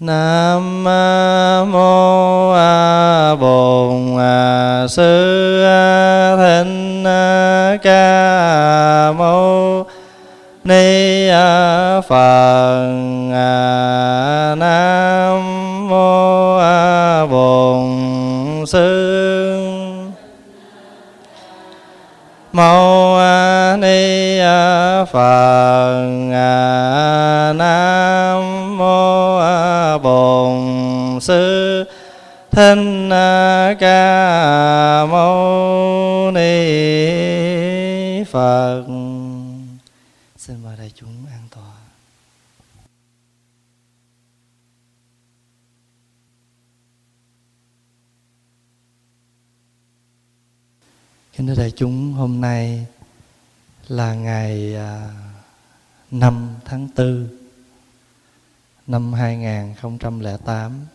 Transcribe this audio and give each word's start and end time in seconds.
Nam 0.00 0.84
mô 1.72 2.52
a 2.52 3.34
Bổn 3.40 4.16
Sư 4.88 5.64
Thích 6.38 7.80
Ca 7.82 9.12
Mâu 9.12 9.86
Ni 10.64 11.28
Phật 12.08 12.86
Nam 14.56 15.88
mô 15.88 16.56
a 16.58 17.26
Bổn 17.26 17.86
Sư 18.66 19.66
Mâu 22.52 23.18
Ni 23.76 24.38
Phật 25.12 25.96
Sư 31.20 31.84
Thích 32.50 33.08
à, 33.10 33.74
Ca 33.80 35.06
Mâu 35.06 36.30
Ni 36.30 38.24
Phật 38.24 38.84
Xin 40.36 40.56
mời 40.64 40.76
đại 40.78 40.92
chúng 40.94 41.26
an 41.30 41.48
tọa 41.50 41.62
Kính 51.36 51.46
thưa 51.46 51.54
đại 51.54 51.70
chúng, 51.76 52.12
hôm 52.12 52.40
nay 52.40 52.86
là 53.88 54.14
ngày 54.14 54.74
à, 54.76 55.10
5 56.10 56.54
tháng 56.64 56.88
4 56.96 57.28
năm 58.86 59.12
2008. 59.12 60.86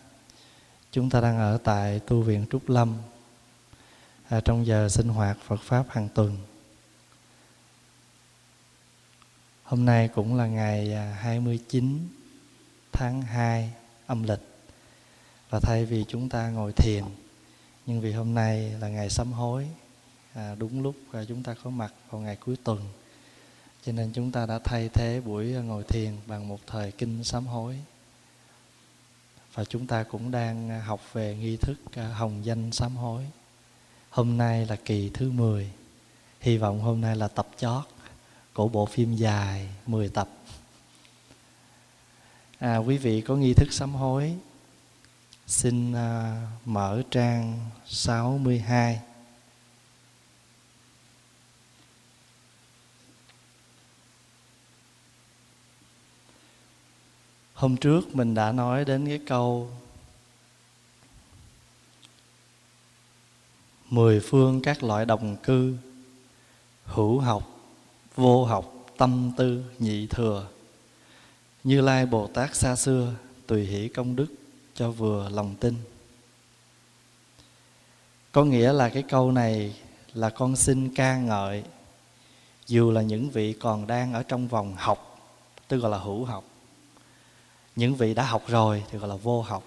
Chúng 0.92 1.10
ta 1.10 1.20
đang 1.20 1.38
ở 1.38 1.58
tại 1.64 2.00
tu 2.00 2.22
viện 2.22 2.46
Trúc 2.50 2.68
Lâm. 2.68 2.94
À, 4.28 4.40
trong 4.40 4.66
giờ 4.66 4.88
sinh 4.88 5.08
hoạt 5.08 5.38
Phật 5.46 5.60
Pháp 5.60 5.84
hàng 5.88 6.08
tuần. 6.14 6.36
Hôm 9.62 9.84
nay 9.84 10.08
cũng 10.08 10.34
là 10.36 10.46
ngày 10.46 10.92
à, 10.92 11.16
29 11.20 12.08
tháng 12.92 13.22
2 13.22 13.72
âm 14.06 14.22
lịch. 14.22 14.40
Và 15.50 15.60
thay 15.60 15.84
vì 15.84 16.04
chúng 16.08 16.28
ta 16.28 16.50
ngồi 16.50 16.72
thiền 16.72 17.04
nhưng 17.86 18.00
vì 18.00 18.12
hôm 18.12 18.34
nay 18.34 18.70
là 18.80 18.88
ngày 18.88 19.10
sám 19.10 19.32
hối 19.32 19.68
à, 20.34 20.54
đúng 20.58 20.82
lúc 20.82 20.96
à, 21.12 21.24
chúng 21.28 21.42
ta 21.42 21.54
có 21.64 21.70
mặt 21.70 21.94
vào 22.10 22.20
ngày 22.20 22.36
cuối 22.36 22.56
tuần 22.64 22.80
cho 23.86 23.92
nên 23.92 24.12
chúng 24.12 24.32
ta 24.32 24.46
đã 24.46 24.58
thay 24.64 24.88
thế 24.88 25.20
buổi 25.20 25.46
ngồi 25.46 25.84
thiền 25.84 26.12
bằng 26.26 26.48
một 26.48 26.60
thời 26.66 26.92
kinh 26.92 27.24
sám 27.24 27.46
hối 27.46 27.78
và 29.54 29.64
chúng 29.64 29.86
ta 29.86 30.02
cũng 30.02 30.30
đang 30.30 30.70
à, 30.70 30.82
học 30.86 31.00
về 31.12 31.36
nghi 31.36 31.56
thức 31.56 31.78
à, 31.94 32.06
hồng 32.06 32.44
danh 32.44 32.72
sám 32.72 32.96
hối. 32.96 33.26
Hôm 34.10 34.36
nay 34.36 34.66
là 34.66 34.76
kỳ 34.76 35.10
thứ 35.14 35.30
10 35.30 35.70
hy 36.40 36.58
vọng 36.58 36.80
hôm 36.80 37.00
nay 37.00 37.16
là 37.16 37.28
tập 37.28 37.48
chót 37.56 37.84
của 38.52 38.68
bộ 38.68 38.86
phim 38.86 39.14
dài 39.14 39.68
10 39.86 40.08
tập. 40.08 40.28
À, 42.58 42.76
quý 42.76 42.98
vị 42.98 43.20
có 43.20 43.36
nghi 43.36 43.54
thức 43.54 43.72
sám 43.72 43.94
hối 43.94 44.36
xin 45.46 45.92
uh, 45.92 45.98
mở 46.64 47.02
trang 47.10 47.58
62 47.86 49.00
Hôm 57.62 57.76
trước 57.76 58.16
mình 58.16 58.34
đã 58.34 58.52
nói 58.52 58.84
đến 58.84 59.06
cái 59.06 59.20
câu 59.26 59.70
Mười 63.90 64.20
phương 64.20 64.60
các 64.62 64.82
loại 64.82 65.06
đồng 65.06 65.36
cư 65.36 65.76
Hữu 66.84 67.18
học, 67.18 67.60
vô 68.14 68.44
học, 68.44 68.86
tâm 68.96 69.32
tư, 69.36 69.64
nhị 69.78 70.06
thừa. 70.06 70.46
Như 71.64 71.80
Lai 71.80 72.06
Bồ 72.06 72.26
Tát 72.26 72.54
xa 72.54 72.76
xưa 72.76 73.14
Tùy 73.46 73.64
hỷ 73.64 73.88
công 73.88 74.16
đức 74.16 74.26
cho 74.74 74.90
vừa 74.90 75.28
lòng 75.28 75.54
tin. 75.60 75.74
Có 78.32 78.44
nghĩa 78.44 78.72
là 78.72 78.88
cái 78.88 79.02
câu 79.02 79.32
này 79.32 79.76
là 80.14 80.30
con 80.30 80.56
xin 80.56 80.94
ca 80.94 81.18
ngợi 81.18 81.64
Dù 82.66 82.90
là 82.90 83.02
những 83.02 83.30
vị 83.30 83.52
còn 83.52 83.86
đang 83.86 84.12
ở 84.12 84.22
trong 84.22 84.48
vòng 84.48 84.74
học 84.76 85.28
Tức 85.68 85.76
gọi 85.76 85.90
là 85.90 85.98
hữu 85.98 86.24
học 86.24 86.44
những 87.76 87.94
vị 87.94 88.14
đã 88.14 88.22
học 88.22 88.42
rồi 88.46 88.84
thì 88.90 88.98
gọi 88.98 89.08
là 89.08 89.16
vô 89.16 89.42
học. 89.42 89.62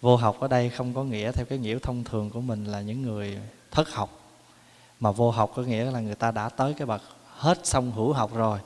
Vô 0.00 0.16
học 0.16 0.40
ở 0.40 0.48
đây 0.48 0.70
không 0.70 0.94
có 0.94 1.04
nghĩa 1.04 1.32
theo 1.32 1.46
cái 1.46 1.58
nghĩa 1.58 1.78
thông 1.78 2.04
thường 2.04 2.30
của 2.30 2.40
mình 2.40 2.64
là 2.64 2.80
những 2.80 3.02
người 3.02 3.38
thất 3.70 3.90
học, 3.90 4.10
mà 5.00 5.10
vô 5.10 5.30
học 5.30 5.52
có 5.56 5.62
nghĩa 5.62 5.90
là 5.90 6.00
người 6.00 6.14
ta 6.14 6.30
đã 6.30 6.48
tới 6.48 6.74
cái 6.74 6.86
bậc 6.86 7.02
hết 7.36 7.66
xong 7.66 7.92
hữu 7.92 8.12
học 8.12 8.34
rồi, 8.34 8.58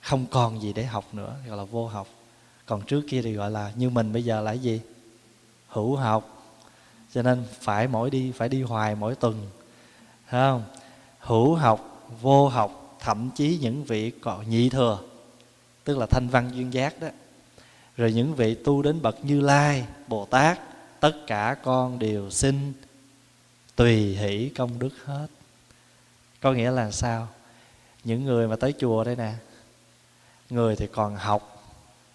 không 0.00 0.26
còn 0.26 0.62
gì 0.62 0.72
để 0.72 0.84
học 0.84 1.04
nữa 1.12 1.34
gọi 1.48 1.56
là 1.56 1.64
vô 1.64 1.86
học. 1.86 2.06
Còn 2.66 2.82
trước 2.82 3.02
kia 3.08 3.22
thì 3.22 3.32
gọi 3.32 3.50
là 3.50 3.72
như 3.76 3.90
mình 3.90 4.12
bây 4.12 4.24
giờ 4.24 4.40
là 4.40 4.50
cái 4.50 4.58
gì? 4.58 4.80
Hữu 5.68 5.96
học. 5.96 6.34
Cho 7.14 7.22
nên 7.22 7.44
phải 7.60 7.88
mỗi 7.88 8.10
đi, 8.10 8.32
phải 8.32 8.48
đi 8.48 8.62
hoài 8.62 8.94
mỗi 8.94 9.14
tuần, 9.14 9.46
Thấy 10.30 10.40
không? 10.40 10.62
Hữu 11.18 11.54
học, 11.54 12.08
vô 12.20 12.48
học, 12.48 12.96
thậm 13.00 13.30
chí 13.34 13.58
những 13.60 13.84
vị 13.84 14.10
còn 14.10 14.50
nhị 14.50 14.68
thừa, 14.68 14.98
tức 15.84 15.98
là 15.98 16.06
thanh 16.06 16.28
văn 16.28 16.50
duyên 16.54 16.72
giác 16.72 17.00
đó 17.00 17.08
rồi 17.98 18.12
những 18.12 18.34
vị 18.34 18.54
tu 18.54 18.82
đến 18.82 19.02
bậc 19.02 19.24
như 19.24 19.40
lai, 19.40 19.86
bồ 20.08 20.24
tát, 20.24 20.58
tất 21.00 21.12
cả 21.26 21.56
con 21.62 21.98
đều 21.98 22.30
xin 22.30 22.72
tùy 23.76 24.16
hỷ 24.16 24.48
công 24.48 24.78
đức 24.78 24.90
hết. 25.04 25.26
Có 26.40 26.52
nghĩa 26.52 26.70
là 26.70 26.90
sao? 26.90 27.28
Những 28.04 28.24
người 28.24 28.48
mà 28.48 28.56
tới 28.56 28.74
chùa 28.78 29.04
đây 29.04 29.16
nè, 29.16 29.32
người 30.50 30.76
thì 30.76 30.86
còn 30.86 31.16
học 31.16 31.64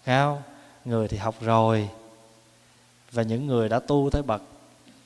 không? 0.06 0.42
Người 0.84 1.08
thì 1.08 1.16
học 1.16 1.34
rồi. 1.40 1.88
Và 3.12 3.22
những 3.22 3.46
người 3.46 3.68
đã 3.68 3.78
tu 3.78 4.08
tới 4.12 4.22
bậc, 4.22 4.42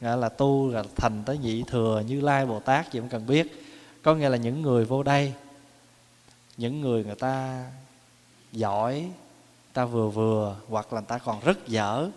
nghĩa 0.01 0.17
là 0.17 0.29
tu 0.29 0.71
là 0.71 0.85
thành 0.97 1.23
tới 1.27 1.39
nhị 1.39 1.63
thừa 1.63 2.03
như 2.07 2.21
lai, 2.21 2.47
bồ 2.47 2.61
tát 2.61 2.93
gì 2.93 3.01
cũng 3.01 3.09
cần 3.09 3.27
biết. 3.27 3.65
Có 4.03 4.15
nghĩa 4.15 4.29
là 4.29 4.37
những 4.37 4.63
người 4.63 4.85
vô 4.85 5.03
đây, 5.03 5.33
những 6.57 6.81
người 6.81 7.05
người 7.05 7.17
ta 7.17 7.65
giỏi 8.53 9.11
ta 9.79 9.85
vừa 9.85 10.09
vừa, 10.09 10.57
hoặc 10.69 10.93
là 10.93 11.01
ta 11.01 11.19
còn 11.19 11.41
rất 11.45 11.69
dở 11.69 12.09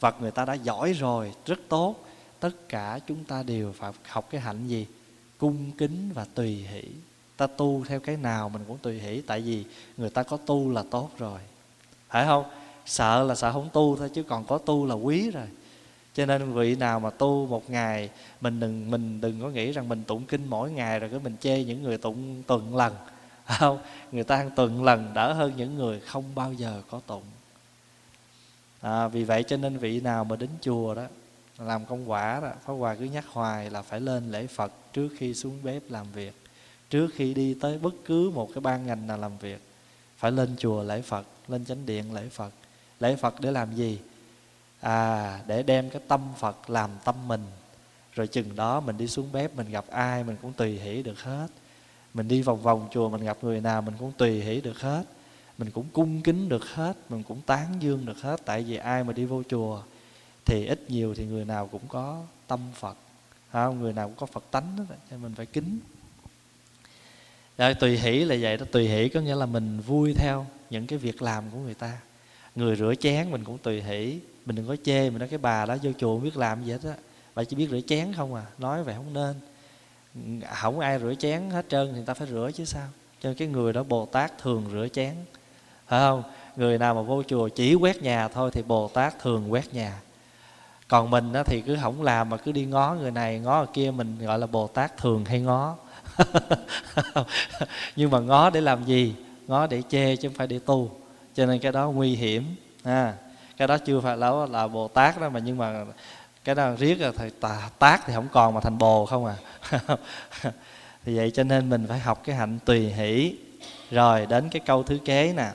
hoặc 0.00 0.16
người 0.20 0.30
ta 0.30 0.44
đã 0.44 0.54
giỏi 0.54 0.92
rồi, 0.92 1.32
rất 1.46 1.58
tốt, 1.68 1.94
tất 2.40 2.68
cả 2.68 2.98
chúng 3.06 3.24
ta 3.24 3.42
đều 3.42 3.72
phải 3.72 3.92
học 4.08 4.26
cái 4.30 4.40
hạnh 4.40 4.66
gì? 4.66 4.86
Cung 5.38 5.70
kính 5.78 6.10
và 6.14 6.26
tùy 6.34 6.66
hỷ. 6.72 6.82
Ta 7.36 7.46
tu 7.46 7.84
theo 7.88 8.00
cái 8.00 8.16
nào 8.16 8.48
mình 8.48 8.62
cũng 8.68 8.78
tùy 8.78 9.00
hỷ, 9.00 9.20
tại 9.20 9.40
vì 9.40 9.64
người 9.96 10.10
ta 10.10 10.22
có 10.22 10.36
tu 10.46 10.70
là 10.70 10.84
tốt 10.90 11.10
rồi. 11.18 11.40
Phải 12.08 12.26
không? 12.26 12.44
Sợ 12.86 13.22
là 13.22 13.34
sợ 13.34 13.52
không 13.52 13.68
tu 13.72 13.96
thôi, 13.96 14.10
chứ 14.14 14.22
còn 14.22 14.44
có 14.44 14.58
tu 14.58 14.86
là 14.86 14.94
quý 14.94 15.30
rồi. 15.30 15.46
Cho 16.14 16.26
nên 16.26 16.52
vị 16.52 16.76
nào 16.76 17.00
mà 17.00 17.10
tu 17.10 17.46
một 17.46 17.70
ngày, 17.70 18.10
mình 18.40 18.60
đừng 18.60 18.90
mình 18.90 19.20
đừng 19.20 19.40
có 19.40 19.48
nghĩ 19.48 19.72
rằng 19.72 19.88
mình 19.88 20.04
tụng 20.04 20.24
kinh 20.24 20.50
mỗi 20.50 20.70
ngày 20.70 21.00
rồi 21.00 21.10
cái 21.10 21.20
mình 21.24 21.36
chê 21.40 21.64
những 21.64 21.82
người 21.82 21.98
tụng 21.98 22.42
tuần 22.46 22.76
lần 22.76 22.94
không 23.46 23.78
người 24.12 24.24
ta 24.24 24.36
ăn 24.36 24.50
tuần 24.56 24.84
lần 24.84 25.14
đỡ 25.14 25.32
hơn 25.32 25.52
những 25.56 25.74
người 25.74 26.00
không 26.00 26.24
bao 26.34 26.52
giờ 26.52 26.82
có 26.90 27.00
tụng. 27.06 27.22
À, 28.80 29.08
vì 29.08 29.24
vậy 29.24 29.42
cho 29.42 29.56
nên 29.56 29.78
vị 29.78 30.00
nào 30.00 30.24
mà 30.24 30.36
đến 30.36 30.50
chùa 30.60 30.94
đó 30.94 31.02
làm 31.58 31.84
công 31.84 32.10
quả 32.10 32.40
đó 32.40 32.52
pháp 32.66 32.72
hòa 32.72 32.94
cứ 32.94 33.04
nhắc 33.04 33.24
hoài 33.32 33.70
là 33.70 33.82
phải 33.82 34.00
lên 34.00 34.30
lễ 34.30 34.46
phật 34.46 34.72
trước 34.92 35.08
khi 35.18 35.34
xuống 35.34 35.58
bếp 35.62 35.82
làm 35.88 36.06
việc. 36.12 36.34
Trước 36.90 37.08
khi 37.14 37.34
đi 37.34 37.56
tới 37.60 37.78
bất 37.78 37.94
cứ 38.04 38.30
một 38.34 38.50
cái 38.54 38.60
ban 38.60 38.86
ngành 38.86 39.06
nào 39.06 39.18
làm 39.18 39.38
việc 39.38 39.62
phải 40.16 40.32
lên 40.32 40.56
chùa 40.58 40.82
lễ 40.82 41.02
phật 41.02 41.26
lên 41.48 41.64
chánh 41.64 41.86
điện 41.86 42.14
lễ 42.14 42.28
phật. 42.28 42.52
Lễ 43.00 43.16
phật 43.16 43.40
để 43.40 43.50
làm 43.50 43.74
gì? 43.74 43.98
À 44.80 45.40
để 45.46 45.62
đem 45.62 45.90
cái 45.90 46.02
tâm 46.08 46.20
phật 46.38 46.70
làm 46.70 46.90
tâm 47.04 47.28
mình. 47.28 47.46
Rồi 48.12 48.26
chừng 48.26 48.56
đó 48.56 48.80
mình 48.80 48.98
đi 48.98 49.06
xuống 49.06 49.32
bếp 49.32 49.56
mình 49.56 49.70
gặp 49.70 49.84
ai 49.90 50.24
mình 50.24 50.36
cũng 50.42 50.52
tùy 50.52 50.78
hỷ 50.78 51.02
được 51.02 51.20
hết 51.20 51.46
mình 52.16 52.28
đi 52.28 52.42
vòng 52.42 52.62
vòng 52.62 52.88
chùa, 52.92 53.08
mình 53.08 53.24
gặp 53.24 53.38
người 53.42 53.60
nào 53.60 53.82
mình 53.82 53.94
cũng 53.98 54.12
tùy 54.16 54.40
hỷ 54.40 54.60
được 54.60 54.80
hết. 54.80 55.04
Mình 55.58 55.70
cũng 55.70 55.86
cung 55.92 56.22
kính 56.22 56.48
được 56.48 56.64
hết, 56.64 56.96
mình 57.08 57.22
cũng 57.22 57.40
tán 57.46 57.66
dương 57.80 58.06
được 58.06 58.20
hết. 58.20 58.40
Tại 58.44 58.62
vì 58.62 58.76
ai 58.76 59.04
mà 59.04 59.12
đi 59.12 59.24
vô 59.24 59.42
chùa 59.48 59.82
thì 60.44 60.66
ít 60.66 60.90
nhiều 60.90 61.14
thì 61.14 61.26
người 61.26 61.44
nào 61.44 61.66
cũng 61.66 61.82
có 61.88 62.22
tâm 62.46 62.60
phật. 62.74 62.96
Không? 63.52 63.80
Người 63.80 63.92
nào 63.92 64.08
cũng 64.08 64.16
có 64.16 64.26
phật 64.26 64.44
tánh 64.50 64.76
đó 64.78 64.84
cho 65.10 65.16
mình 65.16 65.34
phải 65.34 65.46
kính. 65.46 65.78
Rồi, 67.58 67.74
tùy 67.74 67.98
hỷ 67.98 68.24
là 68.24 68.36
vậy 68.40 68.56
đó. 68.56 68.66
Tùy 68.72 68.88
hỷ 68.88 69.08
có 69.08 69.20
nghĩa 69.20 69.34
là 69.34 69.46
mình 69.46 69.80
vui 69.80 70.14
theo 70.14 70.46
những 70.70 70.86
cái 70.86 70.98
việc 70.98 71.22
làm 71.22 71.44
của 71.50 71.58
người 71.58 71.74
ta. 71.74 71.98
Người 72.54 72.76
rửa 72.76 72.94
chén 72.94 73.30
mình 73.30 73.44
cũng 73.44 73.58
tùy 73.58 73.82
hỷ. 73.82 74.20
Mình 74.46 74.56
đừng 74.56 74.68
có 74.68 74.76
chê 74.84 75.10
mình 75.10 75.18
nói 75.18 75.28
cái 75.28 75.38
bà 75.38 75.66
đó 75.66 75.76
vô 75.82 75.90
chùa 75.98 76.14
không 76.14 76.24
biết 76.24 76.36
làm 76.36 76.64
gì 76.64 76.72
hết 76.72 76.82
á. 76.84 76.94
Bà 77.34 77.44
chỉ 77.44 77.56
biết 77.56 77.68
rửa 77.70 77.80
chén 77.80 78.12
không 78.12 78.34
à. 78.34 78.44
Nói 78.58 78.84
vậy 78.84 78.94
không 78.94 79.14
nên 79.14 79.34
không 80.54 80.80
ai 80.80 80.98
rửa 80.98 81.14
chén 81.14 81.50
hết 81.50 81.66
trơn 81.68 81.92
thì 81.94 82.00
ta 82.06 82.14
phải 82.14 82.28
rửa 82.28 82.50
chứ 82.54 82.64
sao? 82.64 82.86
Cho 83.20 83.34
cái 83.38 83.48
người 83.48 83.72
đó 83.72 83.82
bồ 83.82 84.06
tát 84.06 84.38
thường 84.38 84.64
rửa 84.72 84.88
chén. 84.92 85.14
Phải 85.86 86.00
không? 86.00 86.22
Người 86.56 86.78
nào 86.78 86.94
mà 86.94 87.02
vô 87.02 87.22
chùa 87.22 87.48
chỉ 87.48 87.74
quét 87.74 88.02
nhà 88.02 88.28
thôi 88.28 88.50
thì 88.52 88.62
bồ 88.62 88.88
tát 88.88 89.18
thường 89.18 89.52
quét 89.52 89.74
nhà. 89.74 90.00
Còn 90.88 91.10
mình 91.10 91.32
đó 91.32 91.42
thì 91.42 91.60
cứ 91.60 91.76
không 91.82 92.02
làm 92.02 92.30
mà 92.30 92.36
cứ 92.36 92.52
đi 92.52 92.64
ngó 92.64 92.94
người 92.94 93.10
này 93.10 93.38
ngó 93.38 93.58
người 93.58 93.72
kia 93.72 93.90
mình 93.90 94.18
gọi 94.18 94.38
là 94.38 94.46
bồ 94.46 94.66
tát 94.66 94.96
thường 94.96 95.24
hay 95.24 95.40
ngó. 95.40 95.76
Nhưng 97.96 98.10
mà 98.10 98.20
ngó 98.20 98.50
để 98.50 98.60
làm 98.60 98.84
gì? 98.84 99.14
Ngó 99.46 99.66
để 99.66 99.82
chê 99.88 100.16
chứ 100.16 100.28
không 100.28 100.36
phải 100.36 100.46
để 100.46 100.58
tu. 100.66 100.90
Cho 101.34 101.46
nên 101.46 101.58
cái 101.58 101.72
đó 101.72 101.90
nguy 101.90 102.14
hiểm 102.14 102.56
à, 102.82 103.14
cái 103.56 103.68
đó 103.68 103.78
chưa 103.78 104.00
phải 104.00 104.16
là 104.16 104.46
là 104.50 104.68
bồ 104.68 104.88
tát 104.88 105.20
đó 105.20 105.28
mà 105.28 105.40
nhưng 105.40 105.58
mà 105.58 105.84
cái 106.46 106.54
đó 106.54 106.74
riết 106.78 107.00
là 107.00 107.12
thầy 107.12 107.30
tà, 107.30 107.70
tác 107.78 108.06
thì 108.06 108.14
không 108.14 108.28
còn 108.32 108.54
mà 108.54 108.60
thành 108.60 108.78
bồ 108.78 109.06
không 109.06 109.26
à. 109.26 109.36
Thì 111.04 111.16
vậy 111.16 111.30
cho 111.30 111.44
nên 111.44 111.70
mình 111.70 111.86
phải 111.88 111.98
học 111.98 112.22
cái 112.24 112.36
hạnh 112.36 112.58
tùy 112.64 112.92
hỷ. 112.92 113.36
Rồi 113.90 114.26
đến 114.26 114.48
cái 114.48 114.62
câu 114.66 114.82
thứ 114.82 114.98
kế 115.04 115.32
nè. 115.36 115.50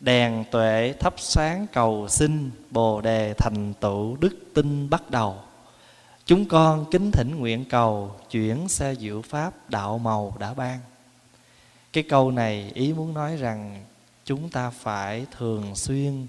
Đèn 0.00 0.44
tuệ 0.50 0.94
thắp 1.00 1.14
sáng 1.16 1.66
cầu 1.72 2.08
xin 2.08 2.50
bồ 2.70 3.00
đề 3.00 3.34
thành 3.38 3.74
tựu 3.80 4.16
đức 4.16 4.38
tinh 4.54 4.90
bắt 4.90 5.10
đầu. 5.10 5.36
Chúng 6.26 6.48
con 6.48 6.84
kính 6.90 7.10
thỉnh 7.10 7.36
nguyện 7.38 7.64
cầu 7.64 8.16
chuyển 8.30 8.68
xe 8.68 8.94
diệu 8.94 9.22
pháp 9.22 9.70
đạo 9.70 9.98
màu 9.98 10.36
đã 10.38 10.54
ban. 10.54 10.78
Cái 11.92 12.04
câu 12.08 12.30
này 12.30 12.70
ý 12.74 12.92
muốn 12.92 13.14
nói 13.14 13.36
rằng 13.36 13.84
chúng 14.24 14.50
ta 14.50 14.70
phải 14.70 15.26
thường 15.38 15.74
xuyên 15.74 16.26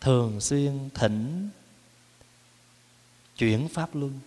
thường 0.00 0.40
xuyên 0.40 0.88
thỉnh 0.94 1.48
chuyển 3.40 3.68
pháp 3.68 3.94
luân. 3.94 4.20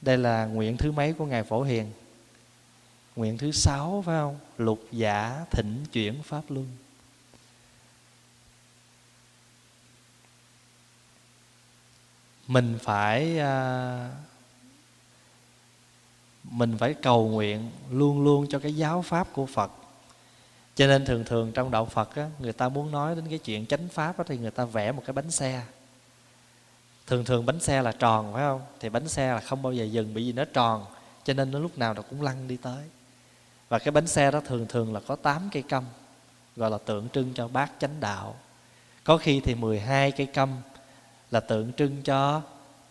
Đây 0.00 0.18
là 0.18 0.46
nguyện 0.46 0.76
thứ 0.76 0.92
mấy 0.92 1.12
của 1.12 1.26
ngài 1.26 1.42
phổ 1.42 1.62
hiền? 1.62 1.92
Nguyện 3.16 3.38
thứ 3.38 3.52
sáu 3.52 4.02
phải 4.06 4.18
không? 4.18 4.38
Lục 4.58 4.86
giả 4.92 5.44
thỉnh 5.50 5.84
chuyển 5.92 6.22
pháp 6.22 6.42
luân. 6.48 6.68
Mình 12.46 12.78
phải 12.82 13.38
à, 13.38 14.10
mình 16.44 16.76
phải 16.78 16.94
cầu 16.94 17.28
nguyện 17.28 17.70
luôn 17.90 18.24
luôn 18.24 18.46
cho 18.48 18.58
cái 18.58 18.74
giáo 18.74 19.02
pháp 19.02 19.28
của 19.32 19.46
phật 19.46 19.72
cho 20.74 20.86
nên 20.86 21.04
thường 21.04 21.24
thường 21.24 21.52
trong 21.52 21.70
đạo 21.70 21.84
phật 21.84 22.14
á, 22.14 22.30
người 22.38 22.52
ta 22.52 22.68
muốn 22.68 22.90
nói 22.90 23.14
đến 23.14 23.24
cái 23.28 23.38
chuyện 23.38 23.66
chánh 23.66 23.88
pháp 23.88 24.18
á, 24.18 24.24
thì 24.26 24.38
người 24.38 24.50
ta 24.50 24.64
vẽ 24.64 24.92
một 24.92 25.02
cái 25.06 25.12
bánh 25.12 25.30
xe. 25.30 25.62
Thường 27.06 27.24
thường 27.24 27.46
bánh 27.46 27.60
xe 27.60 27.82
là 27.82 27.92
tròn 27.92 28.32
phải 28.32 28.42
không? 28.42 28.60
Thì 28.80 28.88
bánh 28.88 29.08
xe 29.08 29.32
là 29.32 29.40
không 29.40 29.62
bao 29.62 29.72
giờ 29.72 29.84
dừng 29.84 30.14
bởi 30.14 30.24
vì 30.24 30.32
nó 30.32 30.44
tròn 30.44 30.86
cho 31.24 31.34
nên 31.34 31.50
nó 31.50 31.58
lúc 31.58 31.78
nào 31.78 31.94
nó 31.94 32.02
cũng 32.02 32.22
lăn 32.22 32.48
đi 32.48 32.56
tới. 32.56 32.84
Và 33.68 33.78
cái 33.78 33.92
bánh 33.92 34.06
xe 34.06 34.30
đó 34.30 34.40
thường 34.40 34.66
thường 34.68 34.94
là 34.94 35.00
có 35.00 35.16
8 35.16 35.48
cây 35.52 35.62
câm 35.62 35.84
gọi 36.56 36.70
là 36.70 36.78
tượng 36.78 37.08
trưng 37.08 37.32
cho 37.34 37.48
bát 37.48 37.72
chánh 37.78 38.00
đạo. 38.00 38.36
Có 39.04 39.16
khi 39.16 39.40
thì 39.40 39.54
12 39.54 40.12
cây 40.12 40.26
câm 40.26 40.50
là 41.30 41.40
tượng 41.40 41.72
trưng 41.72 42.02
cho 42.02 42.42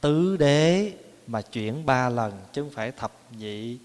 tứ 0.01 0.37
đế 0.37 0.91
mà 1.27 1.41
chuyển 1.41 1.85
ba 1.85 2.09
lần 2.09 2.33
chứ 2.53 2.61
không 2.61 2.71
phải 2.71 2.91
thập 2.91 3.11
nhị 3.37 3.77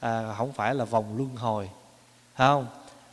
à, 0.00 0.34
không 0.38 0.52
phải 0.52 0.74
là 0.74 0.84
vòng 0.84 1.16
luân 1.16 1.36
hồi. 1.36 1.70
Phải 2.34 2.46
không? 2.46 2.66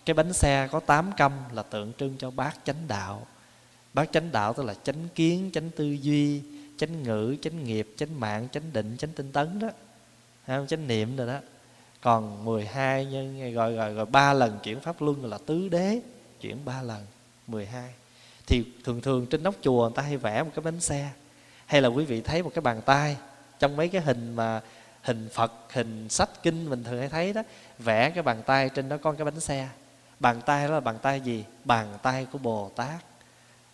Cái 0.09 0.13
bánh 0.13 0.33
xe 0.33 0.67
có 0.71 0.79
8 0.79 1.11
câm 1.17 1.31
là 1.51 1.63
tượng 1.63 1.93
trưng 1.97 2.15
cho 2.17 2.31
bát 2.31 2.57
chánh 2.63 2.87
đạo. 2.87 3.27
Bát 3.93 4.09
chánh 4.11 4.31
đạo 4.31 4.53
tức 4.53 4.63
là 4.63 4.73
chánh 4.83 5.07
kiến, 5.15 5.49
chánh 5.53 5.69
tư 5.69 5.85
duy, 5.85 6.41
chánh 6.77 7.03
ngữ, 7.03 7.35
chánh 7.41 7.63
nghiệp, 7.63 7.93
chánh 7.97 8.19
mạng, 8.19 8.47
chánh 8.51 8.73
định, 8.73 8.95
chánh 8.97 9.09
tinh 9.11 9.31
tấn 9.31 9.59
đó. 9.59 9.69
Không? 10.47 10.67
Chánh 10.67 10.87
niệm 10.87 11.15
rồi 11.15 11.27
đó. 11.27 11.39
Còn 12.01 12.45
12 12.45 13.05
nhân 13.05 13.53
gọi 13.53 13.73
gọi 13.73 13.93
gọi 13.93 14.05
ba 14.05 14.33
lần 14.33 14.59
chuyển 14.63 14.79
pháp 14.79 15.01
luân 15.01 15.25
là 15.25 15.37
tứ 15.45 15.69
đế, 15.69 16.01
chuyển 16.41 16.65
ba 16.65 16.81
lần 16.81 17.05
12 17.47 17.89
thì 18.47 18.63
thường 18.83 19.01
thường 19.01 19.25
trên 19.25 19.43
nóc 19.43 19.55
chùa 19.61 19.81
người 19.81 19.95
ta 19.95 20.01
hay 20.01 20.17
vẽ 20.17 20.43
một 20.43 20.51
cái 20.55 20.63
bánh 20.63 20.79
xe. 20.79 21.09
Hay 21.65 21.81
là 21.81 21.87
quý 21.87 22.05
vị 22.05 22.21
thấy 22.21 22.43
một 22.43 22.51
cái 22.55 22.61
bàn 22.61 22.81
tay, 22.85 23.17
trong 23.59 23.75
mấy 23.75 23.87
cái 23.87 24.01
hình 24.01 24.35
mà 24.35 24.61
hình 25.01 25.29
Phật, 25.33 25.53
hình 25.71 26.09
sách 26.09 26.29
kinh 26.43 26.69
mình 26.69 26.83
thường 26.83 26.99
hay 26.99 27.09
thấy 27.09 27.33
đó, 27.33 27.43
vẽ 27.79 28.09
cái 28.09 28.23
bàn 28.23 28.41
tay 28.45 28.69
trên 28.69 28.89
đó 28.89 28.97
con 28.97 29.15
cái 29.15 29.25
bánh 29.25 29.39
xe 29.39 29.69
bàn 30.19 30.41
tay 30.45 30.67
đó 30.67 30.73
là 30.73 30.79
bàn 30.79 30.97
tay 31.01 31.21
gì? 31.21 31.45
Bàn 31.65 31.97
tay 32.03 32.25
của 32.31 32.37
Bồ 32.37 32.71
Tát. 32.75 33.03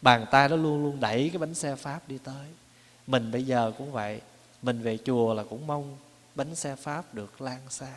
Bàn 0.01 0.25
tay 0.31 0.49
đó 0.49 0.55
luôn 0.55 0.83
luôn 0.83 0.99
đẩy 0.99 1.29
cái 1.29 1.37
bánh 1.37 1.53
xe 1.53 1.75
pháp 1.75 1.99
đi 2.07 2.17
tới. 2.17 2.45
Mình 3.07 3.31
bây 3.31 3.43
giờ 3.45 3.71
cũng 3.77 3.91
vậy. 3.91 4.21
Mình 4.61 4.81
về 4.81 4.97
chùa 5.05 5.33
là 5.33 5.43
cũng 5.43 5.67
mong 5.67 5.97
bánh 6.35 6.55
xe 6.55 6.75
pháp 6.75 7.13
được 7.13 7.41
lan 7.41 7.59
xa. 7.69 7.93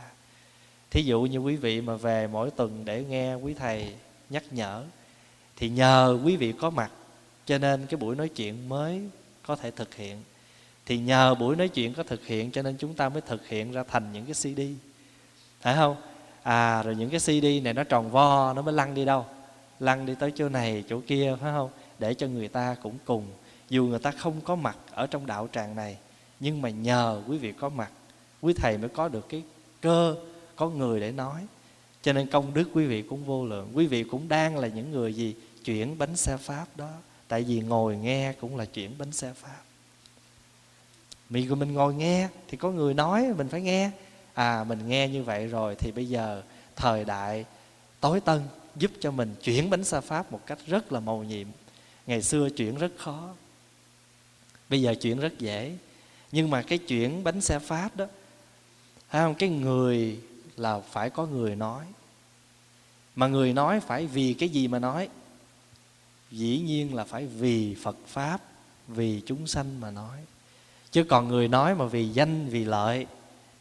Thí 0.90 1.02
dụ 1.02 1.22
như 1.22 1.38
quý 1.38 1.56
vị 1.56 1.80
mà 1.80 1.96
về 1.96 2.26
mỗi 2.26 2.50
tuần 2.50 2.84
để 2.84 3.04
nghe 3.04 3.34
quý 3.34 3.54
thầy 3.54 3.94
nhắc 4.30 4.44
nhở, 4.50 4.84
thì 5.56 5.68
nhờ 5.68 6.18
quý 6.24 6.36
vị 6.36 6.52
có 6.60 6.70
mặt, 6.70 6.90
cho 7.46 7.58
nên 7.58 7.86
cái 7.86 7.98
buổi 7.98 8.16
nói 8.16 8.28
chuyện 8.28 8.68
mới 8.68 9.02
có 9.42 9.56
thể 9.56 9.70
thực 9.70 9.94
hiện. 9.94 10.22
Thì 10.86 10.98
nhờ 10.98 11.34
buổi 11.34 11.56
nói 11.56 11.68
chuyện 11.68 11.94
có 11.94 12.02
thực 12.02 12.26
hiện, 12.26 12.50
cho 12.50 12.62
nên 12.62 12.76
chúng 12.76 12.94
ta 12.94 13.08
mới 13.08 13.20
thực 13.20 13.48
hiện 13.48 13.72
ra 13.72 13.84
thành 13.88 14.12
những 14.12 14.26
cái 14.26 14.34
cd 14.34 14.60
phải 15.60 15.76
không? 15.76 15.96
À 16.48 16.82
rồi 16.82 16.96
những 16.96 17.10
cái 17.10 17.20
cd 17.20 17.64
này 17.64 17.74
nó 17.74 17.84
tròn 17.84 18.10
vo, 18.10 18.52
nó 18.52 18.62
mới 18.62 18.74
lăn 18.74 18.94
đi 18.94 19.04
đâu? 19.04 19.26
Lăn 19.80 20.06
đi 20.06 20.14
tới 20.14 20.32
chỗ 20.34 20.48
này, 20.48 20.84
chỗ 20.88 21.00
kia, 21.06 21.36
phải 21.40 21.52
không? 21.52 21.70
Để 21.98 22.14
cho 22.14 22.26
người 22.26 22.48
ta 22.48 22.76
cũng 22.82 22.98
cùng. 23.04 23.26
Dù 23.68 23.84
người 23.84 23.98
ta 23.98 24.10
không 24.10 24.40
có 24.40 24.56
mặt 24.56 24.76
ở 24.90 25.06
trong 25.06 25.26
đạo 25.26 25.48
tràng 25.52 25.76
này, 25.76 25.96
nhưng 26.40 26.62
mà 26.62 26.70
nhờ 26.70 27.22
quý 27.26 27.38
vị 27.38 27.52
có 27.52 27.68
mặt, 27.68 27.90
quý 28.40 28.52
thầy 28.56 28.78
mới 28.78 28.88
có 28.88 29.08
được 29.08 29.28
cái 29.28 29.42
cơ, 29.80 30.16
có 30.56 30.68
người 30.68 31.00
để 31.00 31.12
nói. 31.12 31.46
Cho 32.02 32.12
nên 32.12 32.30
công 32.30 32.54
đức 32.54 32.68
quý 32.74 32.86
vị 32.86 33.02
cũng 33.02 33.24
vô 33.24 33.46
lượng. 33.46 33.70
Quý 33.74 33.86
vị 33.86 34.04
cũng 34.04 34.28
đang 34.28 34.58
là 34.58 34.68
những 34.68 34.92
người 34.92 35.14
gì? 35.14 35.34
Chuyển 35.64 35.98
bánh 35.98 36.16
xe 36.16 36.36
pháp 36.36 36.66
đó. 36.76 36.90
Tại 37.28 37.42
vì 37.42 37.60
ngồi 37.60 37.96
nghe 37.96 38.32
cũng 38.40 38.56
là 38.56 38.64
chuyển 38.64 38.98
bánh 38.98 39.12
xe 39.12 39.32
pháp. 39.32 39.62
Mình 41.30 41.58
mình 41.58 41.72
ngồi 41.72 41.94
nghe 41.94 42.28
thì 42.48 42.56
có 42.56 42.70
người 42.70 42.94
nói, 42.94 43.26
mình 43.36 43.48
phải 43.48 43.60
nghe 43.60 43.90
à 44.38 44.64
mình 44.64 44.88
nghe 44.88 45.08
như 45.08 45.22
vậy 45.22 45.46
rồi 45.46 45.74
thì 45.74 45.92
bây 45.92 46.08
giờ 46.08 46.42
thời 46.76 47.04
đại 47.04 47.44
tối 48.00 48.20
tân 48.20 48.42
giúp 48.76 48.90
cho 49.00 49.10
mình 49.10 49.34
chuyển 49.42 49.70
bánh 49.70 49.84
xe 49.84 50.00
pháp 50.00 50.32
một 50.32 50.40
cách 50.46 50.58
rất 50.66 50.92
là 50.92 51.00
màu 51.00 51.24
nhiệm. 51.24 51.46
Ngày 52.06 52.22
xưa 52.22 52.48
chuyển 52.50 52.78
rất 52.78 52.92
khó, 52.98 53.28
bây 54.68 54.82
giờ 54.82 54.94
chuyển 54.94 55.20
rất 55.20 55.38
dễ. 55.38 55.76
Nhưng 56.32 56.50
mà 56.50 56.62
cái 56.62 56.78
chuyển 56.78 57.24
bánh 57.24 57.40
xe 57.40 57.58
pháp 57.58 57.96
đó, 57.96 58.06
thấy 59.10 59.22
không? 59.22 59.34
Cái 59.34 59.48
người 59.48 60.20
là 60.56 60.80
phải 60.80 61.10
có 61.10 61.26
người 61.26 61.56
nói. 61.56 61.84
Mà 63.16 63.26
người 63.26 63.52
nói 63.52 63.80
phải 63.80 64.06
vì 64.06 64.34
cái 64.34 64.48
gì 64.48 64.68
mà 64.68 64.78
nói? 64.78 65.08
Dĩ 66.30 66.62
nhiên 66.66 66.94
là 66.94 67.04
phải 67.04 67.26
vì 67.26 67.74
phật 67.74 67.96
pháp, 68.06 68.40
vì 68.88 69.22
chúng 69.26 69.46
sanh 69.46 69.80
mà 69.80 69.90
nói. 69.90 70.18
Chứ 70.90 71.04
còn 71.04 71.28
người 71.28 71.48
nói 71.48 71.74
mà 71.74 71.84
vì 71.84 72.08
danh, 72.08 72.48
vì 72.48 72.64
lợi 72.64 73.06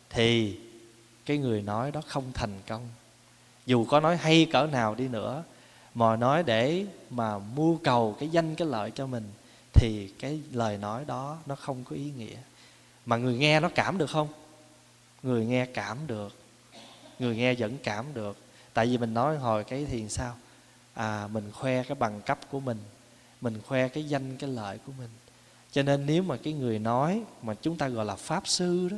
thì 0.09 0.57
cái 1.27 1.37
người 1.37 1.61
nói 1.61 1.91
đó 1.91 2.01
không 2.07 2.31
thành 2.33 2.61
công. 2.67 2.89
Dù 3.65 3.85
có 3.85 3.99
nói 3.99 4.17
hay 4.17 4.47
cỡ 4.51 4.67
nào 4.67 4.95
đi 4.95 5.07
nữa, 5.07 5.43
mà 5.95 6.15
nói 6.15 6.43
để 6.43 6.85
mà 7.09 7.39
mưu 7.39 7.79
cầu 7.83 8.15
cái 8.19 8.29
danh, 8.29 8.55
cái 8.55 8.67
lợi 8.67 8.91
cho 8.91 9.07
mình, 9.07 9.31
thì 9.73 10.13
cái 10.19 10.41
lời 10.51 10.77
nói 10.77 11.05
đó 11.05 11.37
nó 11.45 11.55
không 11.55 11.83
có 11.83 11.95
ý 11.95 12.11
nghĩa. 12.17 12.35
Mà 13.05 13.17
người 13.17 13.37
nghe 13.37 13.59
nó 13.59 13.69
cảm 13.75 13.97
được 13.97 14.09
không? 14.09 14.27
Người 15.23 15.45
nghe 15.45 15.65
cảm 15.65 15.97
được. 16.07 16.35
Người 17.19 17.35
nghe 17.35 17.53
vẫn 17.53 17.77
cảm 17.83 18.13
được. 18.13 18.37
Tại 18.73 18.85
vì 18.85 18.97
mình 18.97 19.13
nói 19.13 19.37
hồi 19.37 19.63
cái 19.63 19.85
thì 19.89 20.09
sao? 20.09 20.35
À 20.93 21.27
mình 21.31 21.51
khoe 21.51 21.83
cái 21.83 21.95
bằng 21.95 22.21
cấp 22.21 22.39
của 22.51 22.59
mình 22.59 22.77
mình 23.41 23.61
khoe 23.67 23.87
cái 23.87 24.03
danh, 24.03 24.37
cái 24.37 24.49
lợi 24.49 24.77
của 24.85 24.91
mình. 24.99 25.09
Cho 25.71 25.83
nên 25.83 26.05
nếu 26.05 26.23
mà 26.23 26.37
cái 26.37 26.53
người 26.53 26.79
nói 26.79 27.21
mà 27.41 27.53
chúng 27.61 27.77
ta 27.77 27.87
gọi 27.87 28.05
là 28.05 28.15
pháp 28.15 28.47
sư 28.47 28.89
đó, 28.91 28.97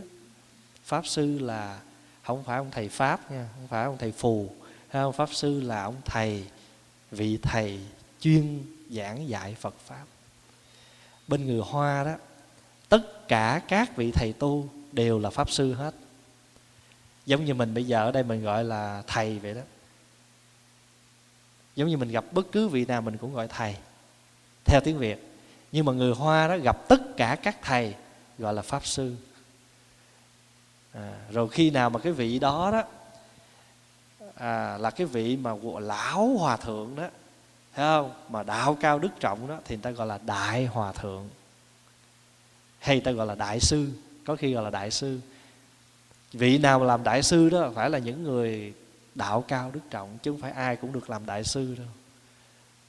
pháp 0.83 1.07
sư 1.07 1.39
là 1.39 1.79
không 2.29 2.43
phải 2.43 2.57
ông 2.57 2.71
thầy 2.71 2.89
pháp 2.89 3.31
nha, 3.31 3.50
không 3.55 3.67
phải 3.67 3.86
ông 3.86 3.98
thầy 3.98 4.12
phù. 4.12 4.50
Không 4.91 5.13
pháp 5.13 5.29
sư 5.33 5.62
là 5.62 5.83
ông 5.83 5.95
thầy, 6.05 6.45
vị 7.12 7.38
thầy 7.41 7.79
chuyên 8.19 8.63
giảng 8.89 9.29
dạy 9.29 9.55
phật 9.55 9.75
pháp. 9.86 10.03
Bên 11.27 11.45
người 11.45 11.62
hoa 11.62 12.03
đó, 12.03 12.15
tất 12.89 13.27
cả 13.27 13.62
các 13.67 13.95
vị 13.95 14.12
thầy 14.12 14.33
tu 14.33 14.69
đều 14.91 15.19
là 15.19 15.29
pháp 15.29 15.50
sư 15.50 15.74
hết. 15.74 15.95
Giống 17.25 17.45
như 17.45 17.53
mình 17.53 17.74
bây 17.74 17.83
giờ 17.83 18.05
ở 18.05 18.12
đây 18.12 18.24
mình 18.24 18.43
gọi 18.43 18.63
là 18.63 19.03
thầy 19.07 19.39
vậy 19.39 19.53
đó. 19.53 19.62
Giống 21.75 21.89
như 21.89 21.98
mình 21.98 22.12
gặp 22.12 22.25
bất 22.31 22.51
cứ 22.51 22.67
vị 22.67 22.86
nào 22.86 23.01
mình 23.01 23.17
cũng 23.17 23.33
gọi 23.33 23.48
thầy, 23.48 23.75
theo 24.65 24.81
tiếng 24.83 24.98
việt. 24.98 25.31
Nhưng 25.71 25.86
mà 25.86 25.93
người 25.93 26.13
hoa 26.13 26.48
đó 26.48 26.57
gặp 26.57 26.88
tất 26.88 27.01
cả 27.17 27.38
các 27.43 27.57
thầy 27.62 27.95
gọi 28.38 28.53
là 28.53 28.62
pháp 28.62 28.86
sư 28.86 29.15
à, 30.93 31.13
rồi 31.31 31.50
khi 31.50 31.69
nào 31.69 31.89
mà 31.89 32.00
cái 32.00 32.13
vị 32.13 32.39
đó 32.39 32.72
đó 32.72 32.84
à, 34.36 34.77
là 34.77 34.91
cái 34.91 35.08
vị 35.08 35.38
mà 35.38 35.51
lão 35.79 36.27
hòa 36.38 36.58
thượng 36.58 36.96
đó 36.96 37.08
thấy 37.75 37.86
không? 37.86 38.12
Mà 38.29 38.43
đạo 38.43 38.77
cao 38.81 39.00
đức 39.00 39.10
trọng 39.19 39.48
đó 39.48 39.60
thì 39.65 39.75
người 39.75 39.84
ta 39.84 39.91
gọi 39.91 40.08
là 40.08 40.19
đại 40.25 40.65
hòa 40.65 40.91
thượng. 40.91 41.29
Hay 42.79 42.96
người 42.96 43.05
ta 43.05 43.12
gọi 43.12 43.27
là 43.27 43.36
đại 43.36 43.60
sư 43.60 43.88
có 44.25 44.36
khi 44.36 44.53
gọi 44.53 44.63
là 44.63 44.69
đại 44.69 44.91
sư. 44.91 45.19
Vị 46.34 46.58
nào 46.58 46.84
làm 46.84 47.03
đại 47.03 47.24
sư 47.24 47.50
đó 47.50 47.72
phải 47.75 47.89
là 47.89 47.98
những 47.98 48.24
người 48.24 48.74
đạo 49.15 49.43
cao 49.48 49.72
đức 49.74 49.79
trọng 49.89 50.17
chứ 50.24 50.31
không 50.31 50.41
phải 50.41 50.51
ai 50.51 50.75
cũng 50.75 50.93
được 50.93 51.10
làm 51.10 51.25
đại 51.25 51.43
sư 51.43 51.75
đâu. 51.77 51.88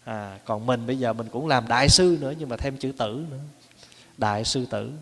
À 0.04 0.38
còn 0.44 0.66
mình 0.66 0.86
bây 0.86 0.98
giờ 0.98 1.12
mình 1.12 1.28
cũng 1.32 1.46
làm 1.46 1.68
đại 1.68 1.88
sư 1.88 2.18
nữa 2.20 2.34
nhưng 2.38 2.48
mà 2.48 2.56
thêm 2.56 2.76
chữ 2.76 2.92
tử 2.98 3.24
nữa 3.30 3.38
đại 4.20 4.44
sư 4.44 4.66
tử. 4.70 4.92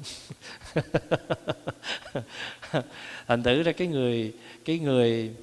Thành 3.27 3.43
thử 3.43 3.63
ra 3.63 3.73
cái 3.73 3.87
người 3.87 4.35
cái 4.65 4.79
người 4.79 5.35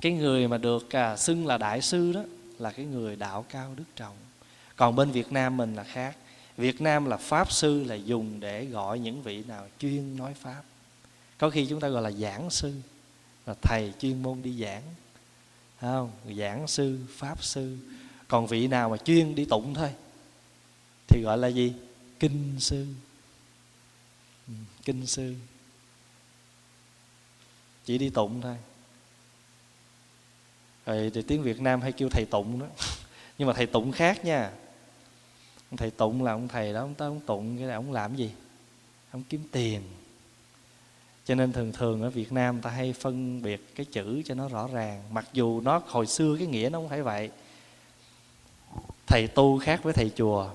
cái 0.00 0.12
người 0.12 0.48
mà 0.48 0.58
được 0.58 0.90
à, 0.90 1.16
xưng 1.16 1.46
là 1.46 1.58
đại 1.58 1.82
sư 1.82 2.12
đó 2.12 2.22
là 2.58 2.72
cái 2.72 2.86
người 2.86 3.16
đạo 3.16 3.44
cao 3.50 3.74
đức 3.76 3.84
trọng. 3.96 4.16
Còn 4.76 4.96
bên 4.96 5.10
việt 5.10 5.32
nam 5.32 5.56
mình 5.56 5.74
là 5.74 5.84
khác. 5.84 6.16
Việt 6.56 6.80
nam 6.80 7.04
là 7.04 7.16
pháp 7.16 7.52
sư 7.52 7.84
là 7.84 7.94
dùng 7.94 8.40
để 8.40 8.64
gọi 8.64 8.98
những 8.98 9.22
vị 9.22 9.42
nào 9.48 9.66
chuyên 9.78 10.16
nói 10.16 10.34
pháp. 10.34 10.62
Có 11.38 11.50
khi 11.50 11.66
chúng 11.66 11.80
ta 11.80 11.88
gọi 11.88 12.02
là 12.02 12.10
giảng 12.10 12.50
sư 12.50 12.72
là 13.46 13.54
thầy 13.62 13.92
chuyên 14.00 14.22
môn 14.22 14.42
đi 14.42 14.62
giảng. 14.62 14.82
Không? 15.80 16.10
Giảng 16.38 16.68
sư 16.68 16.98
pháp 17.16 17.44
sư. 17.44 17.76
Còn 18.28 18.46
vị 18.46 18.68
nào 18.68 18.88
mà 18.88 18.96
chuyên 18.96 19.34
đi 19.34 19.44
tụng 19.44 19.74
thôi 19.74 19.90
thì 21.08 21.22
gọi 21.22 21.38
là 21.38 21.48
gì? 21.48 21.72
Kinh 22.20 22.56
sư. 22.58 22.86
Ừ, 24.46 24.52
kinh 24.84 25.06
sư. 25.06 25.34
Chỉ 27.84 27.98
đi 27.98 28.10
tụng 28.10 28.40
thôi. 28.40 28.56
Rồi 30.86 31.10
thì 31.14 31.22
tiếng 31.22 31.42
việt 31.42 31.60
nam 31.60 31.80
hay 31.80 31.92
kêu 31.92 32.08
thầy 32.08 32.24
tụng 32.24 32.60
đó. 32.60 32.66
Nhưng 33.38 33.48
mà 33.48 33.54
thầy 33.54 33.66
tụng 33.66 33.92
khác 33.92 34.24
nha. 34.24 34.50
Thầy 35.76 35.90
tụng 35.90 36.22
là 36.22 36.32
ông 36.32 36.48
thầy 36.48 36.72
đó, 36.72 36.80
ông 36.80 36.94
tới 36.94 37.08
ông 37.08 37.20
tụng 37.20 37.58
cái 37.58 37.66
là 37.66 37.74
ông 37.74 37.92
làm 37.92 38.16
gì? 38.16 38.30
Ông 39.10 39.22
kiếm 39.28 39.48
tiền. 39.52 39.82
Cho 41.24 41.34
nên 41.34 41.52
thường 41.52 41.72
thường 41.72 42.02
ở 42.02 42.10
Việt 42.10 42.32
Nam 42.32 42.60
ta 42.60 42.70
hay 42.70 42.92
phân 42.92 43.42
biệt 43.42 43.74
cái 43.74 43.86
chữ 43.92 44.22
cho 44.24 44.34
nó 44.34 44.48
rõ 44.48 44.68
ràng. 44.72 45.02
Mặc 45.10 45.28
dù 45.32 45.60
nó 45.60 45.82
hồi 45.86 46.06
xưa 46.06 46.36
cái 46.38 46.46
nghĩa 46.46 46.68
nó 46.72 46.78
không 46.78 46.88
phải 46.88 47.02
vậy. 47.02 47.30
Thầy 49.06 49.28
tu 49.28 49.58
khác 49.58 49.80
với 49.82 49.92
thầy 49.92 50.10
chùa 50.16 50.50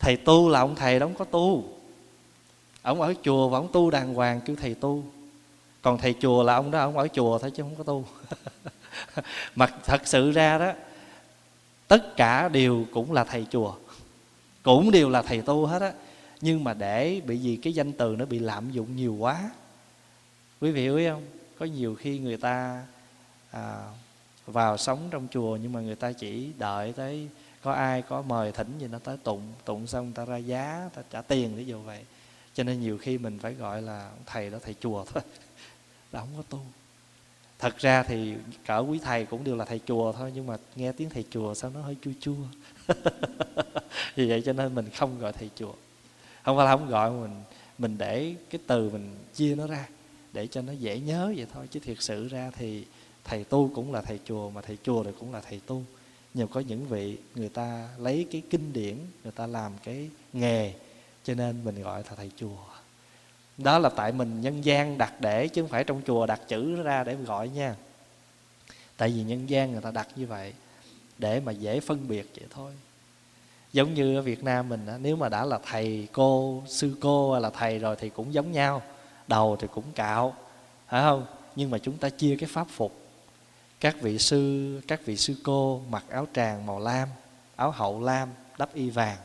thầy 0.00 0.16
tu 0.16 0.48
là 0.48 0.60
ông 0.60 0.74
thầy 0.74 0.98
đó 0.98 1.06
ông 1.06 1.14
có 1.14 1.24
tu. 1.24 1.64
Ông 2.82 3.00
ở 3.00 3.14
chùa 3.22 3.48
và 3.48 3.58
ông 3.58 3.68
tu 3.72 3.90
đàng 3.90 4.14
hoàng 4.14 4.40
kêu 4.40 4.56
thầy 4.56 4.74
tu. 4.74 5.04
Còn 5.82 5.98
thầy 5.98 6.14
chùa 6.20 6.42
là 6.42 6.54
ông 6.54 6.70
đó 6.70 6.80
ông 6.80 6.98
ở 6.98 7.08
chùa 7.08 7.38
thôi 7.38 7.50
chứ 7.50 7.62
không 7.62 7.76
có 7.76 7.84
tu. 7.84 8.04
Mà 9.54 9.66
thật 9.66 10.00
sự 10.04 10.30
ra 10.30 10.58
đó 10.58 10.72
tất 11.88 12.16
cả 12.16 12.48
đều 12.48 12.84
cũng 12.92 13.12
là 13.12 13.24
thầy 13.24 13.46
chùa. 13.50 13.74
Cũng 14.62 14.90
đều 14.90 15.10
là 15.10 15.22
thầy 15.22 15.42
tu 15.42 15.66
hết 15.66 15.82
á. 15.82 15.92
Nhưng 16.40 16.64
mà 16.64 16.74
để 16.74 17.20
bị 17.26 17.38
gì 17.38 17.56
cái 17.62 17.72
danh 17.72 17.92
từ 17.92 18.16
nó 18.18 18.24
bị 18.24 18.38
lạm 18.38 18.70
dụng 18.70 18.96
nhiều 18.96 19.14
quá. 19.14 19.50
Quý 20.60 20.70
vị 20.70 20.82
hiểu 20.82 21.00
không? 21.12 21.22
Có 21.58 21.66
nhiều 21.66 21.94
khi 21.94 22.18
người 22.18 22.36
ta 22.36 22.82
à, 23.50 23.84
vào 24.46 24.76
sống 24.76 25.08
trong 25.10 25.26
chùa 25.30 25.56
nhưng 25.62 25.72
mà 25.72 25.80
người 25.80 25.96
ta 25.96 26.12
chỉ 26.12 26.50
đợi 26.58 26.92
tới 26.92 27.28
có 27.62 27.72
ai 27.72 28.02
có 28.02 28.22
mời 28.22 28.52
thỉnh 28.52 28.78
gì 28.78 28.86
nó 28.86 28.98
tới 28.98 29.16
tụng 29.16 29.52
tụng 29.64 29.86
xong 29.86 30.12
ta 30.12 30.24
ra 30.24 30.36
giá, 30.36 30.90
ta 30.94 31.02
trả 31.10 31.22
tiền 31.22 31.56
ví 31.56 31.64
dụ 31.64 31.80
vậy. 31.80 32.04
Cho 32.54 32.64
nên 32.64 32.80
nhiều 32.80 32.98
khi 32.98 33.18
mình 33.18 33.38
phải 33.38 33.54
gọi 33.54 33.82
là 33.82 34.10
thầy 34.26 34.50
đó, 34.50 34.58
thầy 34.62 34.74
chùa 34.80 35.04
thôi, 35.04 35.22
là 36.12 36.20
không 36.20 36.28
có 36.36 36.42
tu. 36.48 36.60
Thật 37.58 37.78
ra 37.78 38.02
thì 38.02 38.34
cỡ 38.66 38.78
quý 38.78 38.98
thầy 38.98 39.24
cũng 39.24 39.44
đều 39.44 39.56
là 39.56 39.64
thầy 39.64 39.80
chùa 39.86 40.12
thôi, 40.12 40.32
nhưng 40.34 40.46
mà 40.46 40.56
nghe 40.76 40.92
tiếng 40.92 41.10
thầy 41.10 41.24
chùa 41.30 41.54
sao 41.54 41.70
nó 41.74 41.82
hơi 41.82 41.96
chua 42.02 42.10
chua. 42.20 42.34
Vì 44.14 44.28
vậy 44.28 44.42
cho 44.44 44.52
nên 44.52 44.74
mình 44.74 44.90
không 44.90 45.18
gọi 45.18 45.32
thầy 45.32 45.50
chùa. 45.54 45.72
Không 46.42 46.56
phải 46.56 46.66
là 46.66 46.76
không 46.76 46.88
gọi, 46.88 47.10
mình 47.10 47.42
mình 47.78 47.98
để 47.98 48.34
cái 48.50 48.60
từ 48.66 48.90
mình 48.90 49.16
chia 49.34 49.54
nó 49.54 49.66
ra, 49.66 49.88
để 50.32 50.46
cho 50.46 50.62
nó 50.62 50.72
dễ 50.72 51.00
nhớ 51.00 51.32
vậy 51.36 51.46
thôi. 51.52 51.68
Chứ 51.70 51.80
thiệt 51.80 51.96
sự 52.00 52.28
ra 52.28 52.50
thì 52.58 52.84
thầy 53.24 53.44
tu 53.44 53.70
cũng 53.74 53.92
là 53.92 54.02
thầy 54.02 54.20
chùa, 54.24 54.50
mà 54.50 54.60
thầy 54.60 54.78
chùa 54.82 55.04
thì 55.04 55.10
cũng 55.18 55.32
là 55.32 55.40
thầy 55.40 55.60
tu 55.66 55.84
nhưng 56.34 56.48
có 56.48 56.60
những 56.60 56.86
vị 56.86 57.16
người 57.34 57.48
ta 57.48 57.88
lấy 57.98 58.26
cái 58.30 58.42
kinh 58.50 58.72
điển, 58.72 58.96
người 59.22 59.32
ta 59.32 59.46
làm 59.46 59.72
cái 59.84 60.10
nghề, 60.32 60.74
cho 61.24 61.34
nên 61.34 61.64
mình 61.64 61.82
gọi 61.82 62.02
là 62.02 62.14
thầy 62.16 62.30
chùa. 62.36 62.64
Đó 63.58 63.78
là 63.78 63.88
tại 63.88 64.12
mình 64.12 64.40
nhân 64.40 64.64
gian 64.64 64.98
đặt 64.98 65.20
để, 65.20 65.48
chứ 65.48 65.62
không 65.62 65.70
phải 65.70 65.84
trong 65.84 66.02
chùa 66.06 66.26
đặt 66.26 66.40
chữ 66.48 66.82
ra 66.82 67.04
để 67.04 67.14
gọi 67.14 67.48
nha. 67.48 67.76
Tại 68.96 69.08
vì 69.08 69.22
nhân 69.22 69.50
gian 69.50 69.72
người 69.72 69.80
ta 69.80 69.90
đặt 69.90 70.08
như 70.16 70.26
vậy 70.26 70.52
để 71.18 71.40
mà 71.40 71.52
dễ 71.52 71.80
phân 71.80 72.08
biệt 72.08 72.30
vậy 72.36 72.46
thôi. 72.50 72.72
Giống 73.72 73.94
như 73.94 74.16
ở 74.16 74.22
Việt 74.22 74.44
Nam 74.44 74.68
mình 74.68 74.86
nếu 75.00 75.16
mà 75.16 75.28
đã 75.28 75.44
là 75.44 75.58
thầy 75.64 76.08
cô, 76.12 76.62
sư 76.66 76.96
cô 77.00 77.38
là 77.38 77.50
thầy 77.50 77.78
rồi 77.78 77.96
thì 77.98 78.08
cũng 78.08 78.34
giống 78.34 78.52
nhau, 78.52 78.82
đầu 79.28 79.56
thì 79.60 79.68
cũng 79.74 79.84
cạo, 79.94 80.34
phải 80.88 81.02
không? 81.02 81.26
Nhưng 81.56 81.70
mà 81.70 81.78
chúng 81.78 81.96
ta 81.96 82.08
chia 82.08 82.36
cái 82.36 82.48
pháp 82.52 82.66
phục 82.70 82.99
các 83.80 84.00
vị 84.00 84.18
sư, 84.18 84.80
các 84.88 85.06
vị 85.06 85.16
sư 85.16 85.34
cô 85.42 85.82
mặc 85.90 86.04
áo 86.08 86.26
tràng 86.34 86.66
màu 86.66 86.80
lam, 86.80 87.08
áo 87.56 87.70
hậu 87.70 88.00
lam, 88.00 88.28
đắp 88.58 88.74
y 88.74 88.90
vàng. 88.90 89.18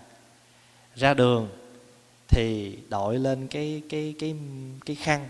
Ra 0.95 1.13
đường 1.13 1.49
thì 2.27 2.77
đội 2.89 3.19
lên 3.19 3.47
cái 3.47 3.81
cái 3.89 4.15
cái 4.19 4.35
cái 4.85 4.95
khăn. 4.95 5.29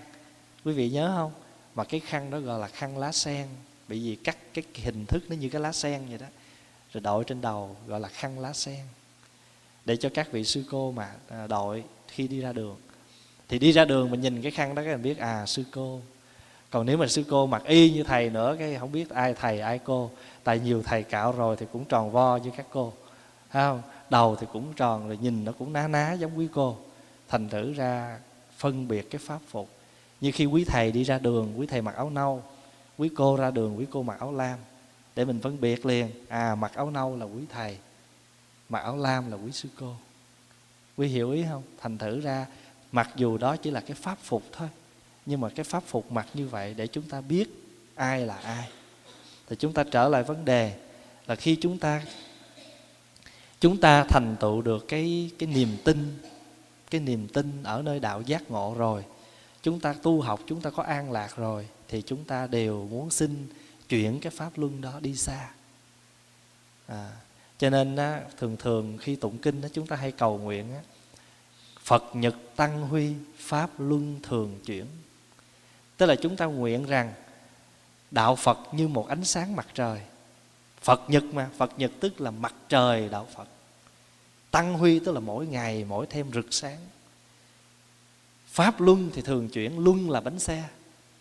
Quý 0.66 0.74
vị 0.74 0.90
nhớ 0.90 1.14
không? 1.16 1.32
Mà 1.76 1.84
cái 1.84 2.00
khăn 2.00 2.30
đó 2.30 2.40
gọi 2.40 2.60
là 2.60 2.68
khăn 2.68 2.98
lá 2.98 3.12
sen. 3.12 3.48
Bị 3.88 4.02
gì 4.04 4.16
cắt 4.16 4.38
cái 4.54 4.64
hình 4.74 5.06
thức 5.06 5.24
nó 5.30 5.36
như 5.36 5.50
cái 5.50 5.62
lá 5.62 5.72
sen 5.72 6.06
vậy 6.10 6.18
đó. 6.18 6.28
Rồi 6.94 7.02
đội 7.02 7.24
trên 7.24 7.42
đầu 7.42 7.78
gọi 7.88 8.00
là 8.00 8.08
khăn 8.08 8.40
lá 8.40 8.54
sen. 8.54 8.86
Để 9.86 9.98
cho 9.98 10.10
các 10.14 10.32
vị 10.32 10.44
sư 10.44 10.64
cô 10.72 10.92
mà 10.92 11.12
à, 11.30 11.48
đội 11.48 11.84
khi 12.08 12.28
đi 12.28 12.42
ra 12.42 12.54
đường. 12.54 12.78
Thì 13.48 13.60
đi 13.60 13.72
ra 13.72 13.86
đường 13.86 14.12
mình 14.12 14.22
nhìn 14.22 14.42
cái 14.42 14.52
khăn 14.52 14.76
đó 14.76 14.82
cái 14.82 14.92
mình 14.94 15.04
biết 15.04 15.18
à 15.18 15.46
sư 15.46 15.64
cô 15.72 16.02
còn 16.76 16.86
nếu 16.86 16.98
mà 16.98 17.08
sư 17.08 17.24
cô 17.30 17.48
mặc 17.48 17.64
y 17.66 17.92
như 17.92 18.04
thầy 18.04 18.30
nữa, 18.30 18.56
cái 18.60 18.76
không 18.76 18.92
biết 18.92 19.10
ai 19.10 19.34
thầy, 19.34 19.60
ai 19.60 19.80
cô. 19.80 20.12
Tại 20.44 20.60
nhiều 20.60 20.84
thầy 20.84 21.04
cạo 21.04 21.32
rồi 21.32 21.56
thì 21.56 21.66
cũng 21.72 21.86
tròn 21.86 22.12
vo 22.12 22.38
như 22.38 22.52
các 22.58 22.66
cô. 22.70 22.94
Thấy 23.52 23.64
không? 23.64 23.82
Đầu 24.10 24.36
thì 24.36 24.48
cũng 24.54 24.74
tròn, 24.74 25.08
rồi 25.08 25.18
nhìn 25.18 25.46
nó 25.46 25.52
cũng 25.52 25.74
ná 25.74 25.88
ná 25.88 26.14
giống 26.14 26.38
quý 26.38 26.48
cô. 26.54 26.78
Thành 27.28 27.50
thử 27.50 27.74
ra 27.74 28.20
phân 28.58 28.88
biệt 28.88 29.10
cái 29.10 29.22
pháp 29.26 29.40
phục. 29.48 29.70
Như 30.22 30.32
khi 30.32 30.46
quý 30.46 30.66
thầy 30.66 30.92
đi 30.92 31.04
ra 31.04 31.20
đường, 31.20 31.60
quý 31.60 31.68
thầy 31.68 31.82
mặc 31.82 31.96
áo 31.96 32.10
nâu, 32.10 32.44
quý 32.98 33.10
cô 33.16 33.36
ra 33.36 33.52
đường, 33.52 33.78
quý 33.78 33.86
cô 33.92 34.04
mặc 34.04 34.20
áo 34.20 34.34
lam. 34.34 34.60
Để 35.16 35.26
mình 35.26 35.40
phân 35.42 35.62
biệt 35.62 35.86
liền 35.86 36.10
à 36.28 36.56
mặc 36.56 36.74
áo 36.74 36.92
nâu 36.92 37.16
là 37.16 37.26
quý 37.26 37.42
thầy, 37.50 37.78
mặc 38.70 38.80
áo 38.80 38.98
lam 38.98 39.32
là 39.32 39.38
quý 39.38 39.52
sư 39.52 39.70
cô. 39.80 39.94
Quý 40.98 41.08
hiểu 41.08 41.32
ý 41.32 41.46
không? 41.50 41.64
Thành 41.82 41.98
thử 41.98 42.20
ra, 42.20 42.46
mặc 42.92 43.10
dù 43.16 43.38
đó 43.38 43.56
chỉ 43.56 43.72
là 43.72 43.80
cái 43.80 43.98
pháp 44.02 44.18
phục 44.22 44.44
thôi 44.52 44.70
nhưng 45.26 45.42
mà 45.42 45.50
cái 45.50 45.64
pháp 45.64 45.84
phục 45.88 46.12
mặc 46.12 46.28
như 46.34 46.48
vậy 46.48 46.74
để 46.74 46.88
chúng 46.88 47.10
ta 47.10 47.22
biết 47.22 47.50
ai 47.96 48.26
là 48.26 48.38
ai. 48.38 48.70
Thì 49.48 49.56
chúng 49.60 49.74
ta 49.74 49.84
trở 49.92 50.10
lại 50.10 50.24
vấn 50.24 50.46
đề 50.46 50.80
là 51.28 51.36
khi 51.36 51.58
chúng 51.62 51.78
ta 51.78 52.02
chúng 53.60 53.78
ta 53.78 54.04
thành 54.04 54.36
tựu 54.40 54.62
được 54.62 54.88
cái 54.88 55.32
cái 55.40 55.50
niềm 55.50 55.78
tin 55.84 56.20
cái 56.92 57.02
niềm 57.02 57.28
tin 57.28 57.64
ở 57.64 57.82
nơi 57.82 58.00
đạo 58.00 58.22
giác 58.22 58.52
ngộ 58.52 58.76
rồi 58.78 59.04
chúng 59.62 59.80
ta 59.80 59.94
tu 59.94 60.22
học 60.22 60.40
chúng 60.48 60.62
ta 60.62 60.70
có 60.70 60.84
an 60.84 61.12
lạc 61.12 61.36
rồi 61.38 61.68
thì 61.88 62.02
chúng 62.06 62.24
ta 62.24 62.48
đều 62.48 62.88
muốn 62.92 63.10
xin 63.10 63.48
chuyển 63.90 64.20
cái 64.20 64.32
pháp 64.32 64.58
luân 64.58 64.82
đó 64.82 65.00
đi 65.00 65.16
xa. 65.16 65.50
À, 66.88 67.12
cho 67.58 67.70
nên 67.70 67.96
á, 67.96 68.22
thường 68.38 68.58
thường 68.58 68.98
khi 69.02 69.16
tụng 69.16 69.38
kinh 69.38 69.62
á, 69.62 69.70
chúng 69.74 69.88
ta 69.88 69.96
hay 69.96 70.12
cầu 70.12 70.38
nguyện 70.38 70.74
á, 70.74 70.82
phật 71.84 72.04
nhật 72.14 72.36
tăng 72.56 72.82
huy 72.82 73.14
pháp 73.38 73.70
luân 73.78 74.20
thường 74.24 74.60
chuyển 74.66 74.86
tức 75.98 76.06
là 76.06 76.16
chúng 76.16 76.36
ta 76.36 76.46
nguyện 76.46 76.86
rằng 76.86 77.14
đạo 78.12 78.36
phật 78.36 78.58
như 78.72 78.88
một 78.88 79.08
ánh 79.08 79.24
sáng 79.24 79.56
mặt 79.56 79.68
trời. 79.74 80.02
Phật 80.82 81.02
nhật 81.08 81.24
mà, 81.24 81.50
phật 81.58 81.72
nhật 81.78 81.92
tức 82.00 82.22
là 82.22 82.32
mặt 82.32 82.54
trời 82.70 83.10
đạo 83.10 83.28
phật. 83.36 83.48
Tăng 84.52 84.74
huy 84.74 85.00
tức 85.00 85.12
là 85.12 85.20
mỗi 85.20 85.48
ngày 85.48 85.86
mỗi 85.86 86.06
thêm 86.10 86.32
rực 86.34 86.54
sáng. 86.54 86.80
Pháp 88.48 88.82
luân 88.82 89.10
thì 89.14 89.22
thường 89.22 89.50
chuyển, 89.50 89.80
luân 89.80 90.10
là 90.10 90.22
bánh 90.22 90.40
xe. 90.40 90.64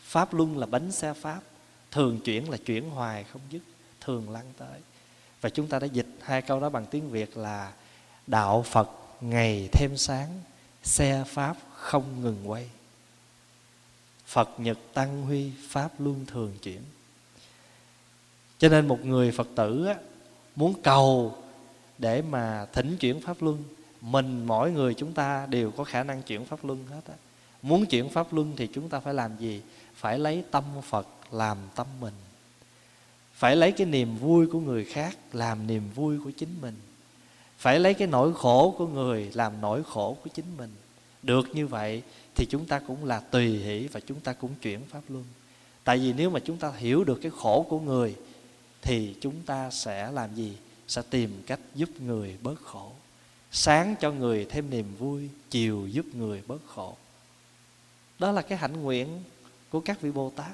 Pháp 0.03 0.35
luân 0.35 0.59
là 0.59 0.67
bánh 0.67 0.93
xe 0.93 1.13
pháp, 1.13 1.41
thường 1.91 2.21
chuyển 2.25 2.51
là 2.51 2.57
chuyển 2.57 2.91
hoài 2.91 3.25
không 3.25 3.41
dứt, 3.51 3.63
thường 4.01 4.31
lăn 4.31 4.45
tới. 4.59 4.81
Và 5.41 5.51
chúng 5.51 5.67
ta 5.67 5.79
đã 5.79 5.87
dịch 5.87 6.07
hai 6.23 6.43
câu 6.43 6.61
đó 6.61 6.69
bằng 6.69 6.87
tiếng 6.87 7.11
việt 7.11 7.37
là 7.37 7.73
đạo 8.27 8.63
phật 8.63 8.91
ngày 9.21 9.69
thêm 9.73 9.97
sáng, 9.97 10.41
xe 10.83 11.25
pháp 11.27 11.57
không 11.75 12.23
ngừng 12.23 12.51
quay 12.51 12.71
phật 14.35 14.51
nhật 14.59 14.79
tăng 14.95 15.23
huy 15.23 15.51
pháp 15.69 16.01
luân 16.01 16.27
thường 16.27 16.53
chuyển. 16.63 16.81
Cho 18.59 18.69
nên 18.69 18.89
một 18.89 19.05
người 19.05 19.33
phật 19.33 19.49
tử 19.55 19.87
á, 19.87 19.95
muốn 20.57 20.75
cầu 20.83 21.37
để 21.99 22.23
mà 22.23 22.67
thỉnh 22.73 22.97
chuyển 23.01 23.21
pháp 23.21 23.43
luân 23.43 23.63
mình 24.01 24.47
mỗi 24.47 24.71
người 24.71 24.95
chúng 24.95 25.13
ta 25.13 25.47
đều 25.47 25.71
có 25.71 25.85
khả 25.85 26.03
năng 26.03 26.23
chuyển 26.23 26.45
pháp 26.45 26.65
luân 26.65 26.87
hết 26.87 27.01
á. 27.09 27.15
Muốn 27.63 27.87
chuyển 27.87 28.09
pháp 28.09 28.33
luân 28.33 28.53
thì 28.57 28.69
chúng 28.75 28.89
ta 28.89 29.01
phải 29.01 29.15
làm 29.15 29.37
gì? 29.39 29.63
Phải 29.95 30.19
lấy 30.19 30.45
tâm 30.51 30.65
phật 30.83 31.07
làm 31.31 31.59
tâm 31.75 31.87
mình. 32.01 32.15
Phải 33.35 33.57
lấy 33.57 33.73
cái 33.73 33.87
niềm 33.87 34.17
vui 34.17 34.47
của 34.47 34.61
người 34.61 34.85
khác 34.85 35.17
làm 35.33 35.67
niềm 35.67 35.91
vui 35.95 36.19
của 36.25 36.31
chính 36.31 36.61
mình. 36.61 36.77
Phải 37.59 37.81
lấy 37.81 37.95
cái 37.95 38.09
nỗi 38.09 38.35
khổ 38.35 38.75
của 38.79 38.87
người 38.87 39.31
làm 39.35 39.61
nỗi 39.61 39.83
khổ 39.85 40.17
của 40.25 40.31
chính 40.35 40.57
mình 40.57 40.71
được 41.25 41.55
như 41.55 41.67
vậy 41.67 42.03
thì 42.35 42.47
chúng 42.47 42.67
ta 42.67 42.79
cũng 42.79 43.05
là 43.05 43.21
tùy 43.21 43.59
hỷ 43.59 43.89
và 43.89 44.01
chúng 44.01 44.21
ta 44.21 44.33
cũng 44.33 44.55
chuyển 44.63 44.81
pháp 44.85 45.01
luân. 45.09 45.25
Tại 45.85 45.99
vì 45.99 46.13
nếu 46.13 46.31
mà 46.31 46.41
chúng 46.41 46.57
ta 46.57 46.73
hiểu 46.77 47.05
được 47.05 47.19
cái 47.23 47.33
khổ 47.37 47.67
của 47.69 47.81
người 47.81 48.17
thì 48.83 49.15
chúng 49.21 49.43
ta 49.47 49.71
sẽ 49.71 50.11
làm 50.13 50.35
gì? 50.35 50.57
Sẽ 50.89 51.03
tìm 51.11 51.43
cách 51.47 51.61
giúp 51.75 51.89
người 52.01 52.37
bớt 52.43 52.61
khổ. 52.63 52.93
Sáng 53.51 53.95
cho 54.01 54.13
người 54.13 54.45
thêm 54.45 54.71
niềm 54.71 54.97
vui, 54.99 55.29
chiều 55.51 55.87
giúp 55.87 56.07
người 56.15 56.43
bớt 56.47 56.67
khổ. 56.67 56.97
Đó 58.19 58.33
là 58.33 58.43
cái 58.43 58.59
hạnh 58.59 58.83
nguyện 58.83 59.23
của 59.71 59.81
các 59.81 60.01
vị 60.01 60.11
bồ 60.11 60.33
tát. 60.37 60.53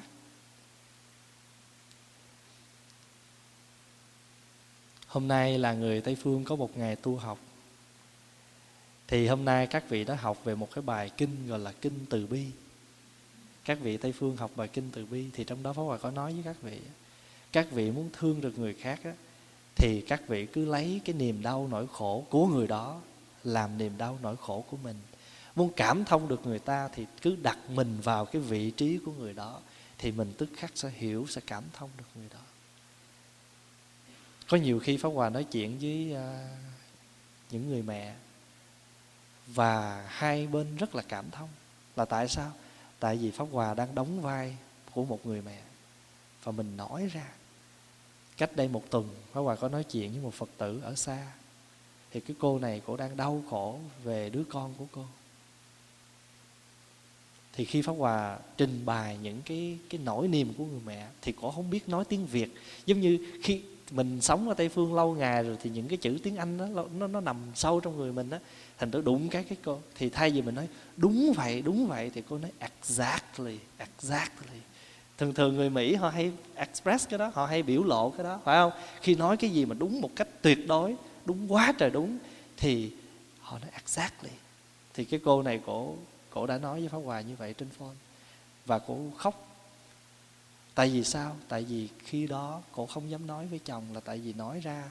Hôm 5.07 5.29
nay 5.29 5.59
là 5.59 5.73
người 5.73 6.01
tây 6.01 6.17
phương 6.23 6.45
có 6.45 6.57
một 6.57 6.79
ngày 6.79 6.97
tu 6.97 7.17
học 7.17 7.39
thì 9.11 9.27
hôm 9.27 9.45
nay 9.45 9.67
các 9.67 9.89
vị 9.89 10.05
đã 10.05 10.15
học 10.15 10.45
về 10.45 10.55
một 10.55 10.69
cái 10.75 10.83
bài 10.83 11.11
kinh 11.17 11.49
gọi 11.49 11.59
là 11.59 11.73
kinh 11.73 12.07
từ 12.11 12.27
bi. 12.27 12.47
Các 13.65 13.79
vị 13.81 13.97
tây 13.97 14.13
phương 14.13 14.37
học 14.37 14.51
bài 14.57 14.69
kinh 14.69 14.91
từ 14.93 15.07
bi 15.07 15.27
thì 15.33 15.45
trong 15.45 15.63
đó 15.63 15.73
pháp 15.73 15.83
hòa 15.83 15.99
có 15.99 16.11
nói 16.11 16.33
với 16.33 16.43
các 16.45 16.63
vị. 16.63 16.81
Các 17.53 17.71
vị 17.71 17.91
muốn 17.91 18.11
thương 18.13 18.41
được 18.41 18.59
người 18.59 18.75
khác 18.75 19.01
á, 19.05 19.13
thì 19.77 20.01
các 20.01 20.29
vị 20.29 20.47
cứ 20.47 20.65
lấy 20.65 21.01
cái 21.05 21.15
niềm 21.15 21.43
đau 21.43 21.69
nỗi 21.71 21.87
khổ 21.93 22.25
của 22.31 22.47
người 22.47 22.67
đó 22.67 23.01
làm 23.45 23.79
niềm 23.79 23.99
đau 23.99 24.19
nỗi 24.23 24.37
khổ 24.37 24.65
của 24.71 24.77
mình. 24.77 24.97
Muốn 25.55 25.73
cảm 25.77 26.05
thông 26.05 26.29
được 26.29 26.47
người 26.47 26.59
ta 26.59 26.89
thì 26.89 27.07
cứ 27.23 27.37
đặt 27.43 27.59
mình 27.69 28.01
vào 28.01 28.25
cái 28.25 28.43
vị 28.43 28.71
trí 28.71 28.99
của 29.05 29.13
người 29.13 29.35
đó 29.35 29.61
thì 29.99 30.13
mình 30.13 30.33
tức 30.39 30.49
khắc 30.57 30.71
sẽ 30.75 30.91
hiểu 30.91 31.27
sẽ 31.29 31.41
cảm 31.47 31.65
thông 31.73 31.91
được 31.99 32.05
người 32.15 32.29
đó. 32.33 32.41
Có 34.49 34.57
nhiều 34.57 34.79
khi 34.81 34.97
pháp 34.97 35.09
hòa 35.09 35.31
nói 35.31 35.45
chuyện 35.45 35.79
với 35.79 36.13
uh, 36.13 36.21
những 37.51 37.69
người 37.69 37.83
mẹ 37.83 38.15
và 39.55 40.07
hai 40.09 40.47
bên 40.47 40.77
rất 40.77 40.95
là 40.95 41.03
cảm 41.09 41.31
thông. 41.31 41.49
Là 41.97 42.05
tại 42.05 42.29
sao? 42.29 42.53
Tại 43.01 43.17
vì 43.17 43.31
pháp 43.31 43.47
hòa 43.53 43.75
đang 43.75 43.95
đóng 43.95 44.21
vai 44.21 44.57
của 44.95 45.05
một 45.05 45.27
người 45.27 45.43
mẹ. 45.43 45.63
Và 46.45 46.53
mình 46.53 46.77
nói 46.77 47.11
ra, 47.13 47.27
cách 48.37 48.57
đây 48.57 48.69
một 48.69 48.91
tuần, 48.91 49.09
pháp 49.33 49.41
hòa 49.41 49.57
có 49.57 49.69
nói 49.69 49.85
chuyện 49.85 50.13
với 50.13 50.21
một 50.21 50.35
phật 50.35 50.49
tử 50.59 50.81
ở 50.83 50.95
xa. 50.95 51.33
Thì 52.11 52.21
cái 52.21 52.37
cô 52.41 52.59
này 52.59 52.83
cô 52.87 52.97
đang 52.97 53.17
đau 53.17 53.43
khổ 53.51 53.79
về 54.05 54.31
đứa 54.31 54.45
con 54.51 54.75
của 54.79 54.87
cô. 54.93 55.05
Thì 57.53 57.65
khi 57.65 57.83
pháp 57.83 57.93
hòa 57.93 58.39
trình 58.57 58.83
bày 58.85 59.19
những 59.23 59.43
cái 59.43 59.79
cái 59.89 60.01
nỗi 60.05 60.29
niềm 60.29 60.55
của 60.59 60.65
người 60.65 60.81
mẹ, 60.87 61.07
thì 61.23 61.35
cô 61.41 61.51
không 61.51 61.71
biết 61.71 61.89
nói 61.89 62.05
tiếng 62.05 62.27
việt. 62.27 62.55
Giống 62.87 63.01
như 63.01 63.41
khi 63.43 63.63
mình 63.91 64.21
sống 64.21 64.49
ở 64.49 64.55
tây 64.55 64.69
phương 64.69 64.95
lâu 64.95 65.15
ngày 65.15 65.43
rồi, 65.43 65.57
thì 65.63 65.71
những 65.71 65.89
cái 65.89 65.99
chữ 65.99 66.19
tiếng 66.23 66.37
anh 66.37 66.59
đó, 66.59 66.85
nó 66.99 67.07
nó 67.07 67.21
nằm 67.21 67.37
sâu 67.55 67.81
trong 67.81 67.97
người 67.97 68.13
mình 68.13 68.31
đó 68.31 68.39
thành 68.81 68.91
tôi 68.91 69.03
đụng 69.03 69.29
cái 69.29 69.45
cái 69.45 69.59
cô. 69.65 69.81
Thì 69.95 70.11
thay 70.11 70.31
vì 70.31 70.43
mình 70.43 70.55
nói, 70.55 70.69
đúng 70.97 71.33
vậy 71.37 71.63
đúng 71.63 71.87
vậy, 71.87 72.11
thì 72.15 72.23
cô 72.29 72.39
nói, 72.39 72.53
exactly 72.59 73.59
exactly. 73.79 74.59
Thường 75.19 75.35
thường 75.35 75.57
người 75.57 75.71
mỹ 75.71 75.95
họ 75.95 76.09
hay 76.09 76.33
express 76.55 77.09
cái 77.09 77.19
đó, 77.19 77.31
họ 77.35 77.47
hay 77.47 77.63
biểu 77.63 77.85
lộ 77.85 78.11
cái 78.11 78.25
đó, 78.25 78.41
phải 78.45 78.57
không? 78.57 78.73
Khi 79.01 79.15
nói 79.15 79.37
cái 79.37 79.51
gì 79.51 79.65
mà 79.65 79.75
đúng 79.75 80.01
một 80.01 80.11
cách 80.17 80.29
tuyệt 80.43 80.67
đối, 80.67 80.97
đúng 81.25 81.53
quá 81.53 81.73
trời 81.79 81.91
đúng, 81.91 82.19
thì 82.57 82.93
họ 83.41 83.59
nói, 83.59 83.71
exactly. 83.73 84.31
Thì 84.95 85.05
cái 85.05 85.21
cô 85.25 85.43
này 85.43 85.61
cổ 85.67 85.97
cổ 86.31 86.47
đã 86.47 86.59
nói 86.59 86.81
với 86.81 86.89
pháp 86.89 86.99
hòa 86.99 87.21
như 87.21 87.37
vậy 87.37 87.55
trên 87.55 87.69
phone. 87.71 87.97
Và 88.67 88.79
cổ 88.79 88.99
khóc. 89.17 89.47
Tại 90.75 90.89
vì 90.91 91.05
sao? 91.05 91.37
Tại 91.49 91.65
vì 91.65 91.89
khi 91.99 92.27
đó 92.27 92.63
cổ 92.73 92.87
không 92.87 93.11
dám 93.11 93.27
nói 93.27 93.47
với 93.47 93.59
chồng 93.59 93.85
là 93.95 94.01
tại 94.01 94.19
vì 94.19 94.33
nói 94.33 94.61
ra 94.61 94.91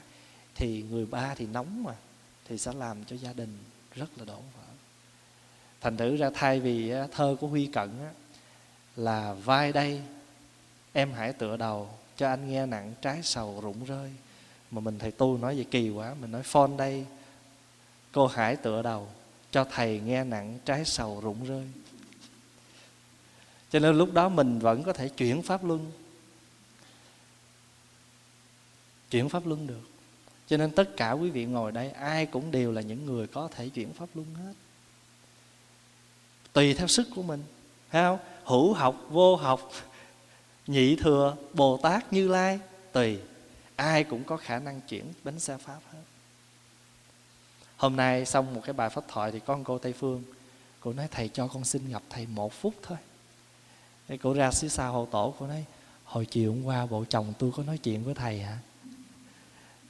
thì 0.54 0.82
người 0.90 1.06
ba 1.06 1.34
thì 1.34 1.46
nóng 1.46 1.82
mà, 1.82 1.94
thì 2.48 2.58
sẽ 2.58 2.72
làm 2.72 3.04
cho 3.04 3.16
gia 3.16 3.32
đình 3.32 3.58
rất 4.00 4.18
là 4.18 4.24
đổ 4.24 4.36
vỡ. 4.36 4.62
Thành 5.80 5.96
thử 5.96 6.16
ra 6.16 6.30
thay 6.34 6.60
vì 6.60 6.92
thơ 7.12 7.36
của 7.40 7.46
huy 7.46 7.66
cận 7.66 7.90
là 8.96 9.32
vai 9.32 9.72
đây, 9.72 10.02
em 10.92 11.12
hãy 11.12 11.32
tựa 11.32 11.56
đầu 11.56 11.90
cho 12.16 12.28
anh 12.28 12.50
nghe 12.50 12.66
nặng 12.66 12.94
trái 13.02 13.20
sầu 13.22 13.60
rụng 13.62 13.84
rơi. 13.84 14.10
Mà 14.70 14.80
mình 14.80 14.98
thầy 14.98 15.10
tu 15.10 15.38
nói 15.38 15.54
vậy 15.54 15.66
kỳ 15.70 15.90
quá, 15.90 16.14
mình 16.20 16.30
nói 16.30 16.42
phone 16.42 16.76
đây, 16.78 17.06
cô 18.12 18.26
hãy 18.26 18.56
tựa 18.56 18.82
đầu 18.82 19.08
cho 19.50 19.64
thầy 19.64 20.00
nghe 20.00 20.24
nặng 20.24 20.58
trái 20.64 20.84
sầu 20.84 21.20
rụng 21.20 21.44
rơi. 21.44 21.68
Cho 23.70 23.78
nên 23.78 23.98
lúc 23.98 24.12
đó 24.12 24.28
mình 24.28 24.58
vẫn 24.58 24.82
có 24.82 24.92
thể 24.92 25.08
chuyển 25.08 25.42
pháp 25.42 25.64
luân. 25.64 25.92
Chuyển 29.10 29.28
pháp 29.28 29.46
luân 29.46 29.66
được 29.66 29.89
cho 30.50 30.56
nên 30.56 30.70
tất 30.70 30.96
cả 30.96 31.12
quý 31.12 31.30
vị 31.30 31.44
ngồi 31.44 31.72
đây, 31.72 31.90
ai 31.90 32.26
cũng 32.26 32.50
đều 32.50 32.72
là 32.72 32.80
những 32.80 33.06
người 33.06 33.26
có 33.26 33.48
thể 33.48 33.68
chuyển 33.68 33.92
pháp 33.92 34.08
luân 34.14 34.34
hết. 34.34 34.52
Tùy 36.52 36.74
theo 36.74 36.86
sức 36.86 37.08
của 37.14 37.22
mình, 37.22 37.42
thấy 37.90 38.02
không? 38.02 38.18
Hữu 38.44 38.72
học, 38.72 39.06
vô 39.08 39.36
học, 39.36 39.70
nhị 40.66 40.96
thừa 40.96 41.36
bồ 41.52 41.76
tát 41.76 42.12
như 42.12 42.28
lai, 42.28 42.60
tùy. 42.92 43.18
Ai 43.76 44.04
cũng 44.04 44.24
có 44.24 44.36
khả 44.36 44.58
năng 44.58 44.80
chuyển 44.80 45.04
bánh 45.24 45.38
xe 45.38 45.56
pháp 45.56 45.80
hết. 45.92 46.02
Hôm 47.76 47.96
nay 47.96 48.26
xong 48.26 48.54
một 48.54 48.60
cái 48.64 48.72
bài 48.72 48.90
pháp 48.90 49.04
thoại 49.08 49.32
thì 49.32 49.40
con 49.40 49.64
cô 49.64 49.78
tây 49.78 49.92
phương. 49.92 50.22
Cô 50.80 50.92
nói, 50.92 51.08
thầy 51.10 51.28
cho 51.28 51.46
con 51.46 51.64
xin 51.64 51.90
gặp 51.90 52.02
thầy 52.10 52.26
một 52.26 52.52
phút 52.52 52.74
thôi. 52.82 52.98
Thì 54.08 54.16
cô 54.16 54.34
ra 54.34 54.50
phía 54.50 54.68
sau 54.68 54.92
hậu 54.92 55.06
tổ, 55.06 55.34
cô 55.38 55.46
nói, 55.46 55.64
hồi 56.04 56.26
chiều 56.26 56.52
hôm 56.52 56.64
qua 56.64 56.86
bộ 56.86 57.04
chồng 57.08 57.32
tôi 57.38 57.52
có 57.56 57.62
nói 57.62 57.78
chuyện 57.78 58.04
với 58.04 58.14
thầy 58.14 58.40
hả? 58.40 58.58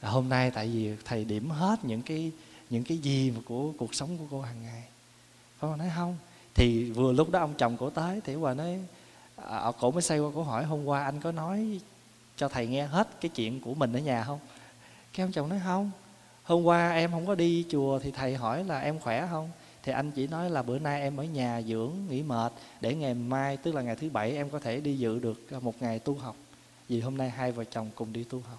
Là 0.03 0.11
hôm 0.11 0.29
nay 0.29 0.51
tại 0.51 0.69
vì 0.69 0.95
thầy 1.05 1.25
điểm 1.25 1.51
hết 1.51 1.85
những 1.85 2.03
cái 2.03 2.33
những 2.71 2.85
cái 2.85 2.99
gì 2.99 3.31
mà 3.31 3.41
của 3.45 3.73
cuộc 3.79 3.95
sống 3.95 4.19
của 4.19 4.25
cô 4.31 4.41
hàng 4.41 4.63
ngày. 4.63 4.85
Cô 5.61 5.77
nói 5.77 5.91
không? 5.97 6.17
Thì 6.55 6.91
vừa 6.91 7.13
lúc 7.13 7.31
đó 7.31 7.41
ông 7.41 7.55
chồng 7.59 7.77
cổ 7.77 7.91
tới 7.91 8.21
thì 8.25 8.35
hòa 8.35 8.55
nói 8.55 8.79
à, 9.37 9.59
à 9.59 9.73
cổ 9.81 9.91
mới 9.91 10.03
say 10.03 10.19
qua 10.19 10.31
cổ 10.35 10.43
hỏi 10.43 10.65
hôm 10.65 10.85
qua 10.85 11.05
anh 11.05 11.21
có 11.21 11.33
nói 11.33 11.81
cho 12.37 12.49
thầy 12.49 12.67
nghe 12.67 12.87
hết 12.87 13.21
cái 13.21 13.29
chuyện 13.29 13.61
của 13.61 13.75
mình 13.75 13.93
ở 13.93 13.99
nhà 13.99 14.25
không? 14.25 14.39
Cái 15.13 15.25
ông 15.25 15.33
chồng 15.33 15.49
nói 15.49 15.61
không. 15.65 15.91
Hôm 16.43 16.63
qua 16.65 16.93
em 16.93 17.11
không 17.11 17.27
có 17.27 17.35
đi 17.35 17.65
chùa 17.71 17.99
thì 17.99 18.11
thầy 18.11 18.35
hỏi 18.35 18.65
là 18.65 18.81
em 18.81 18.99
khỏe 18.99 19.29
không? 19.31 19.51
Thì 19.83 19.93
anh 19.93 20.11
chỉ 20.11 20.27
nói 20.27 20.51
là 20.51 20.63
bữa 20.63 20.79
nay 20.79 21.01
em 21.01 21.17
ở 21.17 21.25
nhà 21.25 21.63
dưỡng 21.63 21.93
nghỉ 22.09 22.23
mệt 22.23 22.53
để 22.81 22.95
ngày 22.95 23.15
mai 23.15 23.57
tức 23.57 23.75
là 23.75 23.83
ngày 23.83 23.97
thứ 23.97 24.11
bảy 24.11 24.33
em 24.33 24.51
có 24.51 24.59
thể 24.59 24.81
đi 24.81 24.99
dự 24.99 25.19
được 25.19 25.63
một 25.63 25.83
ngày 25.83 25.99
tu 25.99 26.15
học. 26.15 26.37
Vì 26.89 27.01
hôm 27.01 27.17
nay 27.17 27.31
hai 27.31 27.53
vợ 27.53 27.65
chồng 27.65 27.91
cùng 27.95 28.13
đi 28.13 28.25
tu 28.25 28.41
học 28.41 28.59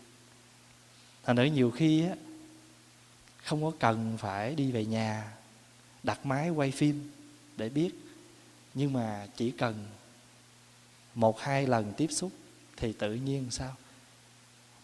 thành 1.24 1.36
nữ 1.36 1.44
nhiều 1.44 1.72
khi 1.72 2.06
á, 2.06 2.16
không 3.44 3.64
có 3.64 3.72
cần 3.80 4.18
phải 4.18 4.56
đi 4.56 4.72
về 4.72 4.86
nhà, 4.86 5.34
đặt 6.04 6.26
máy 6.26 6.50
quay 6.50 6.72
phim 6.72 7.12
để 7.58 7.70
biết. 7.70 7.92
Nhưng 8.74 8.94
mà 8.94 9.28
chỉ 9.36 9.52
cần 9.52 9.86
một 11.16 11.40
hai 11.40 11.68
lần 11.68 11.94
tiếp 11.98 12.08
xúc 12.12 12.32
thì 12.78 12.94
tự 12.94 13.14
nhiên 13.14 13.48
sao? 13.52 13.76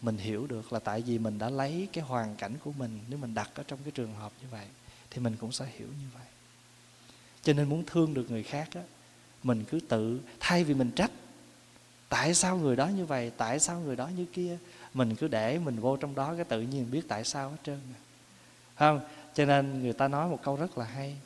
Mình 0.02 0.16
hiểu 0.16 0.46
được 0.46 0.72
là 0.72 0.78
tại 0.78 1.02
vì 1.02 1.18
mình 1.18 1.38
đã 1.38 1.50
lấy 1.50 1.88
cái 1.92 2.04
hoàn 2.04 2.36
cảnh 2.36 2.54
của 2.64 2.72
mình, 2.72 3.00
nếu 3.08 3.18
mình 3.18 3.34
đặt 3.34 3.50
ở 3.54 3.62
trong 3.62 3.78
cái 3.84 3.90
trường 3.90 4.14
hợp 4.14 4.32
như 4.42 4.46
vậy 4.50 4.66
thì 5.10 5.20
mình 5.20 5.36
cũng 5.36 5.52
sẽ 5.52 5.66
hiểu 5.78 5.88
như 5.88 6.06
vậy. 6.14 6.26
Cho 7.42 7.52
nên 7.52 7.68
muốn 7.68 7.84
thương 7.86 8.14
được 8.14 8.30
người 8.30 8.42
khác 8.42 8.68
á, 8.74 8.82
mình 9.42 9.64
cứ 9.64 9.80
tự, 9.88 10.20
thay 10.40 10.64
vì 10.64 10.74
mình 10.74 10.90
trách, 10.90 11.10
tại 12.08 12.34
sao 12.34 12.56
người 12.56 12.76
đó 12.76 12.86
như 12.86 13.06
vậy? 13.06 13.32
Tại 13.36 13.60
sao 13.60 13.80
người 13.80 13.96
đó 13.96 14.08
như 14.08 14.26
kia? 14.32 14.58
Mình 14.98 15.14
cứ 15.14 15.28
để 15.28 15.58
mình 15.58 15.80
vô 15.80 15.96
trong 15.96 16.14
đó 16.14 16.34
cái 16.34 16.44
tự 16.44 16.60
nhiên 16.60 16.90
biết 16.90 17.08
tại 17.08 17.24
sao 17.24 17.50
hết 17.50 17.56
trơn 17.64 17.80
à. 17.94 17.98
không, 18.76 19.00
cho 19.34 19.44
nên 19.44 19.82
người 19.82 19.92
ta 19.92 20.08
nói 20.08 20.28
một 20.28 20.40
câu 20.42 20.56
rất 20.56 20.78
là 20.78 20.84
hay. 20.84 21.16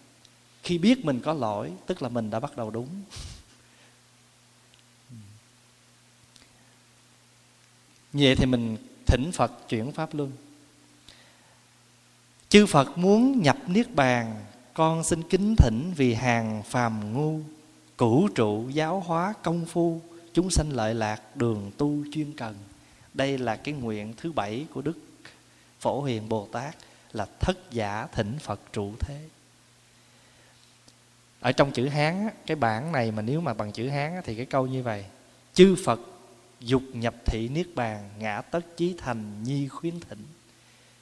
Khi 0.63 0.79
biết 0.79 1.05
mình 1.05 1.21
có 1.21 1.33
lỗi, 1.33 1.73
tức 1.87 2.03
là 2.03 2.09
mình 2.09 2.31
đã 2.31 2.41
bắt 2.41 2.57
đầu 2.57 2.71
đúng. 2.71 2.89
Như 8.13 8.25
vậy 8.25 8.37
thì 8.37 8.47
mình 8.47 8.77
thỉnh 9.07 9.31
phật 9.33 9.69
chuyển 9.69 9.93
pháp 9.93 10.15
luân. 10.15 10.33
Chư 12.49 12.67
phật 12.67 12.99
muốn 12.99 13.43
nhập 13.43 13.57
niết 13.67 13.95
bàn, 13.95 14.45
con 14.75 15.05
xin 15.05 15.23
kính 15.23 15.57
thỉnh 15.57 15.93
vì 15.97 16.15
hàng 16.15 16.63
phàm 16.63 17.15
ngu, 17.15 17.41
cửu 17.99 18.29
trụ 18.29 18.69
giáo 18.69 19.01
hóa 19.01 19.35
công 19.43 19.67
phu, 19.67 20.01
chúng 20.33 20.51
sanh 20.51 20.73
lợi 20.73 20.95
lạc 20.95 21.37
đường 21.37 21.71
tu 21.79 22.05
chuyên 22.13 22.33
cần 22.37 22.55
đây 23.15 23.39
là 23.39 23.57
cái 23.57 23.75
nguyện 23.75 24.15
thứ 24.17 24.33
bảy 24.33 24.67
của 24.75 24.83
đức 24.83 24.99
phổ 25.81 26.03
hiền 26.03 26.29
bồ 26.29 26.49
tát, 26.53 26.77
là 27.13 27.27
thất 27.41 27.71
giả 27.71 28.07
thỉnh 28.13 28.39
phật 28.39 28.61
trụ 28.73 28.95
thế. 29.01 29.29
Ở 31.41 31.53
trong 31.53 31.73
chữ 31.73 31.89
hán 31.89 32.29
cái 32.47 32.57
bản 32.57 32.93
này 32.93 33.11
mà 33.11 33.23
nếu 33.23 33.41
mà 33.41 33.55
bằng 33.55 33.73
chữ 33.73 33.89
hán 33.89 34.21
thì 34.25 34.37
cái 34.37 34.47
câu 34.47 34.67
như 34.67 34.83
vậy. 34.83 35.05
Chư 35.55 35.77
phật 35.85 36.01
dục 36.61 36.83
nhập 36.93 37.15
thị 37.27 37.49
niết 37.49 37.67
bàn, 37.75 38.11
ngã 38.19 38.41
tất 38.41 38.61
chí 38.77 38.95
thành 38.99 39.43
nhi 39.43 39.69
khuyến 39.69 40.01
thỉnh. 40.01 40.27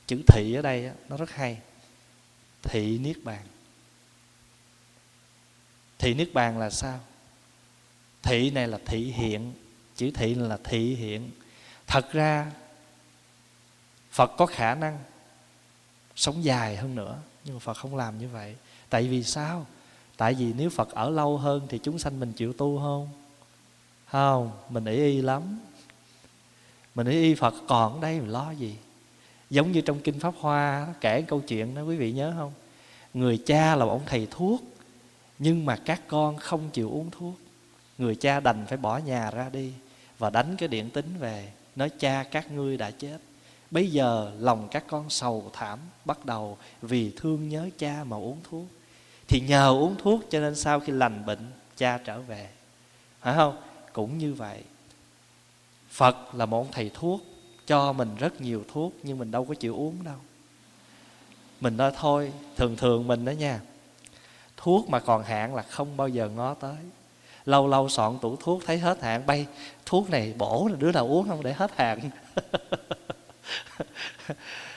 Chữ 0.06 0.22
thị 0.26 0.54
ở 0.54 0.62
đây 0.62 0.90
nó 1.08 1.16
rất 1.16 1.30
hay. 1.30 1.58
Thị 2.62 2.98
niết 2.98 3.24
bàn. 3.24 3.46
Thị 5.98 6.14
niết 6.14 6.32
bàn 6.32 6.58
là 6.58 6.70
sao? 6.70 7.00
Thị 8.22 8.50
này 8.50 8.68
là 8.68 8.78
thị 8.86 8.98
hiện, 8.98 9.52
chữ 9.96 10.10
thị 10.14 10.34
là 10.34 10.58
thị 10.64 10.94
hiện 10.94 11.30
thật 11.90 12.12
ra, 12.12 12.50
phật 14.10 14.30
có 14.36 14.46
khả 14.46 14.74
năng 14.74 14.98
sống 16.16 16.44
dài 16.44 16.76
hơn 16.76 16.94
nữa, 16.94 17.18
nhưng 17.44 17.54
mà 17.54 17.58
phật 17.58 17.74
không 17.74 17.96
làm 17.96 18.18
như 18.18 18.28
vậy. 18.28 18.56
Tại 18.90 19.08
vì 19.08 19.22
sao? 19.22 19.66
Tại 20.16 20.34
vì 20.34 20.52
nếu 20.52 20.70
phật 20.70 20.90
ở 20.90 21.10
lâu 21.10 21.38
hơn 21.38 21.66
thì 21.68 21.78
chúng 21.82 21.98
sanh 21.98 22.20
mình 22.20 22.32
chịu 22.32 22.52
tu 22.52 22.78
không? 22.78 23.08
Không, 24.06 24.50
mình 24.68 24.84
ý 24.84 24.96
y 24.96 25.22
lắm. 25.22 25.58
Mình 26.94 27.06
ý 27.06 27.22
y 27.22 27.34
phật, 27.34 27.54
còn 27.68 27.94
ở 27.94 28.00
đây 28.00 28.20
mình 28.20 28.30
lo 28.30 28.50
gì? 28.50 28.76
Giống 29.50 29.72
như 29.72 29.80
trong 29.80 30.00
kinh 30.00 30.20
pháp 30.20 30.34
hoa 30.40 30.94
kể 31.00 31.22
câu 31.22 31.40
chuyện 31.40 31.74
đó, 31.74 31.82
quý 31.82 31.96
vị 31.96 32.12
nhớ 32.12 32.34
không? 32.36 32.52
Người 33.14 33.42
cha 33.46 33.76
là 33.76 33.84
một 33.84 33.90
ông 33.90 34.06
thầy 34.06 34.28
thuốc, 34.30 34.62
nhưng 35.38 35.66
mà 35.66 35.76
các 35.84 36.02
con 36.08 36.36
không 36.36 36.70
chịu 36.70 36.90
uống 36.90 37.10
thuốc. 37.10 37.34
Người 37.98 38.14
cha 38.14 38.40
đành 38.40 38.66
phải 38.68 38.78
bỏ 38.78 38.98
nhà 38.98 39.30
ra 39.30 39.48
đi 39.48 39.72
và 40.18 40.30
đánh 40.30 40.56
cái 40.58 40.68
điện 40.68 40.90
tính 40.90 41.14
về 41.18 41.52
nói, 41.76 41.90
cha, 41.90 42.22
các 42.22 42.52
ngươi 42.52 42.76
đã 42.76 42.90
chết. 42.90 43.18
Bây 43.70 43.90
giờ 43.90 44.32
lòng 44.38 44.68
các 44.70 44.84
con 44.88 45.10
sầu 45.10 45.50
thảm 45.52 45.78
bắt 46.04 46.24
đầu 46.24 46.58
vì 46.82 47.12
thương 47.16 47.48
nhớ 47.48 47.68
cha 47.78 48.04
mà 48.04 48.16
uống 48.16 48.38
thuốc. 48.50 48.64
Thì 49.28 49.40
nhờ 49.40 49.70
uống 49.70 49.96
thuốc 49.98 50.20
cho 50.30 50.40
nên 50.40 50.54
sau 50.54 50.80
khi 50.80 50.92
lành 50.92 51.26
bệnh, 51.26 51.50
cha 51.76 51.98
trở 51.98 52.20
về. 52.20 52.48
Phải 53.20 53.34
không? 53.36 53.56
Cũng 53.92 54.18
như 54.18 54.34
vậy. 54.34 54.62
Phật 55.90 56.34
là 56.34 56.46
một 56.46 56.66
thầy 56.72 56.90
thuốc, 56.94 57.20
cho 57.66 57.92
mình 57.92 58.16
rất 58.18 58.40
nhiều 58.40 58.64
thuốc 58.72 58.92
nhưng 59.02 59.18
mình 59.18 59.30
đâu 59.30 59.44
có 59.44 59.54
chịu 59.54 59.76
uống 59.76 60.04
đâu. 60.04 60.16
Mình 61.60 61.76
nói, 61.76 61.92
thôi, 61.96 62.32
thường 62.56 62.76
thường 62.76 63.06
mình 63.06 63.24
đó 63.24 63.30
nha, 63.30 63.60
thuốc 64.56 64.88
mà 64.88 65.00
còn 65.00 65.22
hạn 65.22 65.54
là 65.54 65.62
không 65.62 65.96
bao 65.96 66.08
giờ 66.08 66.28
ngó 66.28 66.54
tới 66.54 66.76
lâu 67.44 67.68
lâu 67.68 67.88
soạn 67.88 68.18
tủ 68.18 68.36
thuốc 68.36 68.62
thấy 68.66 68.78
hết 68.78 69.02
hạn 69.02 69.22
bay 69.26 69.46
thuốc 69.86 70.10
này 70.10 70.34
bổ 70.38 70.68
là 70.70 70.76
đứa 70.78 70.92
nào 70.92 71.06
uống 71.06 71.28
không 71.28 71.42
để 71.42 71.52
hết 71.52 71.70
hạn. 71.76 72.00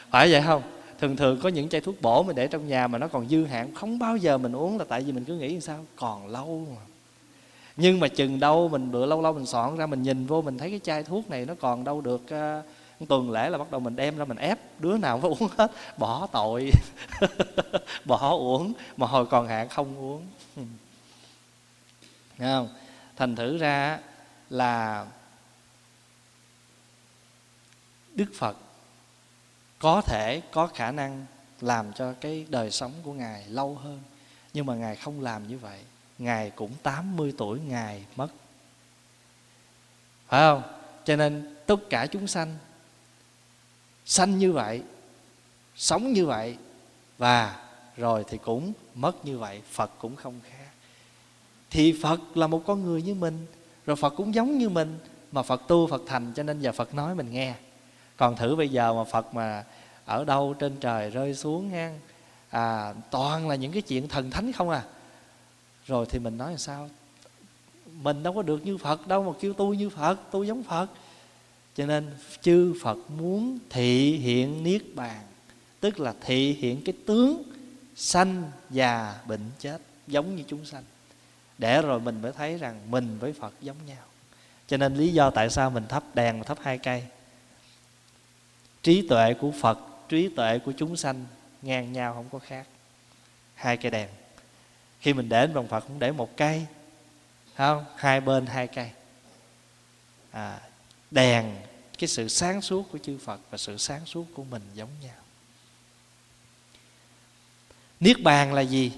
Phải 0.10 0.32
vậy 0.32 0.42
không? 0.46 0.62
Thường 1.00 1.16
thường 1.16 1.40
có 1.44 1.50
những 1.50 1.70
chai 1.70 1.82
thuốc 1.82 2.02
bổ 2.02 2.24
mình 2.24 2.36
để 2.36 2.48
trong 2.48 2.68
nhà 2.68 2.88
mà 2.88 2.98
nó 2.98 3.08
còn 3.08 3.28
dư 3.28 3.46
hạn 3.46 3.76
không 3.76 4.00
bao 4.00 4.18
giờ 4.18 4.38
mình 4.38 4.56
uống 4.56 4.78
là 4.78 4.86
tại 4.88 5.02
vì 5.02 5.12
mình 5.12 5.24
cứ 5.24 5.38
nghĩ 5.38 5.60
sao? 5.60 5.86
Còn 5.96 6.28
lâu 6.28 6.68
mà. 6.76 6.82
Nhưng 7.78 8.00
mà 8.00 8.08
chừng 8.08 8.40
đâu 8.40 8.70
mình 8.70 8.92
bữa 8.92 9.06
lâu 9.06 9.22
lâu 9.22 9.34
mình 9.34 9.46
soạn 9.46 9.78
ra 9.78 9.86
mình 9.86 10.04
nhìn 10.04 10.26
vô 10.26 10.42
mình 10.42 10.58
thấy 10.58 10.70
cái 10.70 10.80
chai 10.84 11.04
thuốc 11.04 11.30
này 11.30 11.46
nó 11.46 11.54
còn 11.60 11.84
đâu 11.84 12.02
được 12.02 12.22
uh, 12.24 13.08
tuần 13.08 13.32
lễ 13.32 13.50
là 13.50 13.58
bắt 13.58 13.72
đầu 13.72 13.80
mình 13.80 13.96
đem 13.96 14.18
ra 14.18 14.26
mình 14.26 14.38
ép 14.38 14.60
đứa 14.80 14.98
nào 14.98 15.20
phải 15.20 15.32
uống 15.40 15.50
hết 15.58 15.72
bỏ 15.98 16.28
tội 16.32 16.72
bỏ 18.06 18.30
uống 18.36 18.74
mà 18.98 19.08
hồi 19.08 19.26
còn 19.26 19.48
hạn 19.48 19.70
không 19.70 19.98
uống. 19.98 20.22
Ừ. 20.56 20.64
Thấy 22.38 22.48
không? 22.48 22.70
Thành 23.16 23.36
thử 23.36 23.58
ra 23.58 24.00
là 24.50 25.06
đức 28.16 28.32
phật 28.36 28.58
có 29.80 30.02
thể, 30.02 30.42
có 30.52 30.68
khả 30.68 30.92
năng 30.92 31.26
làm 31.62 31.94
cho 31.94 32.14
cái 32.22 32.46
đời 32.50 32.72
sống 32.72 32.92
của 33.04 33.14
ngài 33.14 33.46
lâu 33.48 33.76
hơn. 33.76 34.02
Nhưng 34.54 34.66
mà 34.66 34.76
ngài 34.76 34.96
không 34.96 35.22
làm 35.22 35.48
như 35.48 35.58
vậy. 35.58 35.80
Ngài 36.18 36.50
cũng 36.50 36.72
80 36.84 37.34
tuổi 37.38 37.60
ngài 37.60 38.06
mất. 38.16 38.28
Phải 40.28 40.42
không? 40.42 40.64
Cho 41.06 41.16
nên 41.16 41.56
tất 41.66 41.76
cả 41.90 42.08
chúng 42.12 42.28
sanh 42.28 42.58
sanh 44.06 44.38
như 44.38 44.52
vậy, 44.52 44.84
sống 45.76 46.14
như 46.14 46.26
vậy 46.26 46.58
và 47.18 47.66
rồi 47.98 48.26
thì 48.28 48.38
cũng 48.38 48.74
mất 48.94 49.26
như 49.26 49.38
vậy. 49.38 49.62
Phật 49.72 49.92
cũng 50.00 50.16
không 50.16 50.40
khác 50.50 50.63
thì 51.74 51.94
phật 52.02 52.38
là 52.38 52.48
một 52.48 52.64
con 52.66 52.84
người 52.84 53.02
như 53.02 53.14
mình 53.14 53.46
rồi 53.86 53.96
phật 53.96 54.10
cũng 54.10 54.36
giống 54.36 54.58
như 54.58 54.70
mình 54.70 55.00
mà 55.32 55.44
phật 55.44 55.62
tu 55.68 55.88
phật 55.88 56.02
thành 56.08 56.34
cho 56.36 56.44
nên 56.44 56.60
giờ 56.60 56.72
phật 56.72 56.94
nói 56.96 57.16
mình 57.16 57.32
nghe. 57.32 57.54
Còn 58.18 58.36
thử 58.36 58.56
bây 58.56 58.70
giờ 58.70 58.94
mà 58.94 59.04
phật 59.04 59.34
mà 59.34 59.64
ở 60.06 60.26
đâu 60.26 60.56
trên 60.60 60.76
trời 60.80 61.10
rơi 61.10 61.36
xuống 61.36 61.72
ngang 61.72 62.00
à, 62.50 62.94
toàn 63.12 63.48
là 63.48 63.56
những 63.56 63.72
cái 63.72 63.82
chuyện 63.82 64.08
thần 64.08 64.32
thánh 64.32 64.52
không 64.52 64.70
à. 64.70 64.84
Rồi 65.86 66.06
thì 66.10 66.20
mình 66.20 66.38
nói 66.38 66.52
là 66.52 66.58
sao? 66.58 66.90
Mình 67.86 68.24
đâu 68.24 68.34
có 68.34 68.42
được 68.42 68.66
như 68.66 68.78
phật 68.78 69.08
đâu 69.08 69.24
mà 69.24 69.32
kêu 69.40 69.54
tu 69.54 69.74
như 69.74 69.90
phật 69.90 70.32
tu 70.32 70.44
giống 70.44 70.64
phật. 70.64 70.88
Cho 71.76 71.86
nên 71.86 72.12
chư 72.42 72.74
phật 72.82 72.98
muốn 73.18 73.60
thị 73.70 74.18
hiện 74.18 74.64
niết 74.64 74.82
bàn 74.96 75.22
tức 75.80 76.00
là 76.00 76.14
thị 76.22 76.54
hiện 76.54 76.82
cái 76.86 76.96
tướng 77.06 77.44
sanh 77.96 78.52
già 78.70 79.16
bệnh 79.28 79.52
chết 79.60 79.82
giống 80.08 80.36
như 80.36 80.44
chúng 80.48 80.66
sanh 80.66 80.84
để 81.58 81.82
rồi 81.82 82.00
mình 82.00 82.22
mới 82.22 82.32
thấy 82.32 82.58
rằng 82.58 82.92
mình 82.92 83.18
với 83.20 83.34
phật 83.34 83.54
giống 83.62 83.86
nhau. 83.86 84.04
Cho 84.68 84.78
nên 84.78 84.96
lý 84.96 85.14
do 85.14 85.30
tại 85.30 85.50
sao 85.50 85.70
mình 85.70 85.88
thắp 85.88 86.04
đèn 86.14 86.38
mà 86.40 86.44
thắp 86.44 86.58
hai 86.62 86.78
cây. 86.78 87.04
Trí 88.84 89.08
tuệ 89.08 89.34
của 89.34 89.52
phật 89.62 89.80
trí 90.10 90.30
tuệ 90.36 90.60
của 90.60 90.74
chúng 90.78 90.98
sanh 90.98 91.26
ngang 91.62 91.94
nhau 91.94 92.14
không 92.14 92.30
có 92.32 92.40
khác. 92.40 92.68
Hai 93.56 93.78
cây 93.78 93.92
đèn. 93.92 94.10
Khi 95.00 95.14
mình 95.14 95.30
để 95.30 95.48
vòng 95.48 95.68
phật 95.68 95.80
cũng 95.80 96.00
để 96.00 96.12
một 96.12 96.38
cây. 96.38 96.66
Không? 97.56 97.86
Hai 97.96 98.22
bên 98.22 98.46
hai 98.46 98.68
cây. 98.68 98.92
À, 100.32 100.60
đèn 101.12 101.56
cái 101.98 102.08
sự 102.08 102.28
sáng 102.28 102.62
suốt 102.62 102.92
của 102.92 102.98
chư 102.98 103.18
phật 103.18 103.40
và 103.50 103.58
sự 103.58 103.78
sáng 103.78 104.06
suốt 104.06 104.26
của 104.36 104.44
mình 104.44 104.62
giống 104.74 104.90
nhau. 105.02 105.16
Niết 108.00 108.22
bàn 108.24 108.54
là 108.54 108.62
gì? 108.62 108.92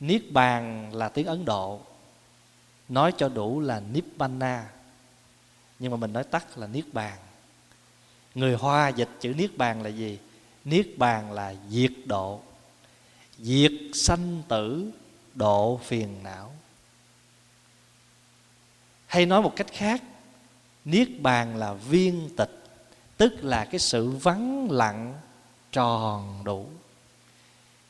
Niết 0.00 0.32
bàn 0.32 0.94
là 0.94 1.08
tiếng 1.08 1.26
ấn 1.26 1.44
độ, 1.44 1.80
nói 2.88 3.12
cho 3.18 3.28
đủ 3.28 3.60
là 3.60 3.80
nibbana. 3.80 4.68
Nhưng 5.78 5.90
mà 5.90 5.96
mình 5.96 6.12
nói 6.12 6.24
tắt 6.24 6.58
là 6.58 6.66
niết 6.66 6.84
bàn 6.92 7.18
người 8.38 8.54
hoa 8.54 8.88
dịch 8.88 9.08
chữ 9.20 9.34
niết 9.34 9.56
bàn 9.56 9.82
là 9.82 9.88
gì? 9.88 10.18
Niết 10.64 10.88
bàn 10.96 11.32
là 11.32 11.54
diệt 11.68 11.92
độ. 12.06 12.40
Diệt 13.38 13.72
sanh 13.94 14.42
tử, 14.48 14.90
độ 15.34 15.80
phiền 15.84 16.22
não. 16.22 16.54
Hay 19.06 19.26
nói 19.26 19.42
một 19.42 19.52
cách 19.56 19.66
khác 19.72 20.02
niết 20.84 21.08
bàn 21.20 21.56
là 21.56 21.72
viên 21.72 22.30
tịch, 22.36 22.64
tức 23.16 23.32
là 23.44 23.64
cái 23.64 23.78
sự 23.78 24.10
vắng 24.10 24.70
lặng, 24.70 25.20
tròn 25.72 26.42
đủ. 26.44 26.66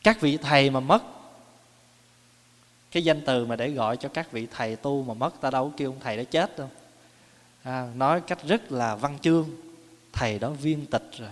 Các 0.02 0.20
vị 0.20 0.36
thầy 0.36 0.70
mà 0.70 0.80
mất 0.80 1.02
cái 2.90 3.04
danh 3.04 3.20
từ 3.26 3.46
mà 3.46 3.56
để 3.56 3.70
gọi 3.70 3.96
cho 3.96 4.08
các 4.08 4.32
vị 4.32 4.46
thầy 4.50 4.76
tu 4.76 5.02
mà 5.02 5.14
mất 5.14 5.40
ta 5.40 5.50
đâu 5.50 5.72
kêu 5.76 5.90
ông 5.90 6.00
thầy 6.00 6.16
đó 6.16 6.22
chết 6.30 6.58
đâu. 6.58 6.70
À, 7.62 7.88
nói 7.94 8.20
cách 8.20 8.38
rất 8.48 8.72
là 8.72 8.96
văn 8.96 9.18
chương 9.22 9.50
thầy 10.12 10.38
đó 10.38 10.50
viên 10.50 10.86
tịch 10.86 11.10
rồi. 11.18 11.30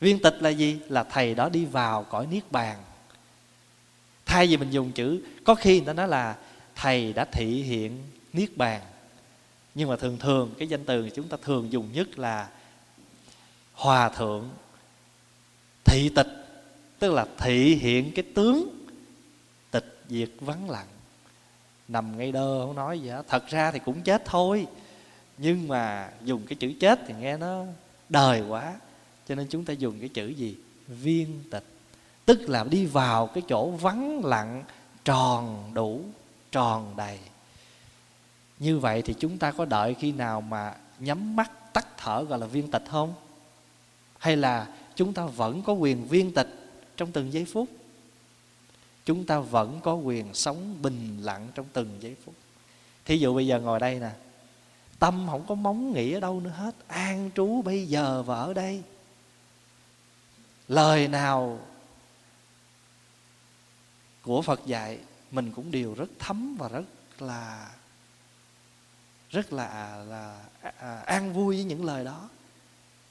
Viên 0.00 0.22
tịch 0.22 0.42
là 0.42 0.50
gì? 0.50 0.78
Là 0.88 1.04
thầy 1.04 1.34
đó 1.34 1.48
đi 1.48 1.64
vào 1.64 2.04
cõi 2.04 2.26
niết 2.26 2.52
bàn. 2.52 2.78
Thay 4.26 4.46
vì 4.46 4.56
mình 4.56 4.70
dùng 4.70 4.92
chữ 4.92 5.22
có 5.44 5.54
khi 5.54 5.76
người 5.76 5.86
ta 5.86 5.92
nói 5.92 6.08
là 6.08 6.36
thầy 6.74 7.12
đã 7.12 7.24
thị 7.24 7.62
hiện 7.62 8.02
niết 8.32 8.56
bàn. 8.56 8.82
Nhưng 9.74 9.88
mà 9.88 9.96
thường 9.96 10.18
thường 10.18 10.54
cái 10.58 10.68
danh 10.68 10.84
từ 10.84 11.10
chúng 11.10 11.28
ta 11.28 11.36
thường 11.42 11.72
dùng 11.72 11.92
nhất 11.92 12.18
là 12.18 12.48
hòa 13.72 14.08
thượng 14.08 14.48
thị 15.84 16.10
tịch 16.14 16.26
tức 16.98 17.12
là 17.12 17.26
thị 17.38 17.74
hiện 17.74 18.12
cái 18.14 18.24
tướng 18.34 18.79
việc 20.10 20.26
diệt 20.26 20.30
vắng 20.40 20.70
lặng. 20.70 20.86
Nằm 21.88 22.18
ngay 22.18 22.32
đơ 22.32 22.66
không 22.66 22.76
nói 22.76 23.00
gì 23.00 23.08
hết. 23.08 23.22
Thật 23.28 23.48
ra 23.48 23.70
thì 23.70 23.78
cũng 23.78 24.02
chết 24.02 24.22
thôi. 24.24 24.66
Nhưng 25.38 25.68
mà 25.68 26.10
dùng 26.24 26.46
cái 26.46 26.56
chữ 26.56 26.72
chết 26.80 27.00
thì 27.06 27.14
nghe 27.20 27.36
nó 27.36 27.64
đời 28.08 28.42
quá. 28.48 28.74
Cho 29.28 29.34
nên 29.34 29.46
chúng 29.50 29.64
ta 29.64 29.72
dùng 29.72 30.00
cái 30.00 30.08
chữ 30.08 30.28
gì? 30.28 30.56
Viên 30.86 31.42
tịch. 31.50 31.64
Tức 32.24 32.40
là 32.40 32.64
đi 32.64 32.86
vào 32.86 33.26
cái 33.26 33.42
chỗ 33.48 33.70
vắng 33.70 34.24
lặng, 34.24 34.64
tròn 35.04 35.70
đủ, 35.74 36.00
tròn 36.52 36.94
đầy. 36.96 37.18
Như 38.58 38.78
vậy 38.78 39.02
thì 39.02 39.14
chúng 39.18 39.38
ta 39.38 39.50
có 39.50 39.64
đợi 39.64 39.94
khi 39.94 40.12
nào 40.12 40.40
mà 40.40 40.74
nhắm 40.98 41.36
mắt 41.36 41.72
tắt 41.72 41.86
thở 41.96 42.24
gọi 42.28 42.38
là 42.38 42.46
viên 42.46 42.70
tịch 42.70 42.84
không? 42.88 43.14
Hay 44.18 44.36
là 44.36 44.66
chúng 44.94 45.12
ta 45.12 45.26
vẫn 45.26 45.62
có 45.62 45.72
quyền 45.72 46.08
viên 46.08 46.34
tịch 46.34 46.48
trong 46.96 47.12
từng 47.12 47.32
giây 47.32 47.44
phút? 47.44 47.68
Chúng 49.04 49.26
ta 49.26 49.38
vẫn 49.38 49.80
có 49.82 49.94
quyền 49.94 50.34
sống 50.34 50.82
bình 50.82 51.18
lặng 51.22 51.48
trong 51.54 51.66
từng 51.72 51.96
giây 52.00 52.16
phút. 52.24 52.34
Thí 53.04 53.16
dụ 53.16 53.34
bây 53.34 53.46
giờ 53.46 53.60
ngồi 53.60 53.80
đây 53.80 54.00
nè 54.00 54.10
tâm 55.00 55.26
không 55.30 55.46
có 55.46 55.54
móng 55.54 55.92
nghĩ 55.92 56.12
ở 56.12 56.20
đâu 56.20 56.40
nữa 56.40 56.50
hết. 56.50 56.74
An 56.86 57.30
trú 57.34 57.62
bây 57.62 57.86
giờ 57.86 58.22
và 58.22 58.40
ở 58.40 58.54
đây. 58.54 58.82
Lời 60.68 61.08
nào 61.08 61.60
của 64.22 64.42
phật 64.42 64.66
dạy 64.66 64.98
mình 65.30 65.52
cũng 65.52 65.70
đều 65.70 65.94
rất 65.94 66.10
thấm 66.18 66.56
và 66.58 66.68
rất 66.68 66.84
là 67.18 67.70
rất 69.30 69.52
là 69.52 69.96
là 69.96 70.44
à, 70.78 71.02
an 71.06 71.32
vui 71.32 71.56
với 71.56 71.64
những 71.64 71.84
lời 71.84 72.04
đó. 72.04 72.28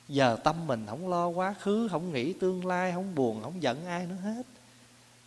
Giờ 0.08 0.38
tâm 0.43 0.67
mình 0.67 0.86
không 0.89 1.10
lo 1.10 1.28
quá 1.28 1.56
khứ 1.60 1.88
không 1.91 2.13
nghĩ 2.13 2.34
tương 2.34 2.65
lai 2.65 2.91
không 2.91 3.15
buồn 3.15 3.43
không 3.43 3.63
giận 3.63 3.86
ai 3.86 4.06
nữa 4.06 4.15
hết 4.23 4.43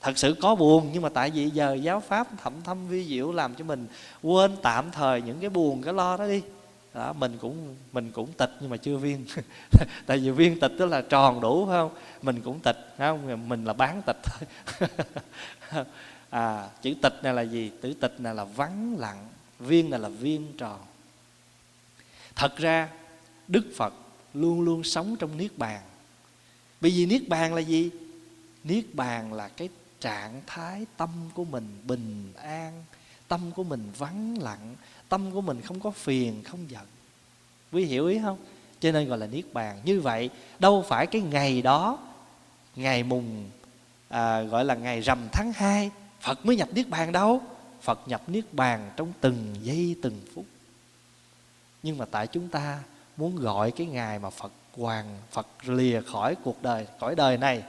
thật 0.03 0.19
sự 0.19 0.37
có 0.41 0.55
buồn, 0.55 0.91
nhưng 0.93 1.03
mà 1.03 1.09
tại 1.09 1.31
vì 1.31 1.51
giờ 1.51 1.75
giáo 1.75 2.01
pháp 2.01 2.27
thẩm 2.43 2.53
thâm 2.65 2.89
vi 2.89 3.05
diệu 3.05 3.33
làm 3.33 3.55
cho 3.55 3.65
mình 3.65 3.87
quên 4.23 4.57
tạm 4.63 4.91
thời 4.91 5.23
những 5.23 5.41
cái 5.41 5.51
buồn, 5.51 5.83
cái 5.83 5.95
lo 5.95 6.17
đó 6.17 6.27
đi. 6.27 6.43
Đó, 6.95 7.13
mình 7.13 7.39
cũng 7.41 7.77
mình 7.93 8.11
cũng 8.11 8.33
tịch 8.33 8.51
nhưng 8.61 8.71
mà 8.71 8.77
chưa 8.77 8.97
viên. 8.97 9.27
Tại 10.07 10.19
vì 10.19 10.31
viên 10.31 10.61
tịch 10.61 10.73
tức 10.79 10.87
là 10.87 11.01
tròn 11.01 11.41
đủ, 11.41 11.67
phải 11.67 11.77
không? 11.77 11.91
Mình 12.23 12.41
cũng 12.41 12.61
tịch, 12.61 12.95
phải 12.99 13.09
không? 13.09 13.49
Mình 13.49 13.65
là 13.65 13.73
bán 13.73 14.03
tịch 14.07 14.21
thôi. 14.23 14.89
À 16.31 16.69
chữ 16.83 16.95
tịch 17.03 17.15
này 17.23 17.35
là 17.35 17.43
gì? 17.43 17.71
Chữ 17.83 17.95
tịch 18.01 18.21
này 18.21 18.35
là 18.35 18.45
vắng 18.45 18.97
lặng, 18.99 19.29
viên 19.59 19.91
này 19.91 20.01
là 20.01 20.09
viên 20.09 20.53
tròn. 20.59 20.79
Thật 22.37 22.57
ra, 22.57 22.89
đức 23.49 23.65
phật 23.77 23.95
luôn 24.35 24.61
luôn 24.61 24.85
sống 24.85 25.17
trong 25.17 25.37
niết 25.37 25.59
bàn. 25.59 25.81
Bởi 26.81 26.91
vì 26.91 27.07
niết 27.07 27.29
bàn 27.29 27.55
là 27.55 27.61
gì? 27.61 27.91
Niết 28.65 28.85
bàn 28.95 29.33
là 29.33 29.49
cái 29.49 29.69
trạng 30.03 30.43
thái 30.47 30.87
tâm 30.97 31.11
của 31.35 31.45
mình 31.45 31.83
bình 31.87 32.33
an 32.37 32.85
tâm 33.29 33.41
của 33.57 33.65
mình 33.65 33.91
vắng 33.99 34.39
lặng 34.41 34.75
tâm 35.09 35.31
của 35.33 35.41
mình 35.41 35.61
không 35.61 35.81
có 35.81 35.91
phiền 35.91 36.43
không 36.45 36.71
giận. 36.71 36.87
Quý 37.73 37.85
hiểu 37.85 38.07
ý 38.07 38.19
không? 38.23 38.39
Cho 38.81 38.93
nên 38.93 39.09
gọi 39.09 39.19
là 39.19 39.27
niết 39.27 39.53
bàn. 39.53 39.81
Như 39.85 40.01
vậy 40.01 40.31
đâu 40.59 40.85
phải 40.89 41.07
cái 41.07 41.23
ngày 41.23 41.63
đó 41.63 41.99
ngày 42.77 43.03
mùng 43.03 43.51
à, 44.09 44.43
gọi 44.43 44.65
là 44.65 44.75
ngày 44.75 45.01
rằm 45.01 45.19
tháng 45.33 45.53
2 45.53 45.91
phật 46.21 46.47
mới 46.47 46.57
nhập 46.57 46.69
niết 46.73 46.89
bàn 46.89 47.13
đâu. 47.13 47.41
Phật 47.83 48.01
nhập 48.07 48.23
niết 48.27 48.55
bàn 48.55 48.91
trong 48.97 49.13
từng 49.21 49.55
giây 49.63 49.97
từng 50.03 50.21
phút. 50.35 50.45
Nhưng 51.83 51.99
mà 51.99 52.05
tại 52.11 52.27
chúng 52.27 52.49
ta 52.49 52.81
muốn 53.17 53.37
gọi 53.37 53.71
cái 53.71 53.87
ngày 53.87 54.19
mà 54.19 54.31
phật 54.31 54.53
hoàng 54.77 55.19
phật 55.31 55.47
lìa 55.67 56.01
khỏi 56.01 56.35
cuộc 56.45 56.63
đời 56.63 56.87
khỏi 57.01 57.15
đời 57.15 57.39
này 57.39 57.63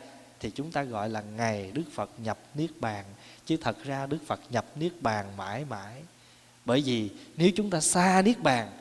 thì 0.44 0.52
chúng 0.56 0.72
ta 0.72 0.84
gọi 0.84 1.10
là 1.10 1.22
ngày 1.22 1.72
đức 1.74 1.84
phật 1.92 2.10
nhập 2.18 2.40
niết 2.54 2.70
bàn. 2.80 3.06
Chứ 3.46 3.58
thật 3.58 3.84
ra 3.84 4.06
đức 4.06 4.18
phật 4.26 4.40
nhập 4.50 4.66
niết 4.76 5.02
bàn 5.02 5.38
mãi 5.38 5.66
mãi. 5.66 6.04
Bởi 6.66 6.82
vì 6.82 7.10
nếu 7.38 7.52
chúng 7.56 7.70
ta 7.70 7.82
xa 7.82 8.22
niết 8.26 8.40
bàn 8.40 8.72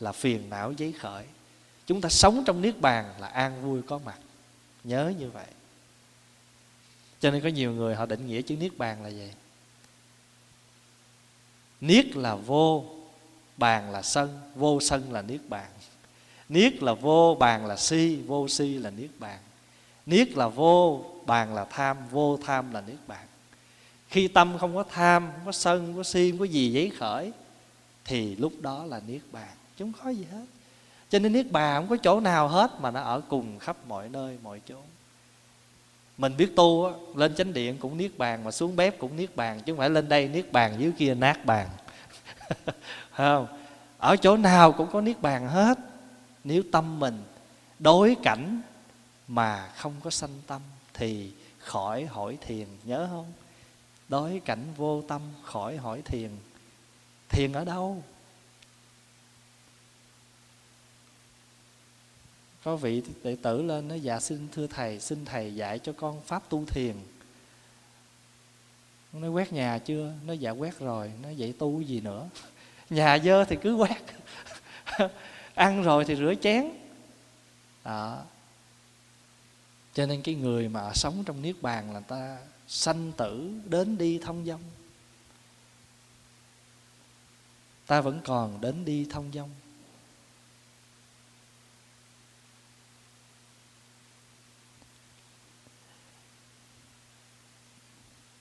là 0.00 0.12
phiền 0.12 0.50
não 0.50 0.72
giấy 0.72 0.92
khởi. 0.92 1.24
Chúng 1.86 2.00
ta 2.00 2.08
sống 2.08 2.42
trong 2.46 2.62
niết 2.62 2.80
bàn 2.80 3.14
là 3.20 3.26
an 3.26 3.62
vui 3.62 3.82
có 3.82 3.98
mặt. 3.98 4.18
Nhớ 4.84 5.12
như 5.18 5.30
vậy. 5.30 5.46
Cho 7.20 7.30
nên 7.30 7.42
có 7.42 7.48
nhiều 7.48 7.72
người 7.72 7.94
họ 7.94 8.06
định 8.06 8.26
nghĩa 8.26 8.42
chữ 8.42 8.56
niết 8.56 8.78
bàn 8.78 9.02
là 9.02 9.08
gì? 9.08 9.32
Niết 11.80 12.16
là 12.16 12.34
vô, 12.34 12.84
bàn 13.56 13.90
là 13.90 14.02
sân, 14.02 14.40
vô 14.54 14.80
sân 14.80 15.12
là 15.12 15.22
niết 15.22 15.40
bàn. 15.48 15.70
Niết 16.48 16.82
là 16.82 16.94
vô, 16.94 17.36
bàn 17.40 17.66
là 17.66 17.76
si, 17.76 18.16
vô 18.16 18.48
si 18.48 18.68
là 18.68 18.90
niết 18.90 19.10
bàn 19.18 19.38
niết 20.08 20.28
là 20.36 20.48
vô 20.48 21.04
bàn 21.26 21.54
là 21.54 21.64
tham 21.64 21.96
vô 22.10 22.38
tham 22.46 22.72
là 22.72 22.80
niết 22.80 22.98
bàn. 23.06 23.26
Khi 24.08 24.28
tâm 24.28 24.58
không 24.58 24.74
có 24.74 24.84
tham 24.90 25.30
không 25.32 25.46
có 25.46 25.52
sân 25.52 25.86
không 25.86 25.96
có 25.96 26.02
si 26.02 26.30
không 26.30 26.38
có 26.38 26.44
gì 26.44 26.72
giấy 26.72 26.92
khởi 26.98 27.32
thì 28.04 28.36
lúc 28.36 28.52
đó 28.60 28.84
là 28.84 29.00
niết 29.06 29.20
bàn. 29.32 29.48
Chứ 29.78 29.84
không 29.84 29.92
có 30.04 30.10
gì 30.10 30.26
hết. 30.32 30.44
Cho 31.10 31.18
nên 31.18 31.32
niết 31.32 31.52
bàn 31.52 31.82
không 31.82 31.88
có 31.88 31.96
chỗ 32.02 32.20
nào 32.20 32.48
hết 32.48 32.80
mà 32.80 32.90
nó 32.90 33.00
ở 33.00 33.20
cùng 33.28 33.58
khắp 33.58 33.76
mọi 33.88 34.08
nơi 34.08 34.38
mọi 34.42 34.60
chỗ. 34.68 34.76
Mình 36.18 36.36
biết 36.36 36.56
tu 36.56 36.84
á, 36.84 36.92
lên 37.14 37.34
chánh 37.34 37.52
điện 37.52 37.76
cũng 37.78 37.96
niết 37.96 38.18
bàn 38.18 38.44
mà 38.44 38.50
xuống 38.50 38.76
bếp 38.76 38.98
cũng 38.98 39.16
niết 39.16 39.36
bàn 39.36 39.60
chứ 39.60 39.72
không 39.72 39.78
phải 39.78 39.90
lên 39.90 40.08
đây 40.08 40.28
niết 40.28 40.52
bàn 40.52 40.74
dưới 40.78 40.92
kia 40.98 41.14
nát 41.14 41.44
bàn. 41.44 41.68
Không? 43.10 43.46
Ở 43.98 44.16
chỗ 44.16 44.36
nào 44.36 44.72
cũng 44.72 44.90
có 44.92 45.00
niết 45.00 45.22
bàn 45.22 45.48
hết. 45.48 45.78
Nếu 46.44 46.62
tâm 46.72 47.00
mình 47.00 47.22
đối 47.78 48.16
cảnh 48.22 48.60
mà 49.28 49.72
không 49.76 49.94
có 50.02 50.10
sanh 50.10 50.40
tâm 50.46 50.62
thì 50.94 51.32
khỏi 51.58 52.06
hỏi 52.06 52.38
thiền, 52.40 52.66
nhớ 52.84 53.08
không? 53.10 53.32
Đối 54.08 54.40
cảnh 54.44 54.64
vô 54.76 55.02
tâm, 55.02 55.22
khỏi 55.42 55.76
hỏi 55.76 56.02
thiền. 56.04 56.30
Thiền 57.28 57.52
ở 57.52 57.64
đâu? 57.64 58.02
Có 62.64 62.76
vị 62.76 63.02
đệ 63.22 63.36
tử 63.42 63.62
lên 63.62 63.88
nói 63.88 64.00
dạ 64.00 64.20
xin 64.20 64.48
thưa 64.52 64.66
thầy, 64.66 65.00
xin 65.00 65.24
thầy 65.24 65.54
dạy 65.54 65.78
cho 65.78 65.92
con 65.92 66.22
pháp 66.22 66.42
tu 66.48 66.64
thiền. 66.64 66.96
Nó 69.12 69.28
quét 69.28 69.52
nhà 69.52 69.78
chưa? 69.78 70.12
Nó 70.24 70.32
dạ 70.32 70.50
quét 70.50 70.78
rồi. 70.78 71.12
Nó 71.22 71.28
vậy 71.38 71.54
tu 71.58 71.80
gì 71.80 72.00
nữa? 72.00 72.28
Nhà 72.90 73.18
dơ 73.18 73.44
thì 73.44 73.56
cứ 73.62 73.74
quét. 73.74 74.02
Ăn 75.54 75.82
rồi 75.82 76.04
thì 76.04 76.16
rửa 76.16 76.34
chén. 76.42 76.70
Đó 77.84 78.22
cho 79.98 80.06
nên 80.06 80.22
cái 80.22 80.34
người 80.34 80.68
mà 80.68 80.94
sống 80.94 81.22
trong 81.26 81.42
niết 81.42 81.62
bàn 81.62 81.94
là 81.94 82.00
ta 82.00 82.38
sanh 82.68 83.12
tử 83.12 83.52
đến 83.64 83.98
đi 83.98 84.18
thông 84.18 84.44
dong 84.46 84.60
ta 87.86 88.00
vẫn 88.00 88.20
còn 88.24 88.60
đến 88.60 88.84
đi 88.84 89.06
thông 89.10 89.30
dong 89.32 89.50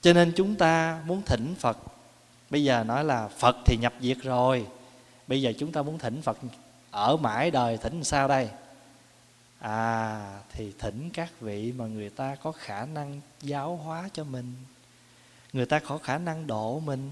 cho 0.02 0.14
nên 0.14 0.34
chúng 0.36 0.56
ta 0.56 1.02
muốn 1.06 1.22
thỉnh 1.26 1.56
phật. 1.60 1.78
Bây 2.50 2.64
giờ 2.64 2.84
nói 2.84 3.04
là 3.04 3.28
phật 3.28 3.56
thì 3.66 3.78
nhập 3.82 3.94
diệt 4.02 4.18
rồi. 4.24 4.68
Bây 5.28 5.42
giờ 5.42 5.54
chúng 5.60 5.72
ta 5.72 5.82
muốn 5.82 6.00
thỉnh 6.00 6.22
phật 6.22 6.38
ở 6.92 7.18
mãi 7.18 7.52
đời 7.52 7.78
thỉnh 7.78 8.04
sao 8.04 8.28
đây? 8.28 8.50
À 9.60 10.40
thì 10.52 10.74
thỉnh 10.80 11.10
các 11.14 11.40
vị 11.40 11.74
mà 11.78 11.86
người 11.86 12.10
ta 12.10 12.36
có 12.36 12.52
khả 12.52 12.86
năng 12.86 13.22
giáo 13.42 13.76
hóa 13.76 14.10
cho 14.14 14.24
mình. 14.24 14.56
Người 15.54 15.66
ta 15.66 15.80
có 15.80 15.98
khả 15.98 16.18
năng 16.18 16.48
độ 16.48 16.80
mình. 16.80 17.12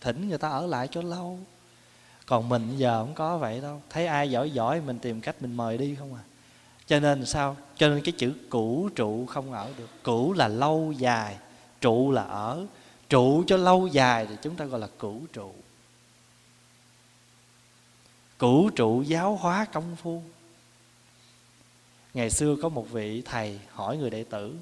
Thỉnh 0.00 0.28
người 0.28 0.38
ta 0.38 0.48
ở 0.48 0.66
lại 0.66 0.88
cho 0.90 1.02
lâu. 1.02 1.38
Còn 2.26 2.48
mình 2.48 2.76
giờ 2.76 3.04
không 3.04 3.14
có 3.14 3.38
vậy 3.38 3.60
đâu. 3.60 3.82
Thấy 3.90 4.06
ai 4.06 4.30
giỏi 4.30 4.50
giỏi 4.50 4.80
mình 4.80 4.98
tìm 4.98 5.20
cách 5.20 5.42
mình 5.42 5.54
mời 5.54 5.78
đi 5.78 5.94
không 5.94 6.14
à? 6.14 6.22
Cho 6.86 7.00
nên 7.00 7.26
sao? 7.26 7.56
Cho 7.76 7.88
nên 7.88 8.02
cái 8.04 8.12
chữ 8.18 8.34
cũ 8.48 8.88
trụ 8.94 9.26
không 9.26 9.52
ở 9.52 9.70
được. 9.78 9.90
Cũ 10.02 10.32
là 10.32 10.48
lâu 10.48 10.92
dài, 10.92 11.36
trụ 11.80 12.10
là 12.10 12.22
ở. 12.22 12.66
Trụ 13.08 13.44
cho 13.46 13.56
lâu 13.56 13.86
dài 13.86 14.26
thì 14.26 14.34
chúng 14.42 14.56
ta 14.56 14.64
gọi 14.64 14.80
là 14.80 14.88
cũ 14.98 15.20
trụ. 15.32 15.52
Cũ 18.38 18.70
trụ 18.76 19.02
giáo 19.02 19.36
hóa 19.36 19.66
công 19.72 19.96
phu 19.96 20.22
ngày 22.14 22.30
xưa 22.30 22.56
có 22.62 22.68
một 22.68 22.90
vị 22.90 23.22
thầy 23.24 23.60
hỏi 23.70 23.96
người 23.96 24.10
đệ 24.10 24.24
tử, 24.24 24.56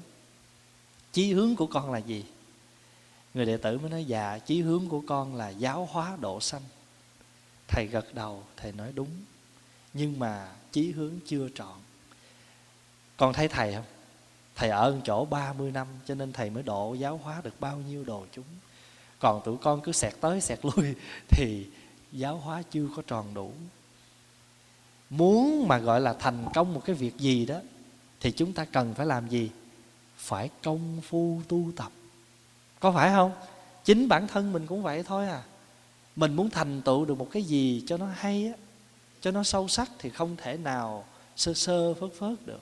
chí 1.11 1.33
hướng 1.33 1.55
của 1.55 1.67
con 1.67 1.91
là 1.91 1.97
gì? 1.97 2.25
Người 3.33 3.45
đệ 3.45 3.57
tử 3.57 3.77
mới 3.77 3.89
nói 3.89 4.05
dạ 4.05 4.37
chí 4.37 4.61
hướng 4.61 4.89
của 4.89 5.01
con 5.07 5.35
là 5.35 5.49
giáo 5.49 5.89
hóa 5.91 6.17
độ 6.21 6.39
sanh. 6.39 6.61
Thầy 7.67 7.87
gật 7.87 8.13
đầu, 8.13 8.43
thầy 8.57 8.71
nói, 8.71 8.91
đúng, 8.95 9.09
nhưng 9.93 10.19
mà 10.19 10.51
chí 10.71 10.91
hướng 10.91 11.13
chưa 11.25 11.49
trọn. 11.55 11.77
Con 13.17 13.33
thấy 13.33 13.47
thầy 13.47 13.73
không? 13.73 13.85
Thầy 14.55 14.69
ở 14.69 14.99
chỗ 15.03 15.25
30 15.25 15.71
năm, 15.71 15.87
cho 16.05 16.15
nên 16.15 16.33
thầy 16.33 16.49
mới 16.49 16.63
độ 16.63 16.93
giáo 16.93 17.17
hóa 17.17 17.41
được 17.43 17.59
bao 17.59 17.77
nhiêu 17.77 18.03
đồ 18.03 18.25
chúng. 18.31 18.45
Còn 19.19 19.41
tụi 19.45 19.57
con 19.57 19.81
cứ 19.81 19.91
xẹt 19.91 20.13
tới 20.21 20.41
xẹt 20.41 20.59
lui 20.63 20.95
thì 21.29 21.67
giáo 22.11 22.37
hóa 22.37 22.63
chưa 22.71 22.87
có 22.95 23.01
tròn 23.07 23.33
đủ 23.33 23.53
muốn 25.09 25.67
mà 25.67 25.77
gọi 25.77 26.01
là 26.01 26.13
thành 26.13 26.45
công 26.53 26.73
một 26.73 26.81
cái 26.85 26.95
việc 26.95 27.17
gì 27.17 27.45
đó, 27.45 27.59
thì 28.19 28.31
chúng 28.31 28.53
ta 28.53 28.65
cần 28.65 28.93
phải 28.93 29.05
làm 29.05 29.29
gì? 29.29 29.49
Phải 30.17 30.49
công 30.63 31.01
phu 31.01 31.41
tu 31.47 31.71
tập. 31.75 31.91
Có 32.79 32.91
phải 32.91 33.09
không? 33.09 33.31
Chính 33.85 34.07
bản 34.07 34.27
thân 34.27 34.53
mình 34.53 34.67
cũng 34.67 34.83
vậy 34.83 35.03
thôi 35.03 35.27
à. 35.27 35.43
Mình 36.15 36.35
muốn 36.35 36.49
thành 36.49 36.81
tựu 36.81 37.05
được 37.05 37.17
một 37.17 37.27
cái 37.31 37.43
gì 37.43 37.83
cho 37.87 37.97
nó 37.97 38.05
hay 38.15 38.47
á, 38.47 38.53
cho 39.21 39.31
nó 39.31 39.43
sâu 39.43 39.67
sắc 39.67 39.89
thì 39.99 40.09
không 40.09 40.35
thể 40.37 40.57
nào 40.57 41.05
sơ 41.35 41.53
sơ 41.53 41.93
phớt 41.93 42.09
phớt 42.19 42.45
được. 42.45 42.61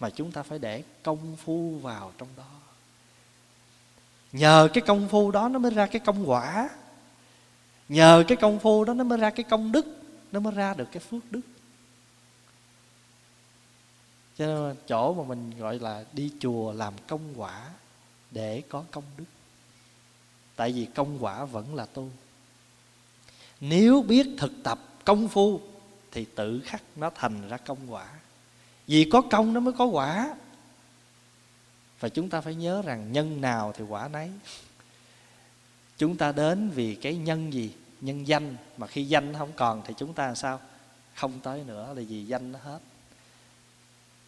Mà 0.00 0.10
chúng 0.10 0.32
ta 0.32 0.42
phải 0.42 0.58
để 0.58 0.82
công 1.02 1.36
phu 1.44 1.78
vào 1.82 2.12
trong 2.18 2.28
đó. 2.36 2.44
Nhờ 4.32 4.68
cái 4.74 4.82
công 4.86 5.08
phu 5.08 5.30
đó 5.30 5.48
nó 5.48 5.58
mới 5.58 5.70
ra 5.70 5.86
cái 5.86 6.00
công 6.00 6.30
quả. 6.30 6.68
Nhờ 7.88 8.24
cái 8.28 8.36
công 8.36 8.58
phu 8.58 8.84
đó 8.84 8.94
nó 8.94 9.04
mới 9.04 9.18
ra 9.18 9.30
cái 9.30 9.44
công 9.44 9.72
đức, 9.72 9.86
nó 10.32 10.40
mới 10.40 10.54
ra 10.54 10.74
được 10.74 10.88
cái 10.92 11.00
phước 11.00 11.32
đức 11.32 11.40
cho 14.38 14.46
nên 14.46 14.76
chỗ 14.88 15.14
mà 15.14 15.24
mình 15.24 15.58
gọi 15.58 15.78
là 15.78 16.04
đi 16.12 16.32
chùa 16.40 16.72
làm 16.72 16.94
công 17.08 17.34
quả 17.36 17.70
để 18.30 18.62
có 18.68 18.84
công 18.90 19.04
đức. 19.16 19.24
Tại 20.56 20.72
vì 20.72 20.86
công 20.94 21.24
quả 21.24 21.44
vẫn 21.44 21.74
là 21.74 21.86
tu. 21.86 22.08
Nếu 23.60 24.02
biết 24.02 24.26
thực 24.38 24.52
tập 24.62 24.78
công 25.04 25.28
phu 25.28 25.60
thì 26.10 26.24
tự 26.34 26.60
khắc 26.64 26.82
nó 26.96 27.10
thành 27.14 27.48
ra 27.48 27.56
công 27.56 27.78
quả. 27.88 28.08
Vì 28.86 29.08
có 29.12 29.22
công 29.30 29.52
nó 29.52 29.60
mới 29.60 29.72
có 29.72 29.84
quả. 29.84 30.34
Và 32.00 32.08
chúng 32.08 32.30
ta 32.30 32.40
phải 32.40 32.54
nhớ 32.54 32.82
rằng 32.82 33.12
nhân 33.12 33.40
nào 33.40 33.72
thì 33.76 33.84
quả 33.84 34.08
nấy. 34.08 34.30
Chúng 35.98 36.16
ta 36.16 36.32
đến 36.32 36.70
vì 36.70 36.94
cái 36.94 37.16
nhân 37.16 37.52
gì? 37.52 37.74
Nhân 38.00 38.26
danh. 38.26 38.56
Mà 38.76 38.86
khi 38.86 39.04
danh 39.04 39.34
không 39.34 39.52
còn 39.56 39.82
thì 39.86 39.94
chúng 39.96 40.14
ta 40.14 40.34
sao? 40.34 40.60
Không 41.14 41.40
tới 41.40 41.64
nữa 41.64 41.94
là 41.96 42.02
vì 42.08 42.24
danh 42.24 42.52
nó 42.52 42.58
hết 42.62 42.78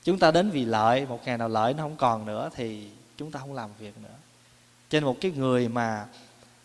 chúng 0.05 0.19
ta 0.19 0.31
đến 0.31 0.51
vì 0.51 0.65
lợi, 0.65 1.07
một 1.07 1.21
ngày 1.25 1.39
nào 1.39 1.49
lợi 1.49 1.75
nó 1.75 1.83
không 1.83 1.97
còn 1.97 2.27
nữa 2.27 2.51
thì 2.55 2.89
chúng 3.17 3.31
ta 3.31 3.41
không 3.41 3.55
làm 3.55 3.71
việc 3.79 3.99
nữa. 3.99 4.17
Trên 4.91 5.05
một 5.05 5.17
cái 5.21 5.31
người 5.31 5.69
mà 5.69 6.07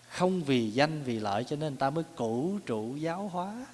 không 0.10 0.44
vì 0.44 0.72
danh, 0.72 1.04
vì 1.04 1.20
lợi 1.20 1.44
cho 1.44 1.56
nên 1.56 1.70
người 1.74 1.80
ta 1.80 1.90
mới 1.90 2.04
cũ 2.16 2.60
trụ 2.66 2.96
giáo 2.96 3.28
hóa. 3.28 3.66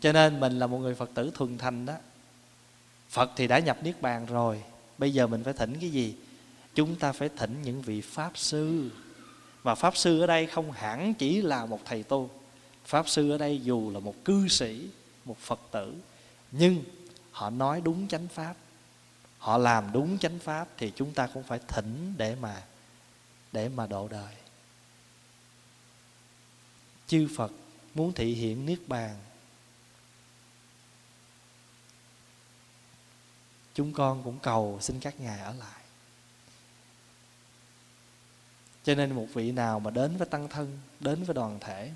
Cho 0.00 0.12
nên 0.12 0.40
mình 0.40 0.58
là 0.58 0.66
một 0.66 0.78
người 0.78 0.94
phật 0.94 1.10
tử 1.14 1.30
thuần 1.34 1.58
thành 1.58 1.86
đó. 1.86 1.94
Phật 3.08 3.30
thì 3.36 3.46
đã 3.46 3.58
nhập 3.58 3.78
niết 3.82 4.02
bàn 4.02 4.26
rồi. 4.26 4.62
Bây 4.98 5.12
giờ 5.12 5.26
mình 5.26 5.44
phải 5.44 5.52
thỉnh 5.52 5.76
cái 5.80 5.90
gì? 5.90 6.14
Chúng 6.74 6.96
ta 6.96 7.12
phải 7.12 7.28
thỉnh 7.36 7.62
những 7.64 7.82
vị 7.82 8.00
pháp 8.00 8.32
sư. 8.34 8.90
Mà 9.64 9.74
pháp 9.74 9.96
sư 9.96 10.20
ở 10.20 10.26
đây 10.26 10.46
không 10.46 10.72
hẳn 10.72 11.14
chỉ 11.14 11.42
là 11.42 11.66
một 11.66 11.80
thầy 11.84 12.02
tu. 12.02 12.30
Pháp 12.84 13.08
sư 13.08 13.30
ở 13.30 13.38
đây 13.38 13.60
dù 13.62 13.90
là 13.90 14.00
một 14.00 14.14
cư 14.24 14.48
sĩ, 14.48 14.88
một 15.24 15.38
phật 15.38 15.60
tử. 15.70 15.94
Nhưng 16.52 16.84
họ 17.38 17.50
nói 17.50 17.80
đúng 17.80 18.08
chánh 18.08 18.28
pháp. 18.28 18.54
Họ 19.38 19.58
làm 19.58 19.92
đúng 19.92 20.18
chánh 20.18 20.38
pháp 20.38 20.68
thì 20.76 20.92
chúng 20.96 21.14
ta 21.14 21.26
cũng 21.34 21.42
phải 21.42 21.60
thỉnh 21.68 22.14
để 22.16 22.36
mà 22.40 22.62
để 23.52 23.68
mà 23.68 23.86
độ 23.86 24.08
đời. 24.08 24.34
Chư 27.06 27.28
phật 27.36 27.52
muốn 27.94 28.12
thị 28.12 28.34
hiện 28.34 28.66
niết 28.66 28.78
bàn. 28.86 29.16
Chúng 33.74 33.92
con 33.92 34.22
cũng 34.24 34.38
cầu 34.38 34.78
xin 34.80 35.00
các 35.00 35.20
ngài 35.20 35.40
ở 35.40 35.54
lại. 35.54 35.82
Cho 38.84 38.94
nên 38.94 39.12
một 39.12 39.26
vị 39.34 39.52
nào 39.52 39.80
mà 39.80 39.90
đến 39.90 40.16
với 40.16 40.28
tăng 40.28 40.48
thân, 40.48 40.78
đến 41.00 41.24
với 41.24 41.34
đoàn 41.34 41.58
thể, 41.60 41.92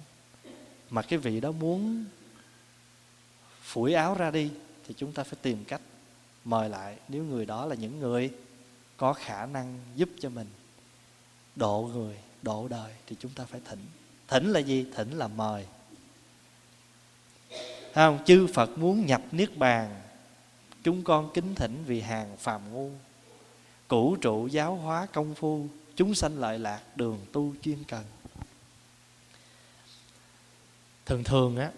mà 0.90 1.02
cái 1.02 1.18
vị 1.18 1.40
đó 1.40 1.52
muốn 1.52 2.04
phủi 3.62 3.94
áo 3.94 4.14
ra 4.14 4.30
đi 4.30 4.50
thì 4.92 4.98
chúng 4.98 5.12
ta 5.12 5.22
phải 5.22 5.38
tìm 5.42 5.64
cách 5.64 5.80
mời 6.44 6.68
lại 6.68 6.96
nếu 7.08 7.24
người 7.24 7.46
đó 7.46 7.66
là 7.66 7.74
những 7.74 8.00
người 8.00 8.30
có 8.96 9.12
khả 9.12 9.46
năng 9.46 9.78
giúp 9.96 10.08
cho 10.20 10.28
mình. 10.28 10.46
Độ 11.56 11.90
người, 11.92 12.16
độ 12.42 12.68
đời 12.68 12.92
thì 13.06 13.16
chúng 13.20 13.30
ta 13.32 13.44
phải 13.44 13.60
thỉnh. 13.64 13.86
Thỉnh 14.28 14.52
là 14.52 14.60
gì? 14.60 14.86
Thỉnh 14.94 15.18
là 15.18 15.28
mời. 15.28 15.66
Không? 17.94 18.18
Chư 18.24 18.46
phật 18.54 18.78
muốn 18.78 19.06
nhập 19.06 19.22
niết 19.32 19.56
bàn, 19.56 20.00
chúng 20.82 21.04
con 21.04 21.30
kính 21.34 21.54
thỉnh 21.54 21.84
vì 21.86 22.00
hàng 22.00 22.36
phàm 22.36 22.72
ngu. 22.72 22.90
Cũ 23.88 24.16
trụ 24.20 24.46
giáo 24.46 24.74
hóa 24.76 25.06
công 25.12 25.34
phu, 25.34 25.66
chúng 25.96 26.14
sanh 26.14 26.38
lợi 26.38 26.58
lạc, 26.58 26.82
đường 26.96 27.18
tu 27.32 27.54
chuyên 27.62 27.84
cần. 27.84 28.04
Thường 31.06 31.24
thường 31.24 31.56
á 31.56 31.70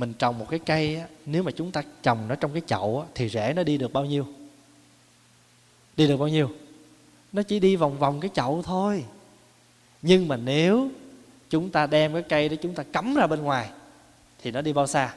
mình 0.00 0.12
trồng 0.12 0.38
một 0.38 0.46
cái 0.50 0.58
cây 0.58 0.96
á, 0.96 1.06
nếu 1.26 1.42
mà 1.42 1.50
chúng 1.50 1.72
ta 1.72 1.82
trồng 2.02 2.28
nó 2.28 2.34
trong 2.34 2.52
cái 2.52 2.62
chậu 2.66 3.00
á, 3.00 3.08
thì 3.14 3.28
rễ 3.28 3.52
nó 3.56 3.62
đi 3.62 3.78
được 3.78 3.92
bao 3.92 4.04
nhiêu? 4.04 4.26
Đi 5.96 6.08
được 6.08 6.16
bao 6.16 6.28
nhiêu? 6.28 6.50
Nó 7.32 7.42
chỉ 7.42 7.60
đi 7.60 7.76
vòng 7.76 7.98
vòng 7.98 8.20
cái 8.20 8.30
chậu 8.34 8.62
thôi. 8.62 9.04
Nhưng 10.02 10.28
mà 10.28 10.36
nếu 10.36 10.90
chúng 11.50 11.70
ta 11.70 11.86
đem 11.86 12.12
cái 12.12 12.22
cây 12.22 12.48
đó 12.48 12.56
chúng 12.62 12.74
ta 12.74 12.82
cắm 12.82 13.14
ra 13.14 13.26
bên 13.26 13.42
ngoài 13.42 13.70
thì 14.42 14.50
nó 14.50 14.60
đi 14.60 14.72
bao 14.72 14.86
xa? 14.86 15.14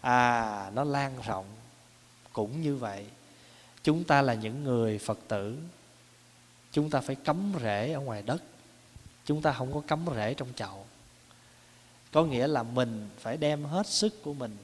À 0.00 0.70
nó 0.74 0.84
lan 0.84 1.12
rộng. 1.26 1.46
Cũng 2.32 2.62
như 2.62 2.76
vậy 2.76 3.04
chúng 3.82 4.04
ta 4.04 4.22
là 4.22 4.34
những 4.34 4.64
người 4.64 4.98
phật 4.98 5.18
tử. 5.28 5.56
Chúng 6.72 6.90
ta 6.90 7.00
phải 7.00 7.16
cắm 7.16 7.52
rễ 7.62 7.92
ở 7.92 8.00
ngoài 8.00 8.22
đất. 8.22 8.42
Chúng 9.24 9.42
ta 9.42 9.52
không 9.52 9.74
có 9.74 9.80
cắm 9.88 10.00
rễ 10.14 10.34
trong 10.34 10.48
chậu 10.56 10.86
có 12.18 12.24
nghĩa 12.24 12.46
là 12.46 12.62
mình 12.62 13.08
phải 13.18 13.36
đem 13.36 13.64
hết 13.64 13.86
sức 13.86 14.22
của 14.22 14.34
mình. 14.34 14.56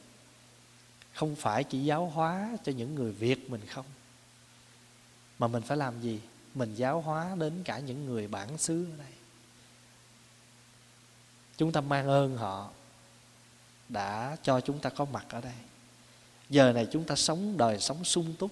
Không 1.12 1.36
phải 1.36 1.64
chỉ 1.64 1.84
giáo 1.84 2.06
hóa 2.06 2.56
cho 2.64 2.72
những 2.72 2.94
người 2.94 3.12
việt 3.12 3.50
mình 3.50 3.60
không. 3.66 3.86
Mà 5.38 5.46
mình 5.46 5.62
phải 5.62 5.76
làm 5.76 6.00
gì? 6.00 6.20
Mình 6.54 6.74
giáo 6.74 7.00
hóa 7.00 7.36
đến 7.38 7.62
cả 7.64 7.78
những 7.78 8.06
người 8.06 8.28
bản 8.28 8.58
xứ 8.58 8.84
ở 8.84 8.96
đây. 8.98 9.12
Chúng 11.56 11.72
ta 11.72 11.80
mang 11.80 12.06
ơn 12.06 12.36
họ 12.36 12.70
đã 13.88 14.36
cho 14.42 14.60
chúng 14.60 14.78
ta 14.78 14.90
có 14.90 15.04
mặt 15.04 15.26
ở 15.28 15.40
đây. 15.40 15.58
Giờ 16.50 16.72
này 16.72 16.86
chúng 16.92 17.04
ta 17.04 17.14
sống 17.14 17.56
đời 17.56 17.80
sống 17.80 18.04
sung 18.04 18.34
túc, 18.38 18.50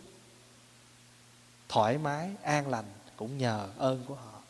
thoải 1.69 1.99
mái, 1.99 2.31
an 2.43 2.69
lành 2.69 2.87
cũng 3.17 3.39
nhờ 3.39 3.69
ơn 3.79 4.05
của 4.05 4.15
họ. 4.15 4.43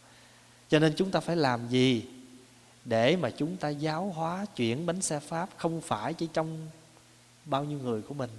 Cho 0.69 0.79
nên 0.79 0.95
chúng 0.97 1.11
ta 1.11 1.21
phải 1.21 1.37
làm 1.37 1.69
gì? 1.69 2.07
Để 2.85 3.17
mà 3.17 3.31
chúng 3.31 3.57
ta 3.57 3.69
giáo 3.69 4.05
hóa, 4.07 4.47
chuyển 4.57 4.87
bánh 4.87 5.03
xe 5.03 5.21
pháp 5.21 5.49
không 5.57 5.81
phải 5.81 6.15
chỉ 6.15 6.29
trong 6.33 6.69
bao 7.45 7.65
nhiêu 7.65 7.79
người 7.79 8.03
của 8.03 8.15
mình, 8.15 8.31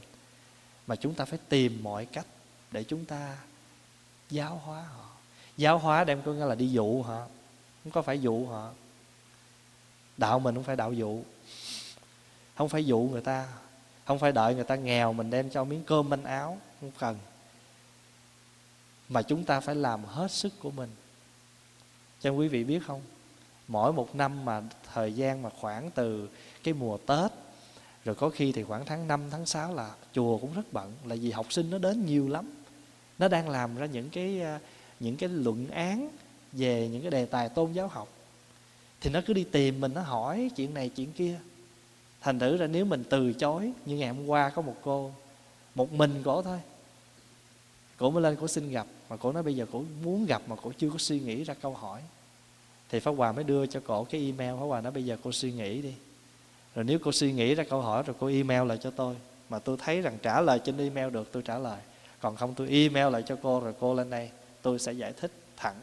mà 0.87 0.95
chúng 0.95 1.13
ta 1.13 1.25
phải 1.25 1.39
tìm 1.49 1.83
mọi 1.83 2.05
cách 2.05 2.25
để 2.71 2.83
chúng 2.83 3.05
ta 3.05 3.37
giáo 4.29 4.61
hóa 4.65 4.81
họ. 4.81 5.09
Giáo 5.57 5.77
hóa 5.77 6.03
đem 6.03 6.21
có 6.21 6.33
nghĩa 6.33 6.45
là 6.45 6.55
đi 6.55 6.71
dụ 6.71 7.01
họ, 7.01 7.27
không 7.83 7.91
có 7.91 8.01
phải 8.01 8.21
dụ 8.21 8.45
họ. 8.45 8.71
Đạo 10.17 10.39
mình 10.39 10.55
không 10.55 10.63
phải 10.63 10.75
đạo 10.75 10.93
dụ, 10.93 11.23
không 12.55 12.69
phải 12.69 12.85
dụ 12.85 12.99
người 12.99 13.21
ta, 13.21 13.47
không 14.05 14.19
phải 14.19 14.31
đợi 14.31 14.55
người 14.55 14.63
ta 14.63 14.75
nghèo 14.75 15.13
mình 15.13 15.29
đem 15.29 15.49
cho 15.49 15.63
miếng 15.63 15.83
cơm 15.83 16.09
manh 16.09 16.23
áo, 16.23 16.57
không 16.81 16.91
cần. 16.99 17.19
Mà 19.09 19.21
chúng 19.21 19.43
ta 19.43 19.59
phải 19.59 19.75
làm 19.75 20.05
hết 20.05 20.31
sức 20.31 20.53
của 20.59 20.71
mình. 20.71 20.89
Cho 22.21 22.29
quý 22.29 22.47
vị 22.47 22.63
biết 22.63 22.79
không? 22.87 23.01
Mỗi 23.67 23.93
một 23.93 24.15
năm 24.15 24.45
mà 24.45 24.61
thời 24.93 25.13
gian 25.13 25.41
mà 25.41 25.49
khoảng 25.49 25.91
từ 25.91 26.29
cái 26.63 26.73
mùa 26.73 26.97
tết 26.97 27.31
rồi 28.05 28.15
có 28.15 28.29
khi 28.29 28.51
thì 28.51 28.63
khoảng 28.63 28.85
tháng 28.85 29.07
5, 29.07 29.21
tháng 29.31 29.45
6 29.45 29.73
là 29.73 29.95
chùa 30.13 30.37
cũng 30.37 30.53
rất 30.53 30.73
bận 30.73 30.93
là 31.05 31.15
vì 31.21 31.31
học 31.31 31.53
sinh 31.53 31.69
nó 31.69 31.77
đến 31.77 32.05
nhiều 32.05 32.27
lắm. 32.27 32.53
Nó 33.19 33.27
đang 33.27 33.49
làm 33.49 33.75
ra 33.75 33.85
những 33.85 34.09
cái 34.09 34.41
à, 34.41 34.59
những 34.99 35.17
cái 35.17 35.29
luận 35.29 35.69
án 35.69 36.09
về 36.51 36.87
những 36.87 37.01
cái 37.01 37.11
đề 37.11 37.25
tài 37.25 37.49
tôn 37.49 37.71
giáo 37.71 37.87
học. 37.87 38.07
Thì 39.01 39.09
nó 39.09 39.21
cứ 39.25 39.33
đi 39.33 39.43
tìm 39.43 39.81
mình 39.81 39.93
nó 39.93 40.01
hỏi 40.01 40.51
chuyện 40.55 40.73
này 40.73 40.89
chuyện 40.89 41.11
kia. 41.11 41.39
Thành 42.21 42.39
thử 42.39 42.57
ra 42.57 42.67
nếu 42.67 42.85
mình 42.85 43.03
từ 43.09 43.33
chối 43.33 43.71
như 43.85 43.97
ngày 43.97 44.09
hôm 44.09 44.27
qua 44.27 44.49
có 44.49 44.61
một 44.61 44.75
cô 44.81 45.11
một 45.75 45.91
mình 45.91 46.21
cổ 46.23 46.41
thôi. 46.41 46.59
Cổ 47.97 48.11
mới 48.11 48.23
lên 48.23 48.35
cổ 48.35 48.47
xin 48.47 48.71
gặp 48.71 48.87
mà 49.09 49.17
cổ 49.17 49.31
nói 49.31 49.43
bây 49.43 49.55
giờ 49.55 49.65
cổ 49.71 49.83
muốn 50.03 50.25
gặp 50.25 50.41
mà 50.47 50.55
cổ 50.55 50.71
chưa 50.77 50.89
có 50.89 50.97
suy 50.97 51.19
nghĩ 51.19 51.43
ra 51.43 51.53
câu 51.53 51.73
hỏi 51.73 52.01
thì 52.93 52.99
pháp 52.99 53.11
hòa 53.11 53.31
mới 53.31 53.43
đưa 53.43 53.65
cho 53.65 53.79
cổ 53.79 54.03
cái 54.03 54.21
email. 54.25 54.51
Pháp 54.59 54.65
hòa 54.65 54.81
nói, 54.81 54.91
bây 54.91 55.05
giờ 55.05 55.17
cô 55.23 55.31
suy 55.31 55.51
nghĩ 55.51 55.81
đi. 55.81 55.93
Rồi 56.75 56.85
nếu 56.85 56.99
cô 56.99 57.11
suy 57.11 57.31
nghĩ 57.31 57.55
ra 57.55 57.63
câu 57.63 57.81
hỏi, 57.81 58.03
rồi 58.03 58.15
cô 58.19 58.27
email 58.27 58.67
lại 58.67 58.77
cho 58.81 58.91
tôi. 58.91 59.15
Mà 59.49 59.59
tôi 59.59 59.77
thấy 59.79 60.01
rằng 60.01 60.17
trả 60.21 60.41
lời 60.41 60.59
trên 60.63 60.77
email 60.77 61.13
được, 61.13 61.31
tôi 61.31 61.43
trả 61.43 61.57
lời. 61.57 61.79
Còn 62.19 62.35
không, 62.35 62.53
tôi 62.53 62.69
email 62.69 63.13
lại 63.13 63.23
cho 63.25 63.37
cô, 63.41 63.59
rồi 63.59 63.73
cô 63.79 63.93
lên 63.93 64.09
đây. 64.09 64.29
Tôi 64.61 64.79
sẽ 64.79 64.91
giải 64.91 65.13
thích 65.13 65.31
thẳng. 65.57 65.75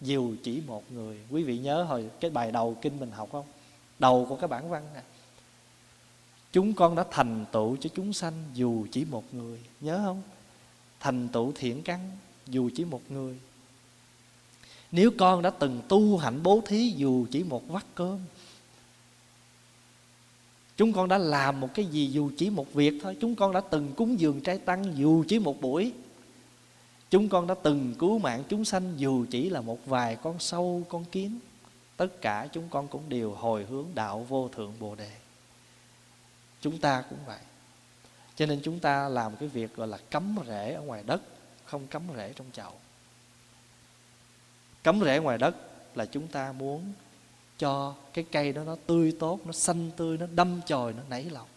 Dù 0.00 0.34
chỉ 0.42 0.62
một 0.66 0.92
người. 0.92 1.18
Quý 1.30 1.42
vị 1.42 1.58
nhớ 1.58 1.82
hồi 1.82 2.10
cái 2.20 2.30
bài 2.30 2.50
đầu 2.50 2.76
kinh 2.82 3.00
mình 3.00 3.10
học 3.10 3.28
không? 3.32 3.46
Đầu 3.98 4.26
của 4.28 4.36
cái 4.36 4.48
bản 4.48 4.70
văn 4.70 4.82
này 4.94 5.02
chúng 6.52 6.74
con 6.74 6.94
đã 6.94 7.04
thành 7.10 7.44
tựu 7.52 7.76
cho 7.76 7.90
chúng 7.94 8.12
sanh 8.12 8.32
dù 8.54 8.86
chỉ 8.92 9.04
một 9.04 9.34
người. 9.34 9.58
Nhớ 9.80 10.00
không? 10.04 10.22
Thành 11.00 11.28
tựu 11.28 11.52
thiện 11.54 11.82
căn 11.82 12.10
dù 12.46 12.70
chỉ 12.74 12.84
một 12.84 13.02
người 13.08 13.38
nếu 14.92 15.10
con 15.18 15.42
đã 15.42 15.50
từng 15.50 15.80
tu 15.88 16.16
hạnh 16.16 16.42
bố 16.42 16.62
thí 16.66 16.88
dù 16.96 17.26
chỉ 17.30 17.42
một 17.42 17.68
vắt 17.68 17.84
cơm, 17.94 18.18
chúng 20.76 20.92
con 20.92 21.08
đã 21.08 21.18
làm 21.18 21.60
một 21.60 21.68
cái 21.74 21.84
gì 21.84 22.06
dù 22.06 22.30
chỉ 22.36 22.50
một 22.50 22.74
việc 22.74 22.94
thôi. 23.02 23.16
Chúng 23.20 23.34
con 23.34 23.52
đã 23.52 23.60
từng 23.60 23.92
cúng 23.96 24.20
dường 24.20 24.40
trái 24.40 24.58
tăng 24.58 24.96
dù 24.96 25.24
chỉ 25.28 25.38
một 25.38 25.60
buổi. 25.60 25.92
Chúng 27.10 27.28
con 27.28 27.46
đã 27.46 27.54
từng 27.62 27.94
cứu 27.98 28.18
mạng 28.18 28.42
chúng 28.48 28.64
sanh 28.64 28.92
dù 28.96 29.26
chỉ 29.30 29.50
là 29.50 29.60
một 29.60 29.86
vài 29.86 30.16
con 30.16 30.38
sâu, 30.38 30.82
con 30.88 31.04
kiến. 31.04 31.38
Tất 31.96 32.20
cả 32.20 32.48
chúng 32.52 32.68
con 32.70 32.88
cũng 32.88 33.08
đều 33.08 33.32
hồi 33.32 33.66
hướng 33.70 33.86
đạo 33.94 34.26
vô 34.28 34.48
thượng 34.48 34.72
bồ 34.80 34.94
đề. 34.94 35.10
Chúng 36.60 36.78
ta 36.78 37.04
cũng 37.10 37.18
vậy. 37.26 37.38
Cho 38.36 38.46
nên 38.46 38.60
chúng 38.64 38.78
ta 38.78 39.08
làm 39.08 39.36
cái 39.36 39.48
việc 39.48 39.76
gọi 39.76 39.88
là 39.88 39.98
cấm 40.10 40.36
rễ 40.46 40.72
ở 40.72 40.82
ngoài 40.82 41.02
đất, 41.06 41.22
không 41.64 41.86
cấm 41.86 42.02
rễ 42.16 42.32
trong 42.36 42.46
chậu 42.52 42.72
cắm 44.82 45.00
rễ 45.00 45.18
ngoài 45.18 45.38
đất 45.38 45.56
là 45.94 46.06
chúng 46.06 46.28
ta 46.28 46.52
muốn 46.52 46.92
cho 47.58 47.94
cái 48.12 48.24
cây 48.32 48.52
đó 48.52 48.64
nó 48.64 48.76
tươi 48.86 49.16
tốt, 49.20 49.40
nó 49.44 49.52
xanh 49.52 49.90
tươi, 49.96 50.18
nó 50.18 50.26
đâm 50.34 50.60
chồi, 50.66 50.92
nó 50.92 51.02
nảy 51.08 51.24
lọc 51.24 51.48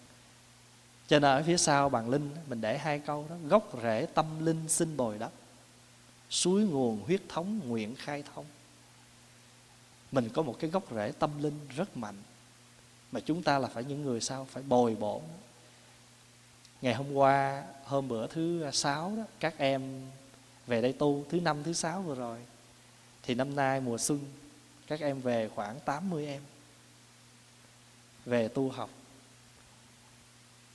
cho 1.08 1.20
nên 1.20 1.32
ở 1.32 1.44
phía 1.44 1.58
sau 1.58 1.90
bằng 1.90 2.10
linh, 2.10 2.30
mình 2.50 2.62
để 2.62 2.78
hai 2.78 3.00
câu 3.00 3.26
đó. 3.30 3.36
Gốc 3.48 3.70
rễ 3.84 4.06
tâm 4.14 4.46
linh 4.46 4.70
sinh 4.70 4.98
bồi 4.98 5.18
đất 5.18 5.32
suối 6.30 6.64
nguồn 6.64 7.04
huyết 7.06 7.22
thống 7.30 7.60
nguyện 7.68 7.96
khai 7.96 8.24
thông. 8.34 8.46
Mình 10.12 10.30
có 10.30 10.42
một 10.42 10.56
cái 10.60 10.70
gốc 10.70 10.84
rễ 10.96 11.12
tâm 11.20 11.44
linh 11.44 11.60
rất 11.76 11.98
mạnh 11.98 12.16
mà 13.12 13.20
chúng 13.20 13.44
ta 13.44 13.60
là 13.60 13.68
phải 13.68 13.84
những 13.84 14.04
người 14.04 14.22
sao? 14.22 14.48
Phải 14.52 14.64
bồi 14.64 14.96
bổ. 14.96 15.22
Ngày 16.82 16.94
hôm 16.94 17.14
qua, 17.14 17.64
hôm 17.84 18.08
bữa 18.08 18.28
thứ 18.28 18.72
sáu 18.72 19.14
đó, 19.18 19.24
các 19.40 19.58
em 19.58 20.02
về 20.68 20.82
đây 20.82 20.94
tu, 20.94 21.26
thứ 21.30 21.40
năm, 21.40 21.64
thứ 21.64 21.74
sáu 21.74 22.02
vừa 22.02 22.16
rồi 22.16 22.38
thì 23.26 23.36
năm 23.36 23.56
nay 23.56 23.82
mùa 23.82 23.98
xuân, 23.98 24.20
các 24.88 25.00
em 25.00 25.22
về 25.22 25.50
khoảng 25.56 25.80
80 25.80 26.28
em 26.28 26.42
về 28.26 28.48
tu 28.48 28.70
học. 28.70 28.90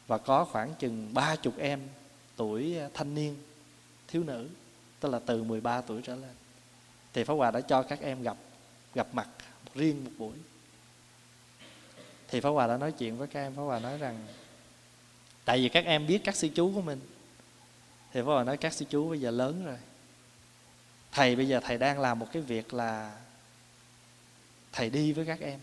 Và 0.06 0.18
có 0.18 0.44
khoảng 0.44 0.74
chừng 0.74 1.14
ba 1.14 1.36
chục 1.36 1.54
em 1.58 1.80
tuổi 2.36 2.76
thanh 2.94 3.14
niên, 3.14 3.36
thiếu 4.08 4.24
nữ, 4.24 4.48
tức 5.00 5.08
là 5.08 5.18
từ 5.18 5.42
13 5.42 5.80
tuổi 5.80 6.02
trở 6.02 6.16
lên. 6.16 6.34
Thì 7.12 7.24
Pháp 7.24 7.34
Hòa 7.34 7.50
đã 7.50 7.60
cho 7.60 7.82
các 7.82 8.00
em 8.00 8.22
gặp 8.22 8.36
gặp 8.94 9.06
mặt 9.12 9.28
riêng 9.74 10.04
một 10.04 10.10
buổi. 10.18 10.34
Thì 12.28 12.40
Pháp 12.40 12.50
Hòa 12.50 12.66
đã 12.66 12.76
nói 12.76 12.92
chuyện 12.92 13.16
với 13.16 13.28
các 13.28 13.40
em, 13.40 13.54
Pháp 13.54 13.62
Hòa 13.62 13.78
nói 13.78 13.98
rằng, 13.98 14.26
tại 15.44 15.58
vì 15.58 15.68
các 15.68 15.84
em 15.84 16.06
biết 16.06 16.20
các 16.24 16.36
sư 16.36 16.48
chú 16.54 16.72
của 16.74 16.82
mình. 16.82 17.00
Thì 18.12 18.20
Pháp 18.20 18.26
Hòa 18.26 18.44
nói, 18.44 18.56
các 18.56 18.72
sư 18.72 18.84
chú 18.90 19.08
bây 19.08 19.20
giờ 19.20 19.30
lớn 19.30 19.64
rồi 19.64 19.76
thầy 21.12 21.36
bây 21.36 21.48
giờ 21.48 21.60
thầy 21.60 21.78
đang 21.78 22.00
làm 22.00 22.18
một 22.18 22.26
cái 22.32 22.42
việc 22.42 22.74
là 22.74 23.16
thầy 24.72 24.90
đi 24.90 25.12
với 25.12 25.26
các 25.26 25.40
em. 25.40 25.60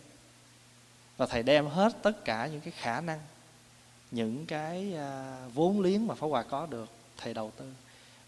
Và 1.18 1.26
thầy 1.26 1.44
đem 1.44 1.68
hết 1.68 1.98
tất 2.04 2.26
cả 2.26 2.48
những 2.48 2.62
cái 2.62 2.74
khả 2.78 3.02
năng, 3.02 3.20
những 4.12 4.46
cái 4.46 4.94
à, 4.96 5.40
vốn 5.54 5.82
liếng 5.82 6.08
mà 6.08 6.16
Pháp 6.16 6.28
Hòa 6.28 6.44
có 6.44 6.66
được, 6.66 6.90
thầy 7.18 7.34
đầu 7.34 7.52
tư. 7.58 7.74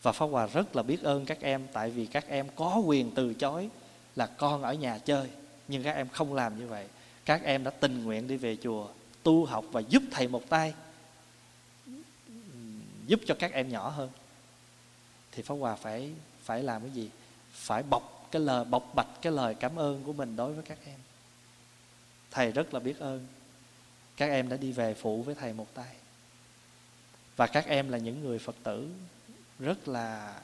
Và 0.02 0.12
Pháp 0.12 0.26
Hòa 0.26 0.48
rất 0.48 0.76
là 0.76 0.84
biết 0.84 1.04
ơn 1.04 1.26
các 1.26 1.42
em, 1.42 1.68
tại 1.74 1.90
vì 1.90 2.06
các 2.06 2.28
em 2.28 2.48
có 2.56 2.78
quyền 2.78 3.12
từ 3.16 3.34
chối 3.34 3.70
là 4.16 4.26
con 4.26 4.62
ở 4.62 4.74
nhà 4.74 4.98
chơi, 4.98 5.30
nhưng 5.68 5.84
các 5.84 5.96
em 5.96 6.10
không 6.10 6.34
làm 6.34 6.60
như 6.60 6.68
vậy. 6.68 6.88
Các 7.26 7.44
em 7.44 7.64
đã 7.64 7.72
tình 7.72 8.04
nguyện 8.04 8.28
đi 8.28 8.38
về 8.38 8.58
chùa 8.64 8.88
tu 9.24 9.46
học 9.46 9.66
và 9.72 9.82
giúp 9.82 10.04
thầy 10.12 10.28
một 10.28 10.50
tay, 10.50 10.74
giúp 13.08 13.20
cho 13.26 13.36
các 13.40 13.52
em 13.52 13.70
nhỏ 13.70 13.90
hơn. 13.90 14.10
Thì 15.32 15.44
Pháp 15.44 15.56
Hòa 15.56 15.76
phải 15.76 16.12
phải 16.50 16.64
làm 16.64 16.82
cái 16.82 16.92
gì? 16.92 17.10
Phải 17.52 17.84
bọc 17.84 18.28
cái 18.32 18.42
lời, 18.42 18.66
bộc 18.66 18.96
bạch 18.96 19.08
cái 19.22 19.34
lời 19.34 19.56
cảm 19.56 19.80
ơn 19.80 20.04
của 20.04 20.14
mình 20.14 20.36
đối 20.36 20.54
với 20.54 20.64
các 20.64 20.78
em. 20.86 21.00
Thầy 22.32 22.52
rất 22.52 22.74
là 22.74 22.80
biết 22.80 23.00
ơn. 23.00 23.28
Các 24.18 24.30
em 24.30 24.50
đã 24.50 24.58
đi 24.58 24.72
về 24.72 24.94
phụ 24.94 25.24
với 25.24 25.36
thầy 25.36 25.54
một 25.54 25.68
tay. 25.74 25.96
Và 27.36 27.48
các 27.48 27.66
em 27.66 27.90
là 27.90 27.98
những 27.98 28.24
người 28.24 28.40
phật 28.40 28.56
tử 28.64 28.90
rất 29.60 29.88
là 29.88 30.40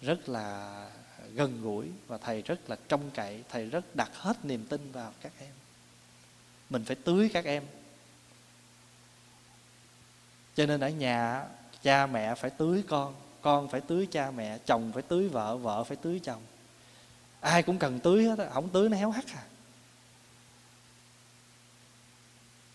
rất 0.00 0.28
là 0.28 0.90
gần 1.34 1.62
gũi 1.62 1.90
và 2.06 2.18
thầy 2.18 2.42
rất 2.42 2.70
là 2.70 2.76
trông 2.88 3.10
cậy, 3.14 3.44
thầy 3.48 3.70
rất 3.70 3.96
đặt 3.96 4.10
hết 4.14 4.44
niềm 4.44 4.66
tin 4.66 4.92
vào 4.92 5.12
các 5.20 5.32
em. 5.38 5.52
Mình 6.70 6.84
phải 6.84 6.96
tưới 6.96 7.30
các 7.32 7.44
em. 7.44 7.62
Cho 10.54 10.66
nên 10.66 10.80
ở 10.80 10.88
nhà, 10.88 11.46
cha 11.82 12.06
mẹ 12.06 12.34
phải 12.34 12.50
tưới 12.50 12.84
con 12.88 13.25
con 13.46 13.68
phải 13.68 13.80
tưới 13.80 14.06
cha 14.10 14.30
mẹ, 14.30 14.58
chồng 14.66 14.90
phải 14.92 15.02
tưới 15.02 15.28
vợ 15.28 15.56
vợ 15.56 15.84
phải 15.84 15.96
tưới 15.96 16.20
chồng. 16.24 16.42
Ai 17.40 17.62
cũng 17.62 17.78
cần 17.78 18.00
tưới 18.00 18.24
hết 18.24 18.48
không 18.52 18.68
tưới 18.68 18.88
nó 18.88 18.96
héo 18.96 19.10
hắt 19.10 19.24
à. 19.34 19.42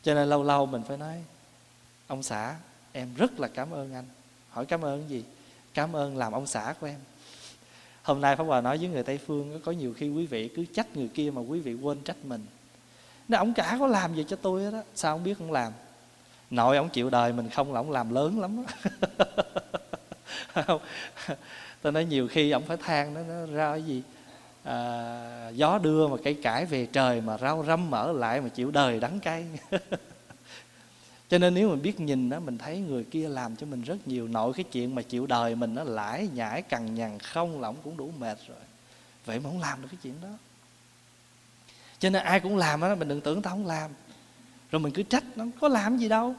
Cho 0.04 0.14
nên 0.14 0.30
lâu 0.30 0.44
lâu 0.44 0.66
mình 0.66 0.84
phải 0.88 0.98
nói, 0.98 1.24
ông 2.08 2.24
xã, 2.24 2.56
em 2.92 3.14
rất 3.16 3.40
là 3.40 3.48
cảm 3.48 3.72
ơn 3.72 3.94
anh. 3.94 4.06
Hỏi 4.50 4.66
cảm 4.66 4.82
ơn 4.82 5.10
gì? 5.10 5.24
Cảm 5.74 5.96
ơn 5.96 6.18
làm 6.18 6.32
ông 6.34 6.48
xã 6.48 6.74
của 6.80 6.88
em. 6.88 7.00
Hôm 8.04 8.22
nay 8.22 8.36
pháp 8.36 8.44
hòa 8.44 8.62
nói 8.62 8.78
với 8.78 8.88
người 8.88 9.04
tây 9.04 9.18
phương 9.18 9.62
có 9.66 9.72
nhiều 9.72 9.94
khi 9.98 10.10
quý 10.10 10.26
vị 10.26 10.50
cứ 10.56 10.66
trách 10.66 10.98
người 10.98 11.08
kia 11.08 11.32
mà 11.32 11.42
quý 11.42 11.60
vị 11.60 11.74
quên 11.74 12.02
trách 12.04 12.26
mình. 12.26 12.46
Nó 13.28 13.38
ông 13.38 13.54
cả 13.54 13.78
có 13.80 13.88
làm 13.88 14.16
gì 14.16 14.26
cho 14.28 14.36
tôi 14.36 14.72
đó 14.72 14.84
sao 14.96 15.16
không 15.16 15.24
biết 15.24 15.38
không 15.38 15.52
làm? 15.52 15.74
Nội 16.50 16.78
ông 16.78 16.90
chịu 16.90 17.10
đời 17.10 17.34
mình 17.34 17.50
không 17.50 17.74
là 17.74 17.80
ông 17.80 17.92
làm 17.92 18.14
lớn 18.14 18.40
lắm 18.40 18.64
tôi 21.82 21.92
nói 21.92 22.06
nhiều 22.06 22.28
khi 22.28 22.52
ông 22.52 22.64
phải 22.64 22.78
than 22.78 23.14
nó, 23.14 23.22
nó 23.22 23.46
ra 23.46 23.72
cái 23.72 23.84
gì? 23.84 24.04
À, 24.64 25.50
gió 25.50 25.78
đưa 25.78 26.08
mà 26.08 26.18
cây 26.24 26.34
cải 26.34 26.66
về 26.66 26.86
trời 26.86 27.22
mà 27.22 27.38
rau 27.38 27.64
răm 27.68 27.90
mở 27.90 28.12
lại 28.12 28.42
mà 28.42 28.50
chịu 28.50 28.72
đời 28.72 29.00
đắng 29.00 29.20
cay. 29.20 29.46
Cho 31.30 31.38
nên 31.38 31.54
nếu 31.54 31.70
mình 31.70 31.82
biết 31.82 32.00
nhìn 32.00 32.30
đó 32.30 32.40
mình 32.40 32.58
thấy 32.58 32.80
người 32.80 33.04
kia 33.04 33.30
làm 33.30 33.56
cho 33.56 33.66
mình 33.66 33.82
rất 33.82 34.08
nhiều 34.08 34.28
nội 34.28 34.54
cái 34.54 34.64
chuyện 34.72 34.96
mà 34.96 35.02
chịu 35.02 35.28
đời 35.28 35.56
mình 35.56 35.76
nó 35.76 35.84
lãi 35.84 36.30
nhãi 36.34 36.62
cằn 36.62 36.96
nhằn 36.96 37.20
không 37.20 37.62
là 37.62 37.68
ông 37.68 37.76
cũng 37.84 37.98
đủ 37.98 38.12
mệt 38.20 38.38
rồi. 38.48 38.58
Vậy 39.26 39.40
mà 39.40 39.50
không 39.50 39.60
làm 39.60 39.82
được 39.82 39.88
cái 39.92 40.00
chuyện 40.04 40.14
đó. 40.22 40.30
Cho 42.00 42.10
nên 42.10 42.24
ai 42.24 42.40
cũng 42.40 42.58
làm 42.58 42.82
đó 42.82 42.96
mình 42.96 43.08
đừng 43.08 43.22
tưởng 43.22 43.42
tao 43.42 43.54
không 43.54 43.68
làm. 43.68 43.92
Rồi 44.72 44.80
mình 44.80 44.94
cứ 44.94 45.04
trách 45.04 45.24
nó 45.36 45.46
có 45.62 45.68
làm 45.68 45.98
gì 45.98 46.10
đâu. 46.10 46.36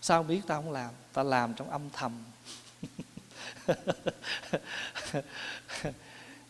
Sao 0.00 0.22
biết 0.22 0.40
tao 0.46 0.62
không 0.62 0.72
làm? 0.72 0.90
Tao 1.12 1.24
làm 1.24 1.54
trong 1.54 1.70
âm 1.70 1.82
thầm 1.92 2.12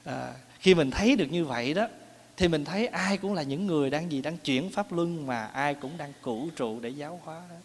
à, 0.04 0.34
khi 0.60 0.74
mình 0.74 0.90
thấy 0.90 1.16
được 1.16 1.26
như 1.30 1.44
vậy 1.44 1.74
đó 1.74 1.88
thì 2.36 2.48
mình 2.48 2.64
thấy 2.64 2.86
ai 2.86 3.16
cũng 3.16 3.34
là 3.34 3.42
những 3.42 3.66
người 3.66 3.90
đang 3.90 4.12
gì 4.12 4.22
đang 4.22 4.38
chuyển 4.38 4.70
pháp 4.70 4.92
luân 4.92 5.26
mà 5.26 5.46
ai 5.46 5.74
cũng 5.74 5.96
đang 5.96 6.12
cũ 6.22 6.48
trụ 6.56 6.80
để 6.80 6.88
giáo 6.88 7.20
hóa 7.24 7.42
đó. 7.50 7.56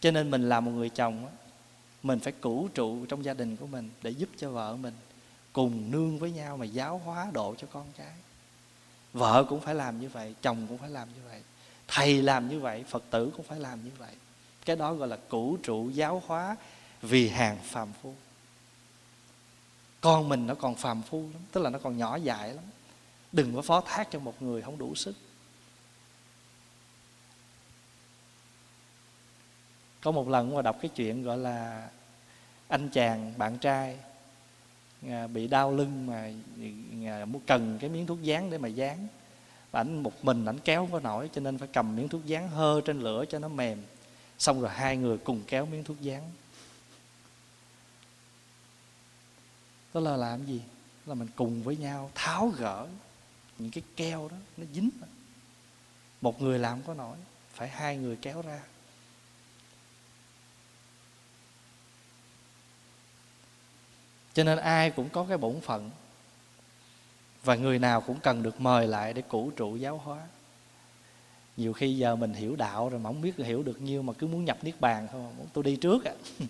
cho 0.00 0.10
nên 0.10 0.30
mình 0.30 0.48
là 0.48 0.60
một 0.60 0.70
người 0.70 0.88
chồng 0.88 1.22
đó, 1.22 1.28
mình 2.02 2.18
phải 2.20 2.32
cũ 2.40 2.68
trụ 2.74 3.06
trong 3.06 3.24
gia 3.24 3.34
đình 3.34 3.56
của 3.56 3.66
mình 3.66 3.90
để 4.02 4.10
giúp 4.10 4.28
cho 4.36 4.50
vợ 4.50 4.76
mình 4.76 4.94
cùng 5.52 5.90
nương 5.90 6.18
với 6.18 6.30
nhau 6.30 6.56
mà 6.56 6.64
giáo 6.64 7.00
hóa 7.04 7.26
độ 7.32 7.54
cho 7.58 7.66
con 7.72 7.86
cái. 7.98 8.12
Vợ 9.12 9.44
cũng 9.48 9.60
phải 9.60 9.74
làm 9.74 10.00
như 10.00 10.08
vậy 10.08 10.34
chồng 10.42 10.66
cũng 10.68 10.78
phải 10.78 10.90
làm 10.90 11.08
như 11.08 11.20
vậy 11.28 11.40
thầy 11.88 12.22
làm 12.22 12.48
như 12.48 12.60
vậy 12.60 12.84
phật 12.88 13.02
tử 13.10 13.30
cũng 13.36 13.46
phải 13.46 13.60
làm 13.60 13.84
như 13.84 13.90
vậy. 13.98 14.14
Cái 14.64 14.76
đó 14.76 14.94
gọi 14.94 15.08
là 15.08 15.18
cũ 15.28 15.58
trụ 15.62 15.90
giáo 15.90 16.22
hóa 16.26 16.56
vì 17.02 17.28
hàng 17.28 17.58
phàm 17.64 17.88
phu 18.02 18.14
con 20.06 20.28
mình 20.28 20.46
nó 20.46 20.54
còn 20.54 20.74
phàm 20.74 21.02
phu 21.02 21.18
lắm, 21.18 21.42
tức 21.52 21.60
là 21.60 21.70
nó 21.70 21.78
còn 21.78 21.96
nhỏ 21.96 22.16
dại 22.16 22.54
lắm. 22.54 22.64
Đừng 23.32 23.54
có 23.54 23.62
phó 23.62 23.80
thác 23.80 24.08
cho 24.10 24.18
một 24.18 24.42
người 24.42 24.62
không 24.62 24.78
đủ 24.78 24.94
sức. 24.94 25.14
Có 30.00 30.10
một 30.10 30.28
lần 30.28 30.54
mà 30.54 30.62
đọc 30.62 30.76
cái 30.82 30.88
chuyện 30.94 31.22
gọi 31.22 31.38
là 31.38 31.88
anh 32.68 32.88
chàng 32.88 33.34
bạn 33.38 33.58
trai 33.58 33.98
à, 35.08 35.26
bị 35.26 35.46
đau 35.46 35.72
lưng 35.72 36.06
mà 36.06 36.30
à, 37.06 37.24
muốn 37.24 37.42
cần 37.46 37.78
cái 37.80 37.90
miếng 37.90 38.06
thuốc 38.06 38.22
dán 38.22 38.50
để 38.50 38.58
mà 38.58 38.68
dán 38.68 39.06
và 39.70 39.80
ảnh 39.80 40.02
một 40.02 40.24
mình 40.24 40.44
ảnh 40.44 40.58
kéo 40.58 40.80
không 40.80 40.92
có 40.92 41.00
nổi, 41.00 41.30
cho 41.32 41.40
nên 41.40 41.58
phải 41.58 41.68
cầm 41.72 41.96
miếng 41.96 42.08
thuốc 42.08 42.26
dán 42.26 42.48
hơ 42.48 42.80
trên 42.84 43.00
lửa 43.00 43.24
cho 43.28 43.38
nó 43.38 43.48
mềm. 43.48 43.82
Xong 44.38 44.60
rồi 44.60 44.70
hai 44.70 44.96
người 44.96 45.18
cùng 45.18 45.42
kéo 45.46 45.66
miếng 45.66 45.84
thuốc 45.84 46.00
dán 46.00 46.30
đó 49.96 50.00
là 50.00 50.16
làm 50.16 50.46
gì? 50.46 50.62
Là 51.06 51.14
mình 51.14 51.28
cùng 51.36 51.62
với 51.62 51.76
nhau 51.76 52.10
tháo 52.14 52.48
gỡ 52.48 52.86
những 53.58 53.70
cái 53.70 53.82
keo 53.96 54.28
đó, 54.28 54.36
nó 54.56 54.64
dính 54.74 54.90
một 56.20 56.42
người 56.42 56.58
làm 56.58 56.82
có 56.82 56.94
nổi, 56.94 57.16
phải 57.54 57.68
hai 57.68 57.96
người 57.96 58.16
kéo 58.16 58.42
ra. 58.42 58.62
Cho 64.34 64.44
nên 64.44 64.58
ai 64.58 64.90
cũng 64.90 65.08
có 65.08 65.26
cái 65.28 65.38
bổn 65.38 65.60
phận, 65.60 65.90
và 67.44 67.54
người 67.54 67.78
nào 67.78 68.00
cũng 68.00 68.20
cần 68.20 68.42
được 68.42 68.60
mời 68.60 68.86
lại 68.86 69.14
để 69.14 69.22
củ 69.22 69.50
trụ 69.50 69.76
giáo 69.76 69.98
hóa. 69.98 70.26
Nhiều 71.56 71.72
khi 71.72 71.96
giờ 71.96 72.16
mình 72.16 72.34
hiểu 72.34 72.56
đạo 72.56 72.88
rồi 72.88 73.00
mà 73.00 73.10
không 73.10 73.22
biết 73.22 73.36
hiểu 73.36 73.62
được 73.62 73.80
nhiêu 73.80 74.02
mà 74.02 74.12
cứ 74.12 74.26
muốn 74.26 74.44
nhập 74.44 74.58
niết 74.62 74.80
bàn 74.80 75.08
thôi, 75.12 75.22
muốn 75.38 75.46
tôi 75.52 75.64
đi 75.64 75.76
trước 75.76 76.04
à. 76.04 76.14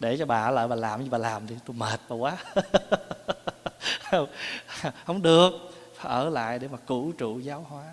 để 0.00 0.16
cho 0.16 0.26
bà 0.26 0.50
lại 0.50 0.68
bà 0.68 0.76
làm 0.76 1.04
như 1.04 1.10
bà 1.10 1.18
làm 1.18 1.46
thì 1.46 1.54
tôi 1.66 1.76
mệt 1.76 2.00
bà 2.08 2.16
quá. 2.16 2.36
Không 5.06 5.22
được, 5.22 5.52
phải 5.94 6.12
ở 6.12 6.30
lại 6.30 6.58
để 6.58 6.68
mà 6.68 6.78
cửu 6.78 7.12
trụ 7.12 7.38
giáo 7.38 7.66
hóa. 7.68 7.84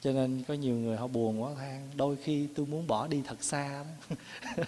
Cho 0.00 0.12
nên 0.12 0.42
có 0.48 0.54
nhiều 0.54 0.74
người 0.74 0.96
họ 0.96 1.06
buồn 1.06 1.42
quá, 1.42 1.50
than, 1.58 1.90
đôi 1.94 2.16
khi 2.16 2.48
tôi 2.56 2.66
muốn 2.66 2.86
bỏ 2.86 3.06
đi 3.06 3.22
thật 3.26 3.44
xa 3.44 3.84
đó. 3.84 4.16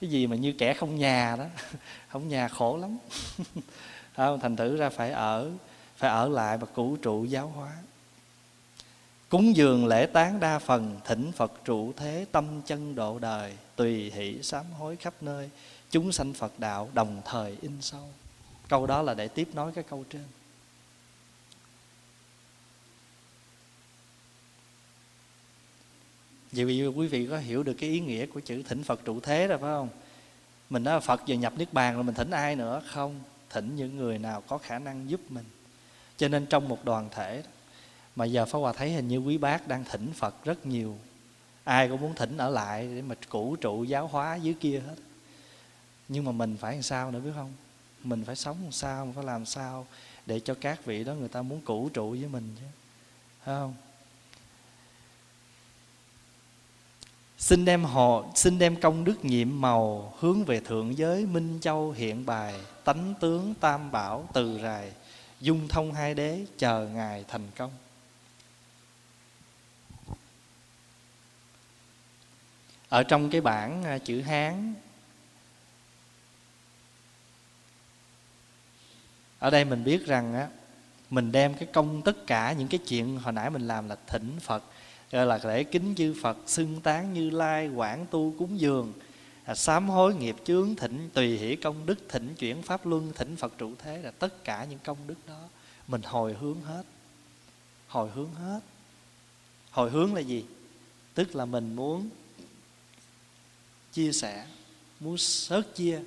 Cái 0.00 0.10
gì 0.10 0.26
mà 0.26 0.36
như 0.36 0.54
kẻ 0.58 0.74
không 0.74 0.96
nhà 0.96 1.36
đó, 1.38 1.44
không 2.08 2.28
nhà 2.28 2.48
khổ 2.48 2.76
lắm. 2.76 2.98
Thành 4.40 4.56
thử 4.56 4.76
ra 4.76 4.88
phải 4.88 5.10
ở 5.10 5.50
phải 5.96 6.10
ở 6.10 6.28
lại 6.28 6.58
và 6.58 6.66
cửu 6.74 6.96
trụ 6.96 7.24
giáo 7.24 7.48
hóa 7.48 7.72
cúng 9.28 9.56
dường 9.56 9.86
lễ 9.86 10.06
tán 10.06 10.40
đa 10.40 10.58
phần 10.58 11.00
thỉnh 11.04 11.32
phật 11.32 11.52
trụ 11.64 11.92
thế 11.96 12.26
tâm 12.32 12.62
chân 12.66 12.94
độ 12.94 13.18
đời 13.18 13.56
tùy 13.76 14.10
hỷ 14.10 14.42
sám 14.42 14.64
hối 14.78 14.96
khắp 14.96 15.14
nơi 15.20 15.50
chúng 15.90 16.12
sanh 16.12 16.32
phật 16.32 16.58
đạo 16.58 16.90
đồng 16.94 17.22
thời 17.24 17.56
in 17.62 17.72
sâu 17.80 18.08
câu 18.68 18.86
đó 18.86 19.02
là 19.02 19.14
để 19.14 19.28
tiếp 19.28 19.48
nối 19.54 19.72
cái 19.72 19.84
câu 19.84 20.04
trên 20.10 20.24
Vậy 26.52 26.86
quý 26.96 27.06
vị 27.06 27.26
có 27.30 27.38
hiểu 27.38 27.62
được 27.62 27.74
cái 27.78 27.90
ý 27.90 28.00
nghĩa 28.00 28.26
của 28.26 28.40
chữ 28.40 28.62
thỉnh 28.68 28.82
Phật 28.82 29.00
trụ 29.04 29.20
thế 29.20 29.46
rồi 29.46 29.58
phải 29.58 29.70
không? 29.70 29.88
Mình 30.70 30.84
nói 30.84 31.00
Phật 31.00 31.20
vừa 31.28 31.34
nhập 31.34 31.52
Niết 31.56 31.72
Bàn 31.72 31.94
rồi 31.94 32.04
mình 32.04 32.14
thỉnh 32.14 32.30
ai 32.30 32.56
nữa? 32.56 32.82
Không, 32.86 33.20
thỉnh 33.50 33.76
những 33.76 33.96
người 33.96 34.18
nào 34.18 34.42
có 34.46 34.58
khả 34.58 34.78
năng 34.78 35.10
giúp 35.10 35.20
mình. 35.28 35.44
Cho 36.16 36.28
nên 36.28 36.46
trong 36.46 36.68
một 36.68 36.84
đoàn 36.84 37.08
thể 37.10 37.42
mà 38.16 38.24
giờ 38.24 38.46
Pháp 38.46 38.58
Hòa 38.58 38.72
thấy 38.72 38.92
hình 38.92 39.08
như 39.08 39.18
quý 39.18 39.38
bác 39.38 39.68
đang 39.68 39.84
thỉnh 39.84 40.12
Phật 40.14 40.44
rất 40.44 40.66
nhiều. 40.66 40.96
Ai 41.64 41.88
cũng 41.88 42.00
muốn 42.00 42.14
thỉnh 42.14 42.36
ở 42.36 42.50
lại 42.50 42.88
để 42.94 43.02
mà 43.02 43.14
củ 43.28 43.56
trụ 43.56 43.84
giáo 43.84 44.06
hóa 44.06 44.36
dưới 44.36 44.54
kia 44.54 44.82
hết. 44.86 44.94
Nhưng 46.08 46.24
mà 46.24 46.32
mình 46.32 46.56
phải 46.56 46.72
làm 46.72 46.82
sao 46.82 47.10
nữa 47.10 47.20
biết 47.20 47.30
không? 47.34 47.52
Mình 48.04 48.24
phải 48.24 48.36
sống 48.36 48.56
làm 48.62 48.72
sao, 48.72 49.04
mình 49.04 49.14
phải 49.14 49.24
làm 49.24 49.46
sao 49.46 49.86
để 50.26 50.40
cho 50.40 50.54
các 50.60 50.84
vị 50.84 51.04
đó 51.04 51.14
người 51.14 51.28
ta 51.28 51.42
muốn 51.42 51.60
củ 51.60 51.88
trụ 51.88 52.10
với 52.10 52.28
mình 52.28 52.54
chứ. 52.60 52.66
Phải 53.44 53.54
không? 53.54 53.74
xin 57.38 57.64
đem 57.64 57.84
họ 57.84 58.24
xin 58.34 58.58
đem 58.58 58.80
công 58.80 59.04
đức 59.04 59.24
nhiệm 59.24 59.60
màu 59.60 60.14
hướng 60.18 60.44
về 60.44 60.60
thượng 60.60 60.98
giới 60.98 61.26
minh 61.26 61.58
châu 61.60 61.90
hiện 61.90 62.26
bài 62.26 62.54
tánh 62.84 63.14
tướng 63.20 63.54
tam 63.60 63.90
bảo 63.90 64.28
từ 64.32 64.58
rài 64.62 64.92
dung 65.40 65.68
thông 65.68 65.92
hai 65.92 66.14
đế 66.14 66.44
chờ 66.58 66.88
ngài 66.94 67.24
thành 67.28 67.50
công 67.56 67.70
ở 72.88 73.02
trong 73.02 73.30
cái 73.30 73.40
bản 73.40 73.84
à, 73.84 73.98
chữ 73.98 74.20
hán. 74.20 74.74
Ở 79.38 79.50
đây 79.50 79.64
mình 79.64 79.84
biết 79.84 80.06
rằng 80.06 80.34
á 80.34 80.48
mình 81.10 81.32
đem 81.32 81.54
cái 81.54 81.68
công 81.72 82.02
tất 82.02 82.26
cả 82.26 82.52
những 82.52 82.68
cái 82.68 82.80
chuyện 82.88 83.18
hồi 83.18 83.32
nãy 83.32 83.50
mình 83.50 83.66
làm 83.66 83.88
là 83.88 83.96
thỉnh 84.06 84.36
phật 84.40 84.64
gọi 85.10 85.26
là 85.26 85.40
lễ 85.44 85.64
kính 85.64 85.94
chư 85.94 86.14
phật 86.22 86.36
xưng 86.46 86.80
tán 86.80 87.12
như 87.12 87.30
lai 87.30 87.68
quảng 87.68 88.06
tu 88.10 88.34
cúng 88.38 88.60
dường 88.60 88.92
à, 89.44 89.54
sám 89.54 89.88
hối 89.88 90.14
nghiệp 90.14 90.36
chướng 90.44 90.76
thỉnh 90.76 91.10
tùy 91.14 91.38
hỷ 91.38 91.56
công 91.56 91.86
đức 91.86 91.98
thỉnh 92.08 92.34
chuyển 92.34 92.62
pháp 92.62 92.86
luân 92.86 93.12
thỉnh 93.14 93.36
phật 93.36 93.52
trụ 93.58 93.72
thế 93.78 93.98
là 93.98 94.10
tất 94.10 94.44
cả 94.44 94.64
những 94.64 94.78
công 94.84 94.98
đức 95.06 95.14
đó. 95.28 95.40
Mình 95.88 96.00
hồi 96.04 96.36
hướng 96.40 96.60
hết. 96.60 96.82
Hồi 97.88 98.10
hướng 98.14 98.34
hết. 98.34 98.60
Hồi 99.70 99.90
hướng 99.90 100.14
là 100.14 100.20
gì? 100.20 100.44
Tức 101.14 101.36
là 101.36 101.44
mình 101.44 101.76
muốn 101.76 102.08
chia 103.96 104.12
sẻ, 104.12 104.46
muốn 105.00 105.18
sớt 105.18 105.74
chia 105.74 106.00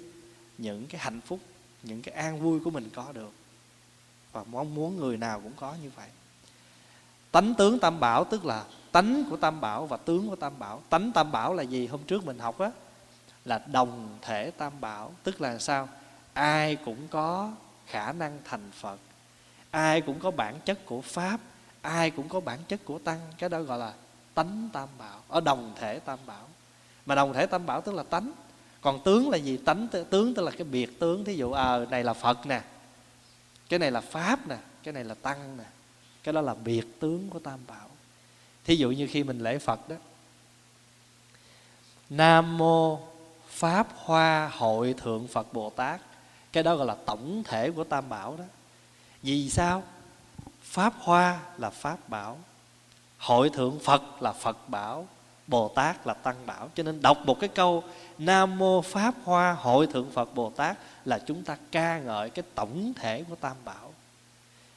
những 0.58 0.88
cái 0.88 1.02
hạnh 1.02 1.22
phúc, 1.22 1.40
những 1.84 2.02
cái 2.02 2.16
an 2.16 2.40
vui 2.40 2.60
của 2.60 2.70
mình 2.70 2.90
có 2.94 3.12
được. 3.12 3.32
Và 4.32 4.44
mong 4.44 4.76
muốn 4.76 4.98
người 4.98 5.18
nào 5.18 5.42
cũng 5.44 5.54
có 5.56 5.76
như 5.84 5.92
vậy. 5.96 6.08
Tánh 7.32 7.54
tướng 7.58 7.80
tam 7.80 8.00
bảo 8.00 8.24
tức 8.24 8.46
là 8.46 8.66
tánh 8.92 9.24
của 9.30 9.38
tam 9.38 9.62
bảo 9.62 9.86
và 9.86 9.98
tướng 9.98 10.30
của 10.30 10.36
tam 10.36 10.60
bảo. 10.60 10.82
Tánh 10.90 11.12
tam 11.12 11.32
bảo 11.32 11.54
là 11.54 11.64
gì? 11.64 11.88
Hôm 11.88 12.04
trước 12.04 12.26
mình 12.26 12.40
học 12.40 12.60
á, 12.60 12.72
là 13.46 13.58
đồng 13.58 14.18
thể 14.22 14.52
tam 14.52 14.82
bảo. 14.82 15.14
Tức 15.24 15.42
là 15.42 15.60
sao? 15.60 15.90
Ai 16.34 16.76
cũng 16.76 17.08
có 17.08 17.52
khả 17.86 18.12
năng 18.12 18.40
thành 18.46 18.72
phật. 18.72 19.00
Ai 19.72 20.02
cũng 20.02 20.20
có 20.20 20.32
bản 20.32 20.60
chất 20.66 20.86
của 20.86 21.02
pháp. 21.02 21.40
Ai 21.82 22.12
cũng 22.12 22.30
có 22.30 22.40
bản 22.40 22.60
chất 22.68 22.86
của 22.86 23.00
tăng. 23.00 23.20
Cái 23.38 23.50
đó 23.50 23.62
gọi 23.62 23.80
là 23.80 23.94
tánh 24.34 24.70
tam 24.74 24.90
bảo, 24.98 25.22
ở 25.28 25.42
đồng 25.42 25.74
thể 25.80 26.00
tam 26.00 26.20
bảo 26.26 26.49
mà 27.10 27.16
đồng 27.16 27.34
thể 27.34 27.46
tam 27.46 27.66
bảo 27.66 27.82
tức 27.82 27.96
là 27.96 28.04
tánh. 28.04 28.32
Còn 28.82 29.00
tướng 29.04 29.30
là 29.30 29.38
gì? 29.38 29.58
Tánh 29.58 29.88
tướng 30.10 30.34
tức 30.34 30.44
là 30.44 30.52
cái 30.52 30.64
biệt 30.64 31.00
tướng. 31.00 31.26
Thí 31.26 31.36
dụ 31.36 31.52
à, 31.52 31.78
này 31.78 32.04
là 32.04 32.14
phật 32.14 32.46
nè. 32.46 32.62
Cái 33.70 33.80
này 33.80 33.92
là 33.92 34.02
pháp 34.02 34.48
nè. 34.48 34.58
Cái 34.84 34.94
này 34.94 35.04
là 35.04 35.16
tăng 35.16 35.58
nè. 35.58 35.64
Cái 36.24 36.34
đó 36.34 36.42
là 36.42 36.54
biệt 36.54 37.00
tướng 37.00 37.30
của 37.30 37.40
tam 37.40 37.60
bảo. 37.68 37.90
Thí 38.66 38.76
dụ 38.76 38.92
như 38.92 39.08
khi 39.12 39.24
mình 39.24 39.40
lễ 39.40 39.58
phật 39.58 39.90
đó. 39.90 39.96
Nam 42.10 42.58
mô 42.58 43.00
pháp 43.48 43.88
hoa 43.96 44.52
hội 44.58 44.94
thượng 44.98 45.28
phật 45.28 45.54
bồ 45.54 45.70
tát. 45.70 46.02
Cái 46.52 46.64
đó 46.64 46.76
gọi 46.76 46.88
là 46.88 46.96
tổng 47.06 47.44
thể 47.46 47.72
của 47.72 47.84
tam 47.84 48.10
bảo 48.10 48.36
đó. 48.38 48.46
Vì 49.22 49.50
sao? 49.50 49.84
Pháp 50.64 50.94
hoa 51.00 51.40
là 51.58 51.70
pháp 51.70 52.10
bảo. 52.10 52.38
Hội 53.18 53.50
thượng 53.50 53.80
phật 53.80 54.22
là 54.22 54.32
phật 54.32 54.70
bảo 54.70 55.08
bồ 55.50 55.68
tát 55.68 56.08
là 56.08 56.14
tăng 56.14 56.36
bảo. 56.46 56.70
Cho 56.76 56.84
nên 56.84 57.02
đọc 57.02 57.18
một 57.26 57.40
cái 57.40 57.50
câu 57.50 57.84
nam 58.18 58.58
mô 58.58 58.82
pháp 58.82 59.14
hoa 59.24 59.54
hội 59.54 59.88
thượng 59.88 60.12
phật 60.12 60.36
bồ 60.36 60.50
tát 60.50 60.78
là 61.06 61.20
chúng 61.20 61.44
ta 61.44 61.58
ca 61.72 62.00
ngợi 62.00 62.30
cái 62.30 62.44
tổng 62.56 62.94
thể 62.96 63.24
của 63.30 63.36
tam 63.36 63.56
bảo. 63.66 63.94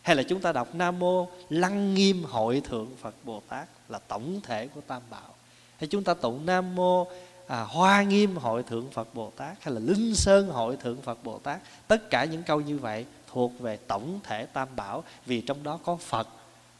Hay 0.03 0.17
là 0.17 0.23
chúng 0.23 0.41
ta 0.41 0.53
đọc 0.53 0.75
nam 0.75 0.99
mô 0.99 1.29
lăng 1.49 1.95
nghiêm 1.95 2.25
hội 2.25 2.63
thượng 2.65 2.89
phật 3.01 3.15
bồ 3.25 3.43
tát 3.49 3.69
là 3.89 3.99
tổng 4.09 4.41
thể 4.43 4.67
của 4.67 4.81
tam 4.87 5.03
bảo. 5.11 5.35
Hay 5.79 5.89
chúng 5.89 6.05
ta 6.05 6.15
tụng 6.15 6.47
nam 6.47 6.75
mô 6.75 7.07
à, 7.47 7.63
hoa 7.69 8.03
nghiêm 8.03 8.37
hội 8.37 8.63
thượng 8.63 8.91
phật 8.91 9.15
bồ 9.15 9.33
tát 9.37 9.65
hay 9.65 9.75
là 9.75 9.81
linh 9.81 10.15
sơn 10.15 10.49
hội 10.49 10.77
thượng 10.77 11.03
phật 11.03 11.19
bồ 11.25 11.39
tát 11.39 11.61
tất 11.89 12.11
cả 12.11 12.25
những 12.25 12.43
câu 12.43 12.61
như 12.61 12.79
vậy 12.79 13.07
thuộc 13.33 13.61
về 13.61 13.77
tổng 13.77 14.21
thể 14.23 14.47
tam 14.47 14.69
bảo 14.77 15.05
vì 15.27 15.41
trong 15.41 15.63
đó 15.63 15.79
có 15.85 15.97
phật 15.97 16.29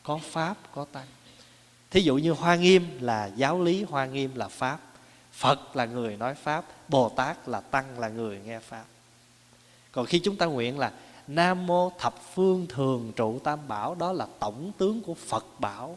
có 0.03 0.19
pháp 0.23 0.57
có 0.75 0.87
tăng 0.93 1.07
thí 1.93 2.01
dụ 2.01 2.17
như 2.17 2.33
hoa 2.33 2.57
nghiêm 2.57 2.87
là 3.01 3.27
giáo 3.27 3.63
lý, 3.63 3.83
hoa 3.83 4.07
nghiêm 4.07 4.31
là 4.35 4.49
pháp. 4.49 4.81
Phật 5.33 5.77
là 5.77 5.85
người 5.85 6.17
nói 6.17 6.35
pháp, 6.35 6.65
bồ 6.89 7.09
tát 7.09 7.49
là 7.49 7.61
tăng 7.61 7.99
là 7.99 8.09
người 8.09 8.41
nghe 8.45 8.59
pháp. 8.59 8.85
Còn 9.93 10.07
khi 10.07 10.19
chúng 10.19 10.37
ta 10.37 10.47
nguyện 10.47 10.79
là 10.79 10.93
nam 11.27 11.67
mô 11.67 11.93
thập 11.99 12.15
phương 12.35 12.67
thường 12.69 13.13
trụ 13.17 13.39
tam 13.39 13.59
bảo, 13.69 13.95
đó 13.95 14.13
là 14.13 14.27
tổng 14.41 14.73
tướng 14.79 15.03
của 15.03 15.15
phật 15.15 15.47
bảo. 15.59 15.97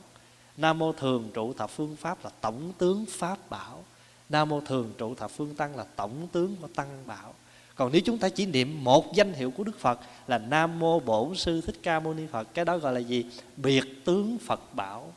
Nam 0.57 0.79
mô 0.79 0.91
thường 0.91 1.29
trụ 1.33 1.53
thập 1.53 1.69
phương 1.69 1.95
pháp 1.95 2.23
là 2.23 2.29
tổng 2.41 2.71
tướng 2.77 3.05
pháp 3.09 3.49
bảo. 3.49 3.83
Nam 4.29 4.49
mô 4.49 4.61
thường 4.61 4.93
trụ 4.97 5.15
thập 5.15 5.31
phương 5.31 5.55
tăng 5.55 5.75
là 5.75 5.85
tổng 5.95 6.27
tướng 6.31 6.55
của 6.61 6.67
tăng 6.75 7.03
bảo. 7.05 7.33
Còn 7.75 7.91
nếu 7.91 8.01
chúng 8.05 8.17
ta 8.17 8.29
chỉ 8.29 8.45
niệm 8.45 8.83
một 8.83 9.13
danh 9.13 9.33
hiệu 9.33 9.51
của 9.51 9.63
đức 9.63 9.79
phật 9.79 9.99
là 10.27 10.37
nam 10.37 10.79
mô 10.79 10.99
bổn 10.99 11.35
sư 11.35 11.61
thích 11.61 11.75
ca 11.83 11.99
mâu 11.99 12.13
ni 12.13 12.23
phật, 12.31 12.47
cái 12.53 12.65
đó 12.65 12.77
gọi 12.77 12.93
là 12.93 12.99
gì? 12.99 13.25
Biệt 13.57 13.83
tướng 14.05 14.37
phật 14.37 14.61
bảo 14.73 15.13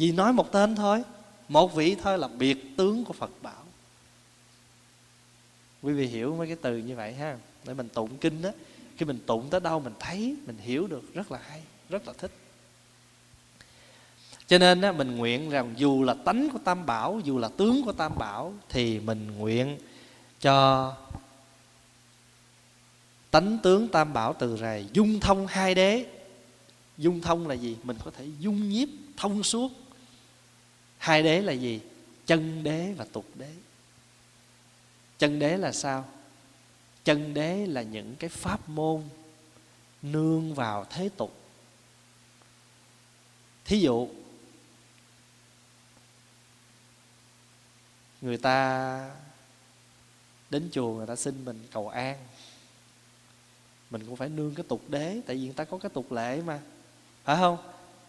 vì 0.00 0.12
nói 0.12 0.32
một 0.32 0.52
tên 0.52 0.74
thôi 0.74 1.02
một 1.48 1.74
vị 1.74 1.96
thôi 2.02 2.18
là 2.18 2.28
biệt 2.28 2.76
tướng 2.76 3.04
của 3.04 3.12
phật 3.12 3.30
bảo. 3.42 3.64
Quý 5.82 5.92
vị 5.92 6.06
hiểu 6.06 6.34
mấy 6.34 6.46
cái 6.46 6.56
từ 6.62 6.76
như 6.76 6.96
vậy 6.96 7.14
ha? 7.14 7.38
Để 7.64 7.74
mình 7.74 7.88
tụng 7.88 8.16
kinh 8.16 8.42
đó 8.42 8.50
khi 8.96 9.06
mình 9.06 9.18
tụng 9.26 9.50
tới 9.50 9.60
đâu 9.60 9.80
mình 9.80 9.92
thấy 10.00 10.36
mình 10.46 10.58
hiểu 10.58 10.86
được 10.86 11.14
rất 11.14 11.32
là 11.32 11.38
hay 11.48 11.62
rất 11.88 12.06
là 12.06 12.12
thích. 12.18 12.30
Cho 14.46 14.58
nên 14.58 14.80
á, 14.80 14.92
mình 14.92 15.16
nguyện 15.16 15.50
rằng 15.50 15.74
dù 15.76 16.02
là 16.02 16.14
tánh 16.14 16.48
của 16.52 16.58
tam 16.64 16.86
bảo 16.86 17.20
dù 17.24 17.38
là 17.38 17.48
tướng 17.48 17.84
của 17.84 17.92
tam 17.92 18.12
bảo 18.18 18.54
thì 18.68 19.00
mình 19.00 19.38
nguyện 19.38 19.78
cho 20.40 20.96
tánh 23.30 23.58
tướng 23.62 23.88
tam 23.88 24.12
bảo 24.12 24.34
từ 24.38 24.56
rày 24.56 24.86
dung 24.92 25.20
thông 25.20 25.46
hai 25.46 25.74
đế. 25.74 26.06
Dung 26.98 27.20
thông 27.20 27.48
là 27.48 27.54
gì? 27.54 27.76
Mình 27.82 27.96
có 28.04 28.10
thể 28.10 28.26
dung 28.38 28.68
nhiếp 28.68 28.88
thông 29.16 29.42
suốt 29.42 29.72
hai 31.00 31.22
đế 31.22 31.40
là 31.40 31.52
gì? 31.52 31.80
Chân 32.26 32.62
đế 32.62 32.92
và 32.92 33.06
tục 33.12 33.24
đế. 33.34 33.50
Chân 35.18 35.38
đế 35.38 35.56
là 35.56 35.72
sao? 35.72 36.08
Chân 37.04 37.34
đế 37.34 37.66
là 37.66 37.82
những 37.82 38.16
cái 38.16 38.30
pháp 38.30 38.68
môn 38.68 39.08
nương 40.02 40.54
vào 40.54 40.84
thế 40.90 41.08
tục. 41.16 41.36
Thí 43.64 43.80
dụ, 43.80 44.08
người 48.20 48.38
ta 48.38 49.10
đến 50.50 50.68
chùa 50.72 50.94
người 50.94 51.06
ta 51.06 51.16
xin 51.16 51.44
mình 51.44 51.66
cầu 51.72 51.88
an. 51.88 52.18
Mình 53.90 54.06
cũng 54.06 54.16
phải 54.16 54.28
nương 54.28 54.54
cái 54.54 54.64
tục 54.68 54.82
đế, 54.88 55.20
tại 55.26 55.36
vì 55.36 55.44
người 55.44 55.54
ta 55.54 55.64
có 55.64 55.78
cái 55.78 55.90
tục 55.94 56.12
lệ 56.12 56.42
mà. 56.46 56.60
Phải 57.24 57.36
không? 57.36 57.58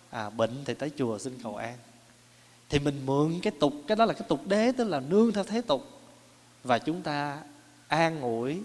À 0.10 0.30
bệnh 0.30 0.64
thì 0.66 0.74
tới 0.74 0.92
chùa 0.98 1.20
xin 1.20 1.39
cầu 1.44 1.56
an 1.56 1.78
thì 2.72 2.80
mình 2.80 3.05
mượn 3.05 3.39
cái 3.41 3.53
tục, 3.59 3.74
cái 3.88 3.95
đó 3.97 4.05
là 4.05 4.13
cái 4.13 4.24
tục 4.28 4.47
đế, 4.47 4.72
tức 4.78 4.84
là 4.84 4.99
nương 4.99 5.32
theo 5.32 5.43
thế 5.43 5.61
tục. 5.61 5.88
Và 6.63 6.80
chúng 6.80 7.01
ta 7.01 7.43
an 7.88 8.22
ủi. 8.22 8.61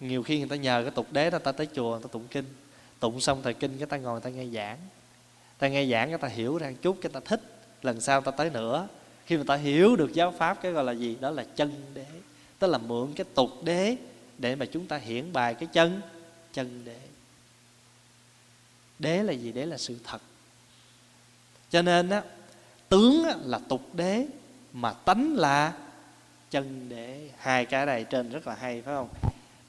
Nhiều 0.00 0.22
khi 0.22 0.38
người 0.38 0.48
ta 0.48 0.56
nhờ 0.56 0.82
cái 0.82 0.90
tục 0.90 1.06
đế 1.10 1.30
đó 1.30 1.38
ta 1.38 1.52
tới 1.52 1.68
chùa, 1.74 1.90
người 1.90 2.02
ta 2.02 2.08
tụng 2.12 2.26
kinh. 2.30 2.44
Tụng 3.00 3.20
xong 3.20 3.42
thời 3.42 3.54
kinh 3.54 3.78
cái 3.78 3.86
ta 3.86 3.96
ngồi, 3.96 4.12
người 4.12 4.20
ta 4.20 4.30
nghe 4.30 4.46
giảng. 4.46 4.78
Ta 5.58 5.68
nghe 5.68 5.86
giảng 5.86 6.08
cái 6.08 6.18
ta 6.18 6.28
hiểu 6.28 6.58
ra 6.58 6.72
chút, 6.82 6.96
cái 7.02 7.10
ta 7.12 7.20
thích. 7.24 7.40
Lần 7.82 8.00
sau 8.00 8.20
ta 8.20 8.30
tới 8.30 8.50
nữa. 8.50 8.88
Khi 9.26 9.36
mà 9.36 9.44
ta 9.46 9.56
hiểu 9.56 9.96
được 9.96 10.12
giáo 10.12 10.34
pháp, 10.38 10.62
cái 10.62 10.72
gọi 10.72 10.84
là 10.84 10.92
gì? 10.92 11.16
Đó 11.20 11.30
là 11.30 11.44
chân 11.56 11.82
đế. 11.94 12.06
Tức 12.58 12.66
là 12.66 12.78
mượn 12.78 13.12
cái 13.12 13.24
tục 13.34 13.50
đế 13.64 13.96
để 14.38 14.56
mà 14.56 14.66
chúng 14.66 14.86
ta 14.86 14.96
hiển 14.96 15.32
bài 15.32 15.54
cái 15.54 15.68
chân 15.72 16.00
chân 16.52 16.84
đế. 16.84 17.00
Đế 18.98 19.22
là 19.22 19.32
gì? 19.32 19.52
Đế 19.52 19.66
là 19.66 19.76
sự 19.76 19.98
thật. 20.04 20.22
Cho 21.70 21.82
nên 21.82 22.10
á 22.10 22.22
tướng 22.90 23.24
là 23.44 23.58
tục 23.68 23.94
đế 23.94 24.26
mà 24.72 24.92
tánh 24.92 25.36
là 25.36 25.72
chân 26.50 26.88
đế. 26.88 27.30
Hai 27.38 27.66
cái 27.66 27.86
này 27.86 28.04
trên 28.04 28.30
rất 28.30 28.46
là 28.46 28.54
hay 28.54 28.82
phải 28.82 28.94
không? 28.94 29.08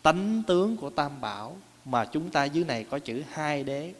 Tánh 0.01 0.43
tướng 0.47 0.77
của 0.77 0.89
tam 0.89 1.21
bảo 1.21 1.57
mà 1.85 2.05
chúng 2.05 2.29
ta 2.29 2.45
dưới 2.45 2.63
này 2.63 2.83
có 2.83 2.99
chữ 2.99 3.23
hai 3.31 3.63
đế 3.63 3.93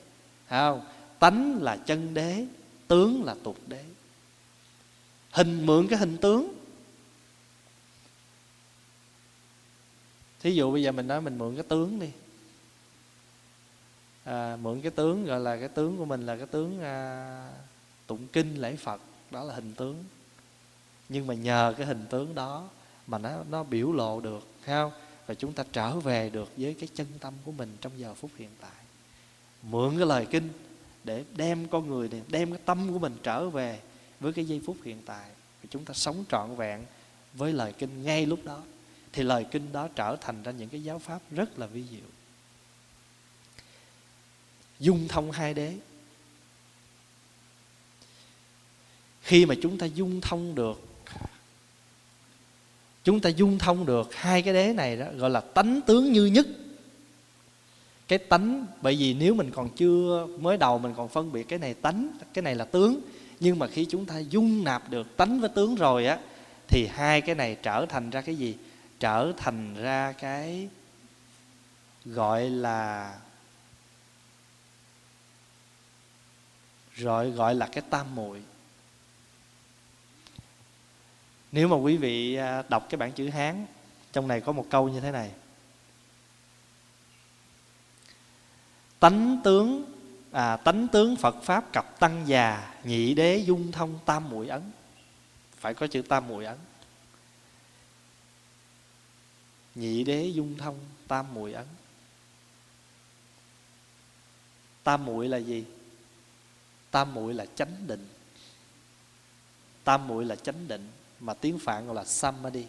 phải 0.48 0.60
không? 0.60 0.86
Tánh 1.20 1.62
là 1.62 1.78
chân 1.78 2.14
đế 2.14 2.46
tướng 2.88 3.24
là 3.24 3.36
tục 3.44 3.58
đế. 3.68 3.84
Hình 5.32 5.66
mượn 5.66 5.88
cái 5.88 6.00
hình 6.00 6.18
tướng. 6.18 6.54
Thí 10.40 10.52
dụ 10.52 10.72
bây 10.72 10.84
giờ 10.84 10.92
mình 10.92 11.08
nói 11.08 11.22
mình 11.22 11.38
mượn 11.38 11.56
cái 11.56 11.64
tướng 11.64 12.00
đi. 12.00 12.10
À, 14.24 14.58
mượn 14.62 14.82
cái 14.82 14.92
tướng 14.92 15.26
gọi 15.26 15.40
là 15.40 15.58
cái 15.58 15.68
tướng 15.68 15.98
của 15.98 16.06
mình 16.06 16.26
là 16.26 16.38
cái 16.38 16.48
tướng 16.48 16.82
à, 16.82 17.52
tụng 18.08 18.28
kinh 18.28 18.62
lễ 18.62 18.76
phật 18.76 19.02
đó 19.32 19.44
là 19.44 19.54
hình 19.56 19.74
tướng. 19.74 20.04
Nhưng 21.10 21.28
mà 21.28 21.34
nhờ 21.34 21.74
cái 21.78 21.88
hình 21.88 22.06
tướng 22.10 22.36
đó 22.36 22.70
mà 23.08 23.18
nó 23.18 23.44
nó 23.50 23.64
biểu 23.64 23.94
lộ 23.94 24.20
được, 24.20 24.48
thấy 24.66 24.76
không? 24.76 24.92
Và 25.26 25.34
chúng 25.34 25.54
ta 25.54 25.64
trở 25.72 26.00
về 26.00 26.30
được 26.30 26.52
với 26.58 26.74
cái 26.74 26.90
chân 26.96 27.08
tâm 27.20 27.34
của 27.46 27.52
mình 27.52 27.78
trong 27.82 27.92
giờ 28.00 28.14
phút 28.14 28.32
hiện 28.38 28.50
tại. 28.62 28.72
Mượn 29.62 29.98
cái 29.98 30.08
lời 30.08 30.28
kinh 30.32 30.50
để 31.04 31.24
đem 31.36 31.68
con 31.68 31.90
người 31.90 32.10
này, 32.10 32.22
đem 32.28 32.52
cái 32.52 32.62
tâm 32.66 32.94
của 32.94 33.00
mình 33.00 33.18
trở 33.24 33.50
về 33.50 33.80
với 34.20 34.34
cái 34.34 34.46
giây 34.46 34.62
phút 34.66 34.78
hiện 34.84 35.02
tại. 35.06 35.30
Và 35.64 35.68
chúng 35.70 35.86
ta 35.86 35.94
sống 35.94 36.24
trọn 36.30 36.56
vẹn 36.56 36.86
với 37.34 37.54
lời 37.54 37.74
kinh 37.74 38.04
ngay 38.04 38.26
lúc 38.26 38.40
đó. 38.44 38.62
Thì 39.14 39.24
lời 39.24 39.46
kinh 39.52 39.72
đó 39.72 39.88
trở 39.96 40.16
thành 40.22 40.44
ra 40.44 40.52
những 40.52 40.70
cái 40.70 40.84
giáo 40.84 41.00
pháp 41.00 41.22
rất 41.32 41.60
là 41.60 41.68
vi 41.68 41.84
diệu. 41.92 42.10
Dung 44.80 45.08
thông 45.08 45.32
hai 45.32 45.54
đế. 45.54 45.78
Khi 49.32 49.46
mà 49.46 49.56
chúng 49.62 49.78
ta 49.78 49.86
dung 49.86 50.22
thông 50.22 50.56
được, 50.56 50.82
chúng 53.04 53.20
ta 53.20 53.30
dung 53.30 53.58
thông 53.58 53.86
được 53.86 54.16
hai 54.16 54.42
cái 54.42 54.54
đế 54.54 54.74
này 54.74 54.98
đó, 54.98 55.06
gọi 55.18 55.30
là 55.30 55.42
tánh 55.42 55.82
tướng 55.82 56.12
như 56.12 56.26
nhất. 56.26 56.48
Cái 58.08 58.20
tánh, 58.20 58.66
bởi 58.82 58.96
vì 58.96 59.14
nếu 59.14 59.34
mình 59.34 59.52
còn 59.52 59.70
chưa, 59.70 60.28
mới 60.40 60.58
đầu 60.58 60.80
mình 60.80 60.94
còn 60.98 61.10
phân 61.10 61.32
biệt 61.32 61.44
cái 61.44 61.60
này 61.60 61.74
tánh, 61.74 62.08
cái 62.34 62.42
này 62.44 62.56
là 62.56 62.66
tướng, 62.66 63.02
nhưng 63.40 63.60
mà 63.60 63.68
khi 63.68 63.86
chúng 63.90 64.06
ta 64.06 64.20
dung 64.20 64.64
nạp 64.64 64.90
được 64.90 65.18
tánh 65.18 65.40
với 65.40 65.50
tướng 65.50 65.76
rồi 65.76 66.06
á, 66.06 66.20
thì 66.68 66.88
hai 66.92 67.22
cái 67.22 67.36
này 67.36 67.58
trở 67.64 67.86
thành 67.90 68.10
ra 68.10 68.22
cái 68.22 68.36
gì? 68.36 68.56
Trở 69.00 69.32
thành 69.38 69.76
ra 69.76 70.12
cái 70.12 70.68
gọi 72.06 72.50
là 72.50 73.16
gọi 76.98 77.32
gọi 77.32 77.56
là 77.56 77.68
cái 77.68 77.84
tam 77.90 78.16
muội 78.16 78.42
nếu 81.52 81.68
mà 81.68 81.76
quý 81.76 81.98
vị 81.98 82.36
à, 82.36 82.64
đọc 82.70 82.88
cái 82.90 82.98
bản 82.98 83.12
chữ 83.12 83.30
hán 83.30 83.66
trong 84.12 84.28
này 84.28 84.42
có 84.42 84.52
một 84.52 84.66
câu 84.70 84.90
như 84.90 85.00
thế 85.00 85.12
này. 85.12 85.32
Tánh 89.00 89.42
tướng 89.44 89.86
à, 90.32 90.58
tánh 90.58 90.88
tướng 90.88 91.16
phật 91.16 91.36
pháp 91.44 91.74
cặp 91.74 92.00
tăng 92.00 92.28
già 92.28 92.74
nhị 92.84 93.14
đế 93.14 93.38
dung 93.38 93.72
thông 93.72 94.00
tam 94.06 94.30
muội 94.30 94.48
ấn. 94.48 94.72
Phải 95.58 95.74
có 95.74 95.88
chữ 95.88 96.02
tam 96.02 96.28
muội 96.28 96.46
ấn. 96.46 96.58
Nhị 99.76 100.04
đế 100.04 100.26
dung 100.26 100.58
thông 100.58 100.80
tam 101.08 101.34
muội 101.34 101.54
ấn. 101.54 101.66
Tam 104.84 105.06
muội 105.06 105.28
là 105.28 105.38
gì? 105.38 105.66
Tam 106.92 107.14
muội 107.14 107.34
là 107.34 107.46
chánh 107.56 107.88
định. 107.88 108.08
Tam 109.84 110.08
muội 110.08 110.26
là 110.26 110.36
chánh 110.36 110.68
định 110.68 110.90
mà 111.22 111.34
tiếng 111.34 111.60
phạn 111.60 111.86
gọi 111.86 111.96
là 111.96 112.06
samadhi. 112.06 112.66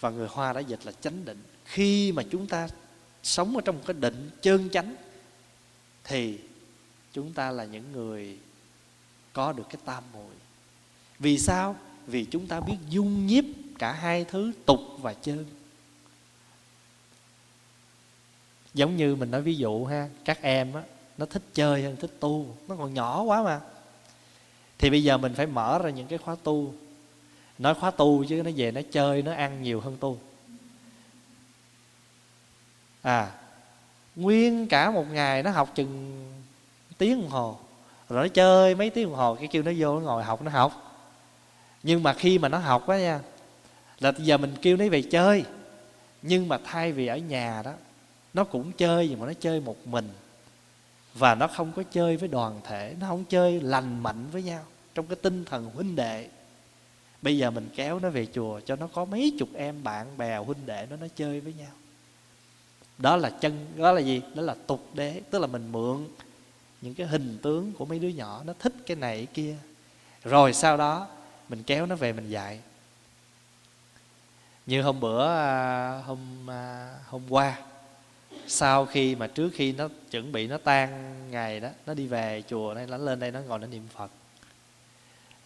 Và 0.00 0.10
người 0.10 0.28
hoa 0.30 0.52
đã 0.52 0.60
dịch 0.60 0.86
là 0.86 0.92
chánh 0.92 1.24
định. 1.24 1.42
Khi 1.64 2.12
mà 2.12 2.22
chúng 2.30 2.46
ta 2.46 2.68
sống 3.22 3.56
ở 3.56 3.60
trong 3.64 3.82
cái 3.86 3.94
định 4.00 4.30
chơn 4.42 4.70
chánh, 4.70 4.96
thì 6.04 6.40
chúng 7.12 7.32
ta 7.32 7.50
là 7.50 7.64
những 7.64 7.92
người 7.92 8.38
có 9.32 9.52
được 9.52 9.64
cái 9.70 9.80
tam 9.84 10.04
muội. 10.12 10.34
Vì 11.18 11.38
sao? 11.38 11.76
Vì 12.06 12.24
chúng 12.24 12.46
ta 12.46 12.60
biết 12.60 12.76
dung 12.88 13.26
nhiếp 13.26 13.44
cả 13.78 13.92
hai 13.92 14.24
thứ 14.24 14.52
tục 14.66 14.80
và 14.98 15.14
chơn. 15.14 15.46
Giống 18.74 18.96
như 18.96 19.16
mình 19.16 19.30
nói 19.30 19.42
ví 19.42 19.54
dụ 19.54 19.84
ha, 19.84 20.08
các 20.24 20.42
em 20.42 20.74
á, 20.74 20.82
nó 21.18 21.26
thích 21.26 21.42
chơi 21.54 21.82
hơn, 21.82 21.96
thích 21.96 22.16
tu. 22.20 22.56
Nó 22.68 22.76
còn 22.76 22.94
nhỏ 22.94 23.22
quá 23.22 23.42
mà 23.42 23.60
thì 24.78 24.90
bây 24.90 25.02
giờ 25.02 25.16
mình 25.16 25.34
phải 25.34 25.46
mở 25.46 25.78
ra 25.78 25.90
những 25.90 26.06
cái 26.06 26.18
khóa 26.18 26.36
tu. 26.42 26.74
Nói 27.58 27.74
khóa 27.74 27.90
tu 27.90 28.24
chứ 28.24 28.42
nó 28.44 28.50
về 28.56 28.70
nó 28.70 28.80
chơi, 28.92 29.22
nó 29.22 29.32
ăn 29.32 29.62
nhiều 29.62 29.80
hơn 29.80 29.96
tu. 30.00 30.18
À 33.02 33.32
nguyên 34.16 34.66
cả 34.68 34.90
một 34.90 35.04
ngày 35.10 35.42
nó 35.42 35.50
học 35.50 35.72
chừng 35.74 36.22
tiếng 36.98 37.20
đồng 37.20 37.30
hồ. 37.30 37.58
Rồi 38.08 38.22
nó 38.22 38.28
chơi 38.28 38.74
mấy 38.74 38.90
tiếng 38.90 39.08
đồng 39.08 39.14
hồ, 39.14 39.34
cái 39.34 39.48
kêu 39.48 39.62
nó 39.62 39.72
vô 39.78 40.00
nó 40.00 40.00
ngồi 40.00 40.24
học, 40.24 40.42
nó 40.42 40.50
học. 40.50 40.98
Nhưng 41.82 42.02
mà 42.02 42.12
khi 42.12 42.38
mà 42.38 42.48
nó 42.48 42.58
học 42.58 42.88
á 42.88 42.98
nha, 42.98 43.20
là 44.00 44.12
giờ 44.18 44.36
mình 44.36 44.54
kêu 44.62 44.76
nó 44.76 44.88
về 44.88 45.02
chơi. 45.02 45.44
Nhưng 46.22 46.48
mà 46.48 46.58
thay 46.64 46.92
vì 46.92 47.06
ở 47.06 47.16
nhà 47.16 47.62
đó, 47.64 47.72
nó 48.34 48.44
cũng 48.44 48.72
chơi, 48.72 49.08
nhưng 49.08 49.20
mà 49.20 49.26
nó 49.26 49.32
chơi 49.40 49.60
một 49.60 49.86
mình 49.86 50.08
và 51.18 51.34
nó 51.34 51.46
không 51.46 51.72
có 51.72 51.82
chơi 51.82 52.16
với 52.16 52.28
đoàn 52.28 52.60
thể, 52.64 52.94
nó 53.00 53.06
không 53.06 53.24
chơi 53.24 53.60
lành 53.60 54.02
mạnh 54.02 54.26
với 54.32 54.42
nhau 54.42 54.64
trong 54.94 55.06
cái 55.06 55.16
tinh 55.22 55.44
thần 55.44 55.70
huynh 55.74 55.96
đệ. 55.96 56.28
Bây 57.22 57.38
giờ 57.38 57.50
mình 57.50 57.68
kéo 57.76 57.98
nó 57.98 58.10
về 58.10 58.26
chùa 58.34 58.60
cho 58.60 58.76
nó 58.76 58.86
có 58.86 59.04
mấy 59.04 59.32
chục 59.38 59.48
em, 59.54 59.82
bạn 59.82 60.18
bè, 60.18 60.36
huynh 60.36 60.66
đệ 60.66 60.86
nó 60.90 60.96
nó 60.96 61.06
chơi 61.16 61.40
với 61.40 61.52
nhau. 61.52 61.70
Đó 62.98 63.16
là 63.16 63.30
chân, 63.30 63.66
đó 63.76 63.92
là 63.92 64.00
gì? 64.00 64.22
Đó 64.34 64.42
là 64.42 64.54
tục 64.66 64.88
đế. 64.94 65.20
Tức 65.30 65.38
là 65.38 65.46
mình 65.46 65.72
mượn 65.72 66.08
những 66.80 66.94
cái 66.94 67.06
hình 67.06 67.38
tướng 67.42 67.72
của 67.72 67.84
mấy 67.84 67.98
đứa 67.98 68.08
nhỏ, 68.08 68.42
nó 68.46 68.52
thích 68.58 68.72
cái 68.86 68.96
này, 68.96 69.16
cái 69.16 69.34
kia. 69.34 69.56
Rồi 70.24 70.52
sau 70.52 70.76
đó, 70.76 71.08
mình 71.48 71.62
kéo 71.62 71.86
nó 71.86 71.96
về 71.96 72.12
mình 72.12 72.30
dạy. 72.30 72.60
Như 74.66 74.82
hôm 74.82 75.00
bữa 75.00 75.26
à, 75.26 76.02
hôm 76.06 76.50
à, 76.50 76.94
hôm 77.06 77.22
qua 77.28 77.58
sau 78.46 78.86
khi 78.86 79.14
mà 79.14 79.26
trước 79.26 79.50
khi 79.54 79.72
nó 79.72 79.88
chuẩn 80.10 80.32
bị 80.32 80.46
nó 80.46 80.58
tan 80.58 81.14
ngày 81.30 81.60
đó 81.60 81.68
nó 81.86 81.94
đi 81.94 82.06
về 82.06 82.42
chùa 82.48 82.74
này 82.74 82.86
nó 82.86 82.96
lên 82.96 83.20
đây 83.20 83.30
nó 83.30 83.40
ngồi 83.40 83.58
nó 83.58 83.66
niệm 83.66 83.88
phật. 83.96 84.10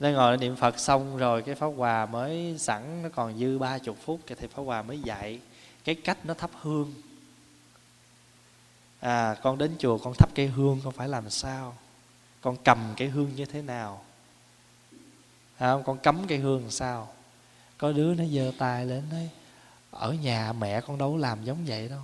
Nó 0.01 0.09
ngồi 0.09 0.31
nó 0.31 0.37
niệm 0.37 0.57
phật 0.57 0.79
xong 0.79 1.17
rồi 1.17 1.43
cái 1.43 1.55
pháp 1.55 1.67
hòa 1.67 2.07
mới 2.07 2.55
sẵn 2.59 3.03
nó 3.03 3.09
còn 3.09 3.39
dư 3.39 3.59
ba 3.59 3.79
chục 3.79 3.97
phút 4.05 4.21
thì 4.27 4.47
pháp 4.47 4.63
hòa 4.63 4.83
mới 4.83 5.01
dạy 5.01 5.41
cái 5.85 5.95
cách 5.95 6.19
nó 6.25 6.35
thắp 6.35 6.51
hương. 6.61 6.95
À 9.01 9.37
con 9.43 9.59
đến 9.59 9.77
chùa 9.79 9.99
con 9.99 10.15
thắp 10.19 10.31
cây 10.35 10.47
hương 10.47 10.81
con 10.85 10.93
phải 10.93 11.09
làm 11.09 11.31
sao? 11.31 11.77
Con 12.41 12.57
cầm 12.65 12.95
cái 12.97 13.09
hương 13.09 13.31
như 13.37 13.45
thế 13.45 13.63
nào? 13.63 14.05
À, 15.59 15.75
con 15.87 15.99
cắm 15.99 16.27
cây 16.29 16.39
hương 16.39 16.63
làm 16.63 16.71
sao? 16.71 17.09
Có 17.79 17.93
đứa 17.93 18.15
nó 18.15 18.25
giơ 18.25 18.53
tay 18.59 18.87
lên 18.87 19.03
nói 19.11 19.29
ở 19.91 20.13
nhà 20.13 20.53
mẹ 20.53 20.81
con 20.81 20.99
đâu 20.99 21.17
làm 21.17 21.45
giống 21.45 21.65
vậy 21.67 21.89
đâu 21.89 22.03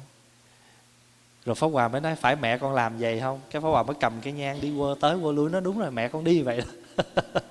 rồi 1.46 1.54
pháp 1.54 1.66
hòa 1.66 1.88
mới 1.88 2.00
nói, 2.00 2.14
phải 2.14 2.36
mẹ 2.36 2.58
con 2.58 2.74
làm 2.74 2.98
vậy 2.98 3.20
không? 3.20 3.40
Cái 3.50 3.62
pháp 3.62 3.68
hòa 3.68 3.82
mới 3.82 3.96
cầm 4.00 4.12
cái 4.22 4.32
nhang 4.32 4.60
đi 4.60 4.74
qua 4.76 4.94
tới 5.00 5.16
qua 5.16 5.32
lui 5.32 5.50
nó 5.50 5.60
đúng 5.60 5.78
rồi, 5.78 5.90
mẹ 5.90 6.08
con 6.08 6.24
đi 6.24 6.42
vậy 6.42 6.60
đó. 6.60 7.02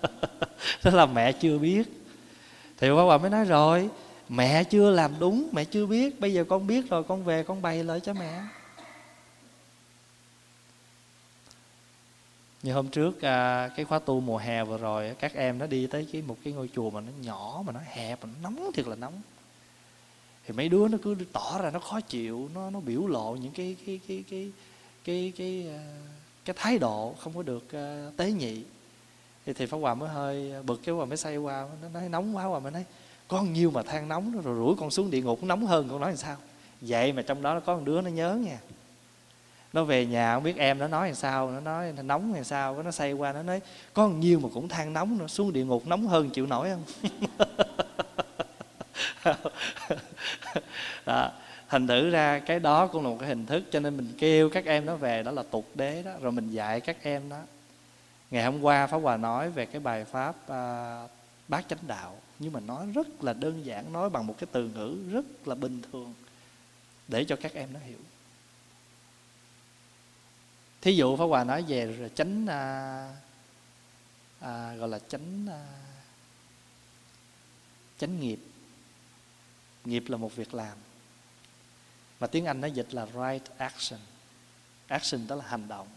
Đó 0.84 0.92
là 0.92 1.06
mẹ 1.06 1.32
chưa 1.32 1.58
biết. 1.58 1.84
Thì 2.78 2.88
pháp 2.90 3.04
hòa 3.04 3.18
mới 3.18 3.30
nói, 3.30 3.46
rồi, 3.46 3.90
mẹ 4.30 4.64
chưa 4.64 4.92
làm 4.92 5.12
đúng, 5.20 5.50
mẹ 5.52 5.66
chưa 5.66 5.86
biết. 5.86 6.20
Bây 6.20 6.34
giờ 6.34 6.44
con 6.44 6.68
biết 6.68 6.90
rồi, 6.90 7.04
con 7.04 7.24
về, 7.24 7.44
con 7.44 7.62
bày 7.62 7.84
lại 7.84 8.00
cho 8.00 8.14
mẹ. 8.14 8.42
Như 12.64 12.74
hôm 12.74 12.88
trước 12.88 13.22
à, 13.22 13.70
cái 13.76 13.86
khóa 13.86 14.00
tu 14.00 14.20
mùa 14.20 14.38
hè 14.38 14.64
vừa 14.64 14.78
rồi, 14.78 15.16
các 15.20 15.34
em 15.34 15.58
nó 15.58 15.68
đi 15.68 15.88
tới 15.88 16.08
cái 16.12 16.22
một 16.22 16.38
cái 16.44 16.54
ngôi 16.54 16.70
chùa 16.76 16.90
mà 16.90 17.02
nó 17.02 17.12
nhỏ, 17.22 17.64
mà 17.66 17.74
nó 17.74 17.80
hẹp, 17.86 18.20
mà 18.24 18.30
nó 18.34 18.50
nóng 18.50 18.72
thiệt 18.74 18.88
là 18.88 18.96
nóng 18.96 19.22
thì 20.48 20.54
mấy 20.54 20.70
đứa 20.70 20.88
nó 20.88 20.98
cứ 21.04 21.16
tỏ 21.34 21.60
ra 21.62 21.72
nó 21.72 21.80
khó 21.80 22.02
chịu 22.02 22.50
nó 22.56 22.70
nó 22.70 22.80
biểu 22.80 23.08
lộ 23.08 23.36
những 23.42 23.52
cái 23.52 23.76
cái 23.86 24.00
cái 24.08 24.24
cái 24.30 24.52
cái 25.04 25.34
cái 25.38 25.66
cái, 25.66 25.80
cái 26.46 26.56
thái 26.60 26.78
độ 26.78 27.16
không 27.20 27.34
có 27.36 27.44
được 27.44 27.64
uh, 27.66 28.18
tế 28.18 28.32
nhị. 28.32 28.64
Thì 29.46 29.54
thì 29.54 29.66
pháp 29.66 29.78
hòa 29.78 29.96
mới 29.96 30.10
hơi 30.10 30.52
ờ, 30.52 30.64
bực 30.64 30.82
cái 30.86 30.96
hòa 30.96 31.06
mới 31.06 31.18
say 31.18 31.38
qua 31.38 31.68
nó 31.82 31.90
nói 31.90 32.10
nóng 32.10 32.36
quá 32.36 32.44
hòa 32.44 32.60
mới 32.60 32.72
nói 32.72 32.86
con 33.28 33.54
nhiêu 33.54 33.72
mà 33.72 33.84
than 33.84 34.08
nóng 34.08 34.42
rồi 34.42 34.56
rủi 34.56 34.76
con 34.80 34.92
xuống 34.92 35.12
địa 35.12 35.22
ngục 35.22 35.44
nóng 35.44 35.66
hơn 35.66 35.88
con 35.90 36.02
nói 36.02 36.10
làm 36.10 36.18
sao? 36.18 36.38
Vậy 36.82 37.14
mà 37.14 37.22
trong 37.22 37.42
đó 37.42 37.60
có 37.60 37.76
một 37.76 37.82
đứa 37.86 38.02
nó 38.02 38.10
nhớ 38.10 38.36
nha. 38.36 38.60
Nó 39.74 39.84
về 39.84 40.06
nhà 40.06 40.34
không 40.34 40.44
biết 40.44 40.58
em 40.58 40.80
nó 40.80 40.88
nói 40.88 41.08
làm 41.08 41.16
sao 41.16 41.52
nó 41.52 41.60
nói 41.60 41.92
nóng 41.92 42.34
làm 42.34 42.44
sao 42.44 42.84
nó 42.84 42.92
say 42.92 43.14
qua 43.14 43.34
nó 43.34 43.44
nói 43.44 43.62
có 43.94 44.08
nhiêu 44.08 44.40
mà 44.40 44.50
cũng 44.54 44.68
than 44.68 44.94
nóng 44.94 45.18
nó 45.18 45.28
xuống 45.28 45.54
địa 45.54 45.66
ngục 45.66 45.88
nóng 45.88 46.08
hơn 46.08 46.30
chịu 46.30 46.46
nổi 46.46 46.70
không? 46.70 47.12
đó. 51.06 51.32
thành 51.70 51.88
thử 51.88 52.10
ra 52.10 52.40
cái 52.40 52.60
đó 52.60 52.88
cũng 52.88 53.04
là 53.04 53.10
một 53.10 53.18
cái 53.20 53.30
hình 53.30 53.46
thức 53.46 53.64
cho 53.72 53.80
nên 53.80 53.98
mình 53.98 54.14
kêu 54.18 54.50
các 54.50 54.66
em 54.66 54.86
nó 54.86 54.96
về 54.96 55.24
đó 55.24 55.32
là 55.32 55.44
tục 55.52 55.66
đế 55.76 56.04
đó 56.04 56.12
rồi 56.22 56.32
mình 56.32 56.50
dạy 56.50 56.82
các 56.82 56.98
em 57.02 57.30
đó 57.30 57.40
ngày 58.32 58.44
hôm 58.44 58.62
qua 58.62 58.88
pháp 58.88 58.98
hòa 58.98 59.18
nói 59.18 59.50
về 59.50 59.66
cái 59.66 59.80
bài 59.80 60.06
pháp 60.06 60.36
à, 60.48 61.08
bát 61.48 61.66
chánh 61.70 61.88
đạo 61.88 62.18
nhưng 62.40 62.54
mà 62.54 62.60
nói 62.60 62.88
rất 62.94 63.24
là 63.24 63.34
đơn 63.34 63.66
giản 63.66 63.94
nói 63.94 64.10
bằng 64.10 64.28
một 64.28 64.36
cái 64.38 64.48
từ 64.52 64.70
ngữ 64.70 64.98
rất 65.12 65.48
là 65.48 65.56
bình 65.56 65.82
thường 65.92 66.14
để 67.08 67.24
cho 67.24 67.36
các 67.36 67.54
em 67.54 67.74
nó 67.74 67.80
hiểu 67.80 67.98
thí 70.82 70.96
dụ 70.96 71.18
pháp 71.18 71.26
hòa 71.26 71.44
nói 71.44 71.64
về 71.68 72.10
chánh 72.16 72.48
à, 72.48 73.10
à, 74.40 74.76
gọi 74.76 74.90
là 74.90 75.00
chánh 75.00 75.48
à, 75.50 75.66
chánh 77.98 78.20
nghiệp 78.20 78.40
nghiệp 79.88 80.04
là 80.08 80.18
một 80.18 80.36
việc 80.36 80.54
làm. 80.54 80.78
Mà 82.20 82.28
tiếng 82.28 82.46
anh 82.46 82.62
nó 82.62 82.68
dịch 82.68 82.94
là 82.94 83.06
right 83.06 83.58
action. 83.58 84.00
Action 84.88 85.28
đó 85.28 85.36
là 85.36 85.46
hành 85.48 85.68
động. 85.68 85.88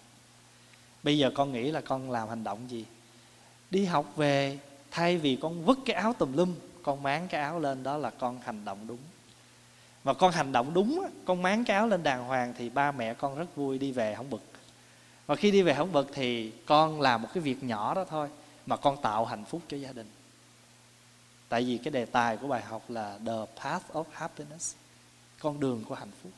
Bây 1.03 1.19
giờ 1.19 1.31
con 1.35 1.53
nghĩ 1.53 1.71
là 1.71 1.81
con 1.81 2.11
làm 2.11 2.29
hành 2.29 2.45
động 2.45 2.71
gì? 2.71 2.85
Đi 3.71 3.85
học 3.85 4.17
về, 4.17 4.59
thay 4.91 5.19
vì 5.19 5.39
con 5.43 5.65
vứt 5.65 5.79
cái 5.85 5.97
áo 5.97 6.13
tùm 6.13 6.33
lum, 6.33 6.55
con 6.83 7.03
máng 7.03 7.29
cái 7.29 7.41
áo 7.41 7.61
lên 7.61 7.83
đó 7.83 7.97
là 7.97 8.11
con 8.11 8.41
hành 8.45 8.65
động 8.65 8.87
đúng. 8.87 8.99
Mà 10.05 10.15
con 10.15 10.33
hành 10.33 10.53
động 10.53 10.75
đúng 10.75 11.07
con 11.25 11.43
máng 11.43 11.65
cái 11.65 11.77
áo 11.77 11.87
lên 11.87 12.03
đàng 12.03 12.25
hoàng 12.25 12.55
thì 12.59 12.71
ba 12.71 12.93
mẹ 12.93 13.15
con 13.15 13.39
rất 13.39 13.57
vui, 13.57 13.79
đi 13.79 13.93
về 13.93 14.15
không 14.15 14.31
bực. 14.31 14.43
Và 15.27 15.37
khi 15.37 15.51
đi 15.51 15.63
về 15.63 15.75
không 15.75 15.93
bực 15.93 16.11
thì 16.15 16.53
con 16.67 17.01
làm 17.01 17.23
một 17.23 17.29
cái 17.35 17.43
việc 17.43 17.63
nhỏ 17.63 17.95
đó 17.95 18.05
thôi, 18.05 18.29
mà 18.67 18.77
con 18.77 19.03
tạo 19.03 19.25
hạnh 19.25 19.45
phúc 19.45 19.63
cho 19.69 19.77
gia 19.77 19.93
đình 19.93 20.11
tại 21.49 21.65
vì 21.65 21.79
cái 21.79 21.91
đề 21.91 22.05
tài 22.05 22.37
của 22.37 22.49
bài 22.49 22.63
học 22.63 22.83
là 22.89 23.19
the 23.27 23.63
path 23.63 23.91
of 23.93 24.05
happiness, 24.13 24.75
con 25.39 25.61
đường 25.61 25.85
của 25.89 25.95
hạnh 25.95 26.11
phúc, 26.23 26.33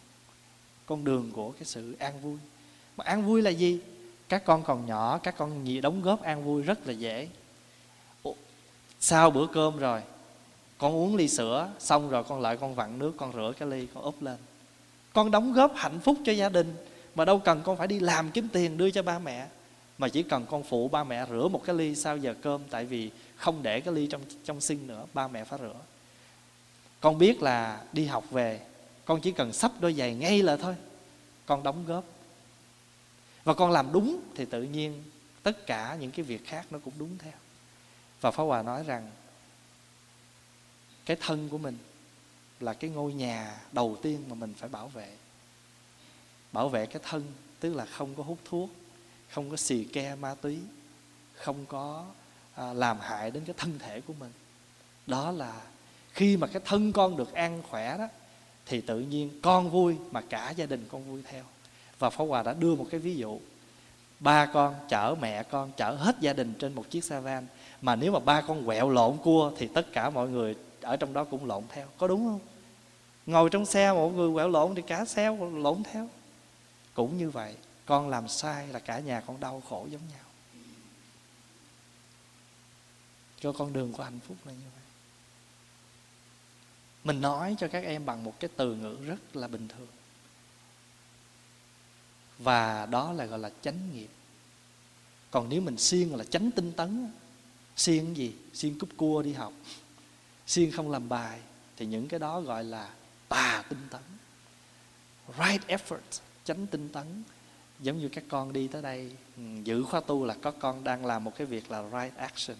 con 0.86 1.04
đường 1.04 1.32
của 1.32 1.52
cái 1.52 1.64
sự 1.64 1.96
an 1.98 2.20
vui. 2.20 2.38
Mà 2.96 3.04
an 3.04 3.26
vui 3.26 3.42
là 3.42 3.50
gì? 3.50 3.80
Các 4.28 4.44
con 4.44 4.62
còn 4.62 4.86
nhỏ, 4.86 5.18
các 5.18 5.36
con 5.36 5.64
nhị 5.64 5.80
đóng 5.80 6.02
góp 6.02 6.22
an 6.22 6.44
vui 6.44 6.62
rất 6.62 6.86
là 6.86 6.92
dễ. 6.92 7.28
Sau 9.00 9.30
bữa 9.30 9.46
cơm 9.46 9.78
rồi, 9.78 10.02
con 10.78 10.92
uống 10.92 11.16
ly 11.16 11.28
sữa, 11.28 11.70
xong 11.78 12.10
rồi 12.10 12.24
con 12.24 12.40
lại 12.40 12.56
con 12.56 12.74
vặn 12.74 12.98
nước, 12.98 13.12
con 13.16 13.32
rửa 13.32 13.52
cái 13.58 13.68
ly, 13.68 13.86
con 13.94 14.02
úp 14.04 14.22
lên. 14.22 14.36
Con 15.12 15.30
đóng 15.30 15.52
góp 15.52 15.72
hạnh 15.76 16.00
phúc 16.00 16.18
cho 16.24 16.32
gia 16.32 16.48
đình, 16.48 16.76
mà 17.14 17.24
đâu 17.24 17.38
cần 17.38 17.62
con 17.64 17.76
phải 17.76 17.86
đi 17.86 18.00
làm 18.00 18.30
kiếm 18.30 18.48
tiền 18.52 18.76
đưa 18.76 18.90
cho 18.90 19.02
ba 19.02 19.18
mẹ 19.18 19.46
mà 20.00 20.08
chỉ 20.08 20.22
cần 20.22 20.46
con 20.50 20.62
phụ 20.62 20.88
ba 20.88 21.04
mẹ 21.04 21.26
rửa 21.30 21.48
một 21.48 21.62
cái 21.64 21.76
ly 21.76 21.96
sau 21.96 22.16
giờ 22.16 22.34
cơm, 22.42 22.62
tại 22.70 22.84
vì 22.84 23.10
không 23.36 23.62
để 23.62 23.80
cái 23.80 23.94
ly 23.94 24.06
trong 24.06 24.22
trong 24.44 24.60
sinh 24.60 24.86
nữa, 24.86 25.06
ba 25.14 25.28
mẹ 25.28 25.44
phải 25.44 25.58
rửa. 25.58 25.80
Con 27.00 27.18
biết 27.18 27.42
là 27.42 27.84
đi 27.92 28.06
học 28.06 28.30
về, 28.30 28.60
con 29.04 29.20
chỉ 29.20 29.32
cần 29.32 29.52
sắp 29.52 29.72
đôi 29.80 29.94
giày 29.94 30.14
ngay 30.14 30.42
là 30.42 30.56
thôi, 30.56 30.76
con 31.46 31.62
đóng 31.62 31.84
góp. 31.86 32.04
Và 33.44 33.54
con 33.54 33.70
làm 33.70 33.92
đúng 33.92 34.20
thì 34.34 34.44
tự 34.44 34.62
nhiên 34.62 35.02
tất 35.42 35.66
cả 35.66 35.96
những 36.00 36.10
cái 36.10 36.24
việc 36.24 36.46
khác 36.46 36.66
nó 36.70 36.78
cũng 36.84 36.94
đúng 36.98 37.18
theo. 37.18 37.32
Và 38.20 38.30
phá 38.30 38.42
Hòa 38.42 38.62
nói 38.62 38.84
rằng, 38.86 39.10
cái 41.06 41.16
thân 41.20 41.48
của 41.48 41.58
mình 41.58 41.78
là 42.60 42.72
cái 42.74 42.90
ngôi 42.90 43.12
nhà 43.12 43.60
đầu 43.72 43.98
tiên 44.02 44.24
mà 44.28 44.34
mình 44.34 44.54
phải 44.56 44.68
bảo 44.68 44.88
vệ. 44.88 45.16
Bảo 46.52 46.68
vệ 46.68 46.86
cái 46.86 47.02
thân, 47.08 47.22
tức 47.60 47.74
là 47.74 47.84
không 47.84 48.14
có 48.14 48.22
hút 48.22 48.38
thuốc 48.44 48.70
không 49.30 49.50
có 49.50 49.56
xì 49.56 49.84
ke 49.84 50.14
ma 50.14 50.34
túy 50.34 50.58
không 51.34 51.66
có 51.66 52.04
à, 52.54 52.72
làm 52.72 52.98
hại 53.00 53.30
đến 53.30 53.44
cái 53.46 53.54
thân 53.58 53.78
thể 53.78 54.00
của 54.00 54.12
mình. 54.20 54.32
Đó 55.06 55.30
là 55.30 55.60
khi 56.12 56.36
mà 56.36 56.46
cái 56.46 56.62
thân 56.64 56.92
con 56.92 57.16
được 57.16 57.32
an 57.32 57.62
khỏe 57.70 57.98
đó 57.98 58.08
thì 58.66 58.80
tự 58.80 59.00
nhiên 59.00 59.30
con 59.42 59.70
vui 59.70 59.96
mà 60.10 60.20
cả 60.20 60.50
gia 60.50 60.66
đình 60.66 60.86
con 60.92 61.04
vui 61.04 61.22
theo. 61.30 61.44
Và 61.98 62.10
phó 62.10 62.24
Hòa 62.24 62.42
đã 62.42 62.52
đưa 62.52 62.74
một 62.74 62.86
cái 62.90 63.00
ví 63.00 63.16
dụ. 63.16 63.38
Ba 64.20 64.46
con 64.46 64.74
chở 64.88 65.14
mẹ 65.20 65.42
con 65.42 65.72
chở 65.76 65.90
hết 65.90 66.16
gia 66.20 66.32
đình 66.32 66.54
trên 66.58 66.74
một 66.74 66.90
chiếc 66.90 67.04
xe 67.04 67.20
van 67.20 67.46
mà 67.82 67.96
nếu 67.96 68.12
mà 68.12 68.18
ba 68.18 68.40
con 68.40 68.66
quẹo 68.66 68.90
lộn 68.90 69.16
cua 69.16 69.52
thì 69.58 69.68
tất 69.74 69.92
cả 69.92 70.10
mọi 70.10 70.28
người 70.28 70.56
ở 70.80 70.96
trong 70.96 71.12
đó 71.12 71.24
cũng 71.24 71.46
lộn 71.46 71.62
theo. 71.68 71.86
Có 71.98 72.08
đúng 72.08 72.24
không? 72.24 72.40
Ngồi 73.26 73.50
trong 73.50 73.66
xe 73.66 73.92
một 73.92 74.08
người 74.08 74.34
quẹo 74.34 74.48
lộn 74.48 74.74
thì 74.74 74.82
cả 74.82 75.04
xe 75.04 75.36
lộn 75.54 75.82
theo. 75.82 76.08
Cũng 76.94 77.18
như 77.18 77.30
vậy 77.30 77.54
con 77.90 78.08
làm 78.08 78.28
sai 78.28 78.68
là 78.68 78.78
cả 78.78 78.98
nhà 78.98 79.20
con 79.20 79.40
đau 79.40 79.62
khổ 79.68 79.86
giống 79.90 80.08
nhau. 80.12 80.24
Cho 83.40 83.52
con 83.52 83.72
đường 83.72 83.92
của 83.92 84.02
hạnh 84.02 84.20
phúc 84.20 84.36
là 84.44 84.52
như 84.52 84.66
vậy. 84.74 84.84
Mình 87.04 87.20
nói 87.20 87.56
cho 87.58 87.68
các 87.68 87.84
em 87.84 88.06
bằng 88.06 88.24
một 88.24 88.40
cái 88.40 88.50
từ 88.56 88.74
ngữ 88.74 88.96
rất 89.06 89.36
là 89.36 89.48
bình 89.48 89.68
thường. 89.68 89.88
Và 92.38 92.86
đó 92.86 93.12
là 93.12 93.24
gọi 93.24 93.38
là 93.38 93.50
chánh 93.62 93.94
nghiệp. 93.94 94.10
Còn 95.30 95.48
nếu 95.48 95.60
mình 95.60 95.78
siêng 95.78 96.16
là 96.16 96.24
chánh 96.24 96.50
tinh 96.50 96.72
tấn 96.72 97.12
siêng 97.76 98.16
gì? 98.16 98.34
Siêng 98.54 98.78
cúp 98.78 98.88
cua 98.96 99.22
đi 99.22 99.32
học. 99.32 99.52
Siêng 100.46 100.72
không 100.72 100.90
làm 100.90 101.08
bài, 101.08 101.40
thì 101.76 101.86
những 101.86 102.08
cái 102.08 102.20
đó 102.20 102.40
gọi 102.40 102.64
là 102.64 102.94
tà 103.28 103.64
tinh 103.68 103.88
tấn. 103.90 104.02
Right 105.38 105.66
effort, 105.66 106.20
chánh 106.44 106.66
tinh 106.66 106.88
tấn 106.92 107.22
giống 107.82 107.98
như 107.98 108.08
các 108.08 108.24
con 108.28 108.52
đi 108.52 108.68
tới 108.68 108.82
đây 108.82 109.12
ừ, 109.36 109.42
giữ 109.64 109.84
khóa 109.84 110.00
tu 110.00 110.24
là 110.24 110.34
có 110.42 110.50
con 110.50 110.84
đang 110.84 111.06
làm 111.06 111.24
một 111.24 111.32
cái 111.36 111.46
việc 111.46 111.70
là 111.70 111.82
right 111.82 112.16
action. 112.16 112.56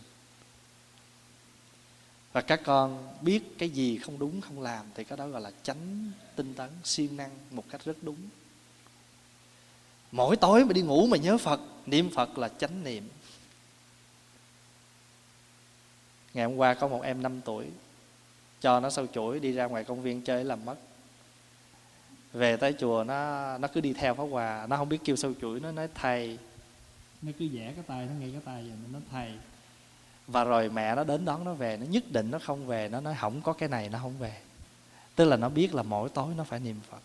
Và 2.32 2.40
các 2.40 2.60
con 2.64 3.16
biết 3.20 3.58
cái 3.58 3.70
gì 3.70 3.98
không 3.98 4.18
đúng, 4.18 4.40
không 4.40 4.60
làm 4.60 4.86
thì 4.94 5.04
cái 5.04 5.18
đó 5.18 5.28
gọi 5.28 5.40
là 5.40 5.52
chánh 5.62 6.12
tinh 6.36 6.54
tấn, 6.54 6.70
siêng 6.84 7.16
năng 7.16 7.30
một 7.50 7.64
cách 7.70 7.84
rất 7.84 7.96
đúng. 8.02 8.18
Mỗi 10.12 10.36
tối 10.36 10.64
mà 10.64 10.72
đi 10.72 10.82
ngủ 10.82 11.06
mà 11.06 11.16
nhớ 11.16 11.38
phật, 11.38 11.60
niệm 11.86 12.10
phật 12.14 12.38
là 12.38 12.48
chánh 12.48 12.84
niệm. 12.84 13.08
Ngày 16.34 16.44
hôm 16.44 16.56
qua 16.56 16.74
có 16.74 16.88
một 16.88 17.02
em 17.02 17.22
5 17.22 17.40
tuổi, 17.44 17.66
cho 18.60 18.80
nó 18.80 18.90
sau 18.90 19.06
chuỗi, 19.06 19.40
đi 19.40 19.52
ra 19.52 19.66
ngoài 19.66 19.84
công 19.84 20.02
viên 20.02 20.22
chơi 20.22 20.44
làm 20.44 20.64
mất 20.64 20.76
về 22.32 22.56
tới 22.56 22.74
chùa 22.78 23.04
nó 23.04 23.58
nó 23.58 23.68
cứ 23.68 23.80
đi 23.80 23.92
theo 23.92 24.14
pháp 24.14 24.24
hòa 24.24 24.66
nó 24.68 24.76
không 24.76 24.88
biết 24.88 24.98
kêu 25.04 25.16
sâu 25.16 25.32
chuỗi 25.40 25.60
nó 25.60 25.72
nói 25.72 25.88
thầy. 25.94 26.38
Nó 27.22 27.32
cứ 27.38 27.48
vẽ 27.52 27.72
cái 27.76 27.84
tay 27.86 28.06
nó 28.06 28.12
ngay 28.20 28.30
cái 28.32 28.40
tay 28.44 28.62
vậy 28.62 28.72
nó 28.82 28.88
nói 28.92 29.02
thầy. 29.10 29.32
Và 30.26 30.44
rồi 30.44 30.68
mẹ 30.68 30.94
nó 30.94 31.04
đến 31.04 31.24
đón 31.24 31.44
nó 31.44 31.54
về 31.54 31.76
nó 31.76 31.86
nhất 31.86 32.04
định 32.12 32.30
nó 32.30 32.38
không 32.38 32.66
về 32.66 32.88
nó 32.88 33.00
nói 33.00 33.14
không 33.20 33.42
có 33.42 33.52
cái 33.52 33.68
này 33.68 33.88
nó 33.88 33.98
không 33.98 34.18
về. 34.18 34.36
Tức 35.14 35.24
là 35.24 35.36
nó 35.36 35.48
biết 35.48 35.74
là 35.74 35.82
mỗi 35.82 36.08
tối 36.08 36.34
nó 36.36 36.44
phải 36.44 36.60
niệm 36.60 36.80
phật. 36.90 37.00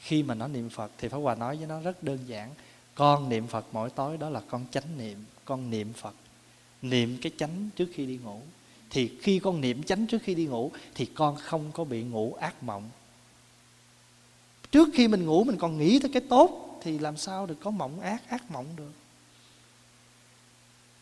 Khi 0.00 0.22
mà 0.22 0.34
nó 0.34 0.48
niệm 0.48 0.70
phật 0.70 0.90
thì 0.98 1.08
pháp 1.08 1.18
hòa 1.18 1.34
nói 1.34 1.56
với 1.56 1.66
nó 1.66 1.80
rất 1.80 2.02
đơn 2.02 2.18
giản 2.26 2.50
con 2.94 3.28
niệm 3.28 3.46
phật 3.46 3.66
mỗi 3.72 3.90
tối 3.90 4.16
đó 4.16 4.30
là 4.30 4.40
con 4.50 4.66
chánh 4.70 4.98
niệm 4.98 5.24
con 5.44 5.70
niệm 5.70 5.92
phật. 5.92 6.14
Niệm 6.82 7.18
cái 7.22 7.32
chánh 7.38 7.70
trước 7.76 7.88
khi 7.94 8.06
đi 8.06 8.18
ngủ 8.24 8.40
thì 8.90 9.10
khi 9.22 9.38
con 9.38 9.60
niệm 9.60 9.82
chánh 9.82 10.06
trước 10.06 10.22
khi 10.22 10.34
đi 10.34 10.46
ngủ, 10.46 10.70
thì 10.94 11.06
con 11.06 11.36
không 11.36 11.72
có 11.72 11.84
bị 11.84 12.02
ngủ 12.02 12.34
ác 12.40 12.62
mộng. 12.62 12.90
Trước 14.70 14.88
khi 14.94 15.08
mình 15.08 15.26
ngủ, 15.26 15.44
mình 15.44 15.56
còn 15.56 15.78
nghĩ 15.78 15.98
tới 15.98 16.10
cái 16.14 16.22
tốt, 16.28 16.78
thì 16.82 16.98
làm 16.98 17.16
sao 17.16 17.46
được 17.46 17.60
có 17.60 17.70
mộng 17.70 18.00
ác 18.00 18.28
ác 18.28 18.50
mộng 18.50 18.66
được? 18.76 18.92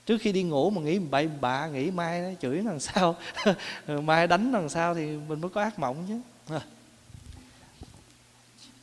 Trước 0.07 0.18
khi 0.20 0.32
đi 0.32 0.43
ngủ 0.43 0.70
mà 0.70 0.82
nghĩ 0.82 0.99
bậy 0.99 1.28
bạ, 1.41 1.66
nghĩ 1.66 1.91
mai 1.91 2.20
nó 2.20 2.28
chửi 2.41 2.62
làm 2.62 2.80
sao, 2.80 3.16
mai 3.87 4.26
đánh 4.26 4.53
làm 4.53 4.68
sao 4.68 4.95
thì 4.95 5.16
mình 5.28 5.41
mới 5.41 5.51
có 5.51 5.62
ác 5.62 5.78
mộng 5.78 6.05
chứ 6.09 6.20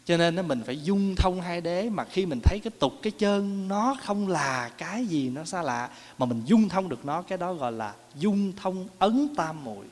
cho 0.05 0.17
nên 0.17 0.35
nó 0.35 0.41
mình 0.41 0.63
phải 0.65 0.83
dung 0.83 1.15
thông 1.15 1.41
hai 1.41 1.61
đế, 1.61 1.89
mà 1.89 2.05
khi 2.05 2.25
mình 2.25 2.39
thấy 2.43 2.59
cái 2.63 2.71
tục, 2.79 2.93
cái 3.01 3.11
chân 3.11 3.67
nó 3.67 3.95
không 4.03 4.27
là 4.27 4.69
cái 4.77 5.05
gì 5.05 5.29
nó 5.29 5.43
xa 5.43 5.61
lạ, 5.61 5.89
mà 6.17 6.25
mình 6.25 6.41
dung 6.45 6.69
thông 6.69 6.89
được 6.89 7.05
nó, 7.05 7.21
cái 7.21 7.37
đó 7.37 7.53
gọi 7.53 7.71
là 7.71 7.93
dung 8.15 8.53
thông 8.55 8.87
ấn 8.99 9.35
tam 9.35 9.63
muội, 9.63 9.85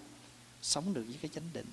sống 0.62 0.94
được 0.94 1.04
với 1.08 1.18
cái 1.22 1.32
chánh 1.36 1.50
định. 1.54 1.68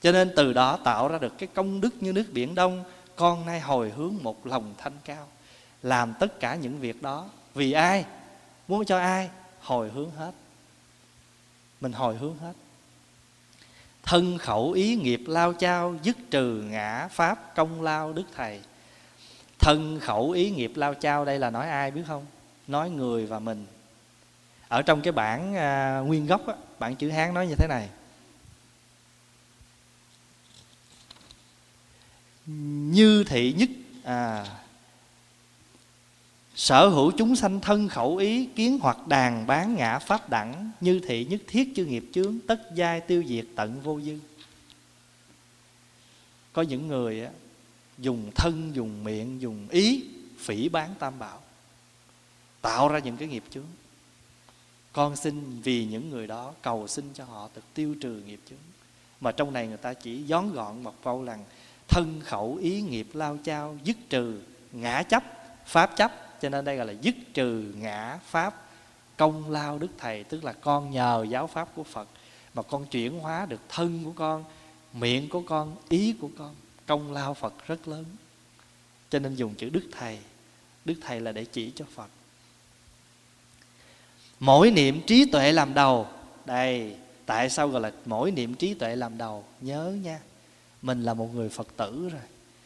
Cho 0.00 0.12
nên 0.12 0.32
từ 0.36 0.52
đó 0.52 0.78
tạo 0.84 1.08
ra 1.08 1.18
được 1.18 1.38
cái 1.38 1.48
công 1.54 1.80
đức 1.80 2.02
như 2.02 2.12
nước 2.12 2.26
biển 2.32 2.54
đông, 2.54 2.84
con 3.16 3.46
nay 3.46 3.60
hồi 3.60 3.90
hướng 3.96 4.14
một 4.22 4.46
lòng 4.46 4.74
thanh 4.78 4.98
cao, 5.04 5.28
làm 5.82 6.14
tất 6.20 6.40
cả 6.40 6.54
những 6.54 6.78
việc 6.78 7.02
đó. 7.02 7.28
Vì 7.54 7.72
ai? 7.72 8.04
Muốn 8.68 8.84
cho 8.84 8.98
ai? 8.98 9.30
Hồi 9.60 9.90
hướng 9.90 10.10
hết. 10.10 10.32
Mình 11.80 11.92
hồi 11.92 12.16
hướng 12.16 12.38
hết 12.38 12.52
thân 14.06 14.38
khẩu 14.38 14.72
ý 14.72 14.96
nghiệp 14.96 15.22
lao 15.26 15.52
chao 15.52 15.96
dứt 16.02 16.16
trừ 16.30 16.62
ngã 16.70 17.08
pháp 17.10 17.54
công 17.54 17.82
lao 17.82 18.12
đức 18.12 18.24
thầy. 18.36 18.60
Thân 19.58 20.00
khẩu 20.00 20.30
ý 20.30 20.50
nghiệp 20.50 20.72
lao 20.74 20.94
chao 20.94 21.24
đây 21.24 21.38
là 21.38 21.50
nói 21.50 21.68
ai 21.68 21.90
biết 21.90 22.02
không? 22.06 22.26
Nói 22.66 22.90
người 22.90 23.26
và 23.26 23.38
mình. 23.38 23.66
Ở 24.68 24.82
trong 24.82 25.00
cái 25.00 25.12
bản 25.12 25.54
à, 25.54 25.98
nguyên 25.98 26.26
gốc 26.26 26.46
á, 26.46 26.54
bản 26.78 26.96
chữ 26.96 27.10
hán 27.10 27.34
nói 27.34 27.46
như 27.46 27.54
thế 27.58 27.66
này. 27.68 27.88
Như 32.92 33.24
thị 33.24 33.52
nhất 33.52 33.68
à, 34.04 34.46
sở 36.56 36.88
hữu 36.88 37.10
chúng 37.10 37.36
sanh 37.36 37.60
thân 37.60 37.88
khẩu 37.88 38.16
ý 38.16 38.46
kiến 38.46 38.78
hoặc 38.82 39.08
đàn 39.08 39.46
bán 39.46 39.74
ngã 39.74 39.98
pháp 39.98 40.30
đẳng 40.30 40.70
như 40.80 41.00
thị 41.06 41.24
nhất 41.24 41.40
thiết 41.46 41.72
chư 41.76 41.84
nghiệp 41.84 42.04
chướng 42.12 42.38
tất 42.46 42.74
giai 42.74 43.00
tiêu 43.00 43.24
diệt 43.26 43.44
tận 43.56 43.80
vô 43.80 44.00
dư. 44.00 44.18
Có 46.52 46.62
những 46.62 46.88
người 46.88 47.24
á, 47.24 47.30
dùng 47.98 48.30
thân 48.34 48.70
dùng 48.74 49.04
miệng 49.04 49.40
dùng 49.40 49.68
ý 49.70 50.04
phỉ 50.38 50.68
bán 50.68 50.94
tam 50.98 51.18
bảo 51.18 51.40
tạo 52.60 52.88
ra 52.88 52.98
những 52.98 53.16
cái 53.16 53.28
nghiệp 53.28 53.44
chướng. 53.50 53.66
Con 54.92 55.16
xin 55.16 55.60
vì 55.60 55.84
những 55.84 56.10
người 56.10 56.26
đó 56.26 56.52
cầu 56.62 56.88
xin 56.88 57.10
cho 57.14 57.24
họ 57.24 57.48
được 57.54 57.62
tiêu 57.74 57.94
trừ 58.00 58.22
nghiệp 58.26 58.40
chướng. 58.50 58.58
Mà 59.20 59.32
trong 59.32 59.52
này 59.52 59.66
người 59.66 59.76
ta 59.76 59.94
chỉ 59.94 60.24
gión 60.24 60.52
gọn 60.52 60.82
một 60.82 60.94
câu 61.04 61.22
là 61.22 61.38
thân 61.88 62.20
khẩu 62.24 62.58
ý 62.62 62.80
nghiệp 62.82 63.08
lao 63.12 63.38
chao 63.44 63.78
dứt 63.84 63.96
trừ 64.08 64.40
ngã 64.72 65.02
chấp 65.02 65.22
pháp 65.66 65.96
chấp 65.96 66.25
cho 66.40 66.48
nên 66.48 66.64
đây 66.64 66.76
gọi 66.76 66.86
là 66.86 66.92
dứt 66.92 67.14
trừ 67.34 67.72
ngã 67.76 68.18
pháp, 68.26 68.62
công 69.16 69.50
lao 69.50 69.78
đức 69.78 69.90
thầy, 69.98 70.24
tức 70.24 70.44
là 70.44 70.52
con 70.52 70.90
nhờ 70.90 71.26
giáo 71.30 71.46
pháp 71.46 71.68
của 71.74 71.84
phật, 71.84 72.08
mà 72.54 72.62
con 72.62 72.86
chuyển 72.86 73.18
hóa 73.18 73.46
được 73.46 73.60
thân 73.68 74.04
của 74.04 74.12
con, 74.12 74.44
miệng 74.92 75.28
của 75.28 75.42
con, 75.46 75.76
ý 75.88 76.14
của 76.20 76.30
con. 76.38 76.54
Công 76.86 77.12
lao 77.12 77.34
phật 77.34 77.66
rất 77.66 77.88
lớn. 77.88 78.04
Cho 79.10 79.18
nên 79.18 79.34
dùng 79.34 79.54
chữ 79.54 79.68
đức 79.68 79.84
thầy. 79.92 80.18
Đức 80.84 80.94
thầy 81.00 81.20
là 81.20 81.32
để 81.32 81.44
chỉ 81.44 81.72
cho 81.74 81.84
phật. 81.94 82.08
Mỗi 84.40 84.70
niệm 84.70 85.00
trí 85.06 85.30
tuệ 85.32 85.52
làm 85.52 85.74
đầu. 85.74 86.06
Đây, 86.44 86.96
tại 87.26 87.50
sao 87.50 87.68
gọi 87.68 87.80
là 87.80 87.92
mỗi 88.04 88.30
niệm 88.30 88.54
trí 88.54 88.74
tuệ 88.74 88.96
làm 88.96 89.18
đầu? 89.18 89.44
Nhớ 89.60 89.96
nha, 90.02 90.20
mình 90.82 91.02
là 91.02 91.14
một 91.14 91.34
người 91.34 91.48
phật 91.48 91.68
tử 91.76 92.08
rồi. 92.12 92.22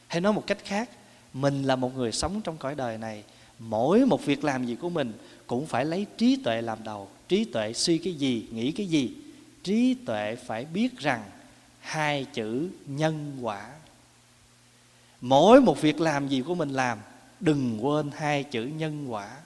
Hay 0.06 0.20
nói 0.20 0.32
một 0.32 0.46
cách 0.46 0.58
khác, 0.64 0.90
mình 1.32 1.62
là 1.62 1.76
một 1.76 1.94
người 1.94 2.12
sống 2.12 2.40
trong 2.40 2.56
cõi 2.56 2.74
đời 2.74 2.98
này 2.98 3.24
mỗi 3.61 4.06
một 4.06 4.24
việc 4.24 4.44
làm 4.44 4.66
gì 4.66 4.74
của 4.74 4.88
mình 4.88 5.12
cũng 5.46 5.66
phải 5.66 5.84
lấy 5.84 6.06
trí 6.16 6.36
tuệ 6.36 6.62
làm 6.62 6.78
đầu. 6.84 7.08
Trí 7.28 7.44
tuệ 7.44 7.72
suy 7.72 7.98
cái 7.98 8.14
gì, 8.14 8.46
nghĩ 8.50 8.72
cái 8.72 8.86
gì. 8.86 9.14
Trí 9.62 9.94
tuệ 9.94 10.36
phải 10.46 10.64
biết 10.64 10.98
rằng 10.98 11.22
hai 11.80 12.24
chữ 12.24 12.68
nhân 12.86 13.38
quả. 13.40 13.70
Mỗi 15.20 15.61
một 15.61 15.80
việc 15.80 16.00
làm 16.00 16.28
gì 16.28 16.42
của 16.42 16.54
mình 16.54 16.70
làm, 16.70 16.98
đừng 17.40 17.86
quên 17.86 18.11
hai 18.16 18.44
chữ 18.44 18.64
nhân 18.64 19.12
quả. 19.12 19.36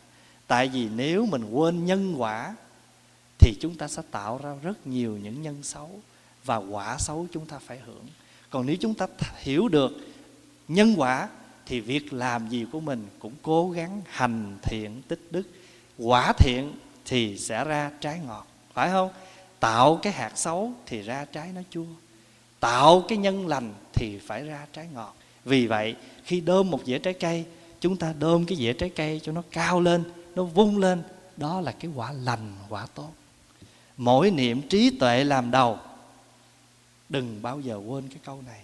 Tại 0.46 0.68
vì 0.68 0.88
nếu 0.96 1.26
mình 1.26 1.44
quên 1.44 1.86
nhân 1.86 2.14
quả, 2.16 2.54
thì 3.38 3.54
chúng 3.60 3.74
ta 3.74 3.88
sẽ 3.88 4.02
tạo 4.10 4.40
ra 4.42 4.54
rất 4.62 4.86
nhiều 4.86 5.18
những 5.22 5.42
nhân 5.42 5.62
xấu 5.62 5.90
và 6.44 6.56
quả 6.56 6.96
xấu 6.98 7.26
chúng 7.32 7.46
ta 7.46 7.58
phải 7.58 7.78
hưởng. 7.78 8.06
Còn 8.50 8.66
nếu 8.66 8.76
chúng 8.80 8.94
ta 8.94 9.06
hiểu 9.36 9.68
được 9.68 9.92
nhân 10.68 10.94
quả 10.96 11.28
thì 11.66 11.80
việc 11.80 12.12
làm 12.12 12.48
gì 12.48 12.66
của 12.72 12.80
mình 12.80 13.06
cũng 13.18 13.32
cố 13.42 13.70
gắng 13.70 14.02
hành 14.08 14.58
thiện 14.62 15.02
tích 15.08 15.20
đức. 15.30 15.42
Quả 15.98 16.32
thiện 16.32 16.72
thì 17.04 17.38
sẽ 17.38 17.64
ra 17.64 17.90
trái 18.00 18.20
ngọt, 18.26 18.46
phải 18.72 18.90
không? 18.90 19.10
Tạo 19.60 19.96
cái 20.02 20.12
hạt 20.12 20.32
xấu 20.38 20.72
thì 20.86 21.02
ra 21.02 21.24
trái 21.24 21.52
nó 21.54 21.60
chua. 21.70 21.86
Tạo 22.60 23.04
cái 23.08 23.18
nhân 23.18 23.46
lành 23.46 23.74
thì 23.92 24.18
phải 24.18 24.44
ra 24.44 24.66
trái 24.72 24.88
ngọt. 24.94 25.16
Vì 25.44 25.66
vậy, 25.66 25.96
khi 26.24 26.40
đơm 26.40 26.70
một 26.70 26.80
dĩa 26.86 26.98
trái 26.98 27.14
cây, 27.14 27.44
chúng 27.80 27.96
ta 27.96 28.14
đơm 28.18 28.46
cái 28.46 28.58
dĩa 28.58 28.72
trái 28.72 28.90
cây 28.90 29.20
cho 29.22 29.32
nó 29.32 29.42
cao 29.50 29.80
lên, 29.80 30.04
nó 30.34 30.44
vung 30.44 30.78
lên, 30.78 31.02
đó 31.36 31.60
là 31.60 31.72
cái 31.72 31.90
quả 31.94 32.12
lành, 32.12 32.56
quả 32.68 32.86
tốt. 32.94 33.10
Mỗi 33.96 34.30
niệm 34.30 34.68
trí 34.68 34.90
tuệ 34.90 35.24
làm 35.24 35.50
đầu, 35.50 35.78
đừng 37.08 37.42
bao 37.42 37.60
giờ 37.60 37.80
quên 37.86 38.08
cái 38.08 38.18
câu 38.24 38.42
này. 38.46 38.60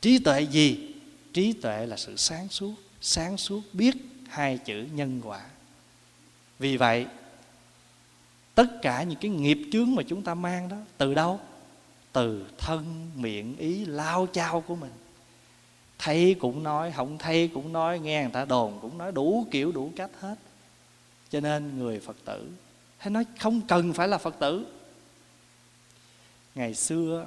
Trí 0.00 0.18
tuệ 0.18 0.40
gì? 0.40 0.91
Trí 1.32 1.52
tuệ 1.52 1.86
là 1.86 1.96
sự 1.96 2.16
sáng 2.16 2.48
suốt 2.48 2.74
sáng 3.00 3.36
suốt 3.36 3.60
biết 3.72 3.96
hai 4.28 4.58
chữ 4.58 4.86
nhân 4.94 5.20
quả. 5.24 5.40
Vì 6.58 6.76
vậy, 6.76 7.06
tất 8.54 8.82
cả 8.82 9.02
những 9.02 9.18
cái 9.18 9.30
nghiệp 9.30 9.58
chướng 9.72 9.94
mà 9.94 10.02
chúng 10.02 10.22
ta 10.22 10.34
mang 10.34 10.68
đó, 10.68 10.76
từ 10.98 11.14
đâu? 11.14 11.40
Từ 12.12 12.46
thân, 12.58 13.10
miệng, 13.16 13.56
ý, 13.56 13.84
lao 13.84 14.26
chao 14.32 14.60
của 14.60 14.76
mình. 14.76 14.92
Thấy 15.98 16.36
cũng 16.40 16.62
nói, 16.62 16.92
không 16.96 17.18
thấy 17.18 17.50
cũng 17.54 17.72
nói, 17.72 17.98
nghe 17.98 18.22
người 18.22 18.32
ta 18.32 18.44
đồn 18.44 18.78
cũng 18.80 18.98
nói, 18.98 19.12
đủ 19.12 19.46
kiểu, 19.50 19.72
đủ 19.72 19.92
cách 19.96 20.10
hết. 20.20 20.34
Cho 21.30 21.40
nên 21.40 21.78
người 21.78 22.00
phật 22.00 22.16
tử, 22.24 22.50
hay 22.98 23.10
nói 23.10 23.24
không 23.38 23.60
cần 23.68 23.92
phải 23.92 24.08
là 24.08 24.18
phật 24.18 24.38
tử. 24.38 24.66
Ngày 26.54 26.74
xưa, 26.74 27.26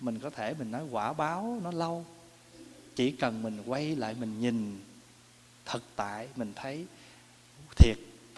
mình 0.00 0.18
có 0.18 0.30
thể 0.30 0.54
mình 0.58 0.70
nói 0.70 0.82
quả 0.90 1.12
báo 1.12 1.60
nó 1.64 1.70
lâu 1.70 2.04
chỉ 2.96 3.10
cần 3.10 3.42
mình 3.42 3.62
quay 3.66 3.96
lại 3.96 4.14
mình 4.20 4.40
nhìn 4.40 4.80
thực 5.64 5.82
tại, 5.96 6.28
mình 6.36 6.52
thấy 6.56 6.86
thiệt, 7.76 7.96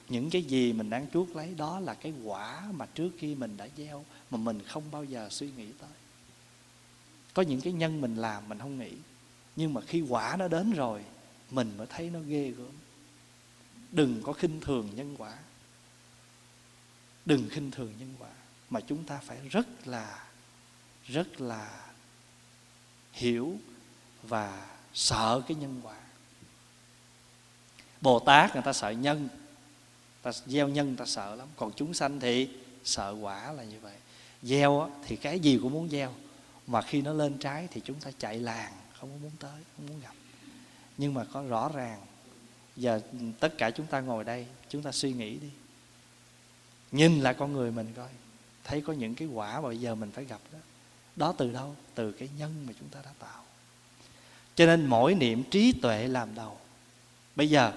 những 0.08 0.30
cái 0.30 0.42
gì 0.42 0.72
mình 0.72 0.90
đang 0.90 1.06
chuốt 1.10 1.28
lấy 1.28 1.54
đó 1.54 1.80
là 1.80 1.94
cái 1.94 2.12
quả 2.24 2.68
mà 2.72 2.86
trước 2.86 3.10
khi 3.18 3.34
mình 3.34 3.56
đã 3.56 3.68
gieo 3.76 4.04
mà 4.30 4.38
mình 4.38 4.62
không 4.66 4.90
bao 4.90 5.04
giờ 5.04 5.28
suy 5.30 5.50
nghĩ 5.56 5.66
tới. 5.78 5.90
Có 7.34 7.42
những 7.42 7.60
cái 7.60 7.72
nhân 7.72 8.00
mình 8.00 8.16
làm 8.16 8.48
mình 8.48 8.58
không 8.58 8.78
nghĩ, 8.78 8.92
nhưng 9.56 9.74
mà 9.74 9.80
khi 9.80 10.00
quả 10.00 10.36
nó 10.38 10.48
đến 10.48 10.72
rồi, 10.72 11.04
mình 11.50 11.76
mới 11.76 11.86
thấy 11.86 12.10
nó 12.10 12.20
ghê 12.20 12.50
gớm. 12.50 12.72
Đừng 13.92 14.22
có 14.22 14.32
khinh 14.32 14.60
thường 14.60 14.90
nhân 14.94 15.14
quả. 15.18 15.38
Đừng 17.24 17.48
khinh 17.50 17.70
thường 17.70 17.92
nhân 17.98 18.14
quả, 18.18 18.30
mà 18.70 18.80
chúng 18.80 19.04
ta 19.04 19.20
phải 19.24 19.38
rất 19.48 19.86
là 19.86 20.24
rất 21.06 21.40
là 21.40 21.92
hiểu 23.12 23.58
và 24.28 24.66
sợ 24.94 25.42
cái 25.48 25.56
nhân 25.56 25.80
quả. 25.84 25.96
Bồ 28.00 28.18
tát 28.18 28.54
người 28.54 28.62
ta 28.62 28.72
sợ 28.72 28.90
nhân, 28.90 29.28
ta 30.22 30.32
gieo 30.46 30.68
nhân 30.68 30.96
ta 30.96 31.04
sợ 31.06 31.34
lắm. 31.34 31.48
Còn 31.56 31.72
chúng 31.76 31.94
sanh 31.94 32.20
thì 32.20 32.48
sợ 32.84 33.16
quả 33.20 33.52
là 33.52 33.64
như 33.64 33.80
vậy. 33.80 33.96
Gieo 34.42 34.90
thì 35.06 35.16
cái 35.16 35.40
gì 35.40 35.58
cũng 35.62 35.72
muốn 35.72 35.88
gieo, 35.88 36.12
mà 36.66 36.82
khi 36.82 37.02
nó 37.02 37.12
lên 37.12 37.38
trái 37.38 37.68
thì 37.70 37.80
chúng 37.84 38.00
ta 38.00 38.10
chạy 38.18 38.38
làng, 38.40 38.72
không 38.98 39.10
có 39.10 39.16
muốn 39.22 39.32
tới, 39.38 39.62
không 39.76 39.86
muốn 39.86 40.00
gặp. 40.00 40.14
Nhưng 40.96 41.14
mà 41.14 41.24
có 41.32 41.42
rõ 41.42 41.70
ràng, 41.74 42.00
giờ 42.76 43.00
tất 43.40 43.58
cả 43.58 43.70
chúng 43.70 43.86
ta 43.86 44.00
ngồi 44.00 44.24
đây, 44.24 44.46
chúng 44.68 44.82
ta 44.82 44.92
suy 44.92 45.12
nghĩ 45.12 45.36
đi. 45.36 45.50
Nhìn 46.92 47.20
lại 47.20 47.34
con 47.34 47.52
người 47.52 47.72
mình 47.72 47.92
coi, 47.96 48.08
thấy 48.64 48.80
có 48.80 48.92
những 48.92 49.14
cái 49.14 49.28
quả 49.28 49.60
mà 49.60 49.68
bây 49.68 49.80
giờ 49.80 49.94
mình 49.94 50.10
phải 50.10 50.24
gặp 50.24 50.40
đó. 50.52 50.58
Đó 51.16 51.34
từ 51.38 51.52
đâu? 51.52 51.76
Từ 51.94 52.12
cái 52.12 52.28
nhân 52.38 52.64
mà 52.66 52.72
chúng 52.80 52.88
ta 52.88 53.00
đã 53.04 53.10
tạo 53.18 53.43
cho 54.54 54.66
nên 54.66 54.86
mỗi 54.86 55.14
niệm 55.14 55.42
trí 55.50 55.72
tuệ 55.72 56.08
làm 56.08 56.34
đầu. 56.34 56.56
Bây 57.36 57.50
giờ, 57.50 57.72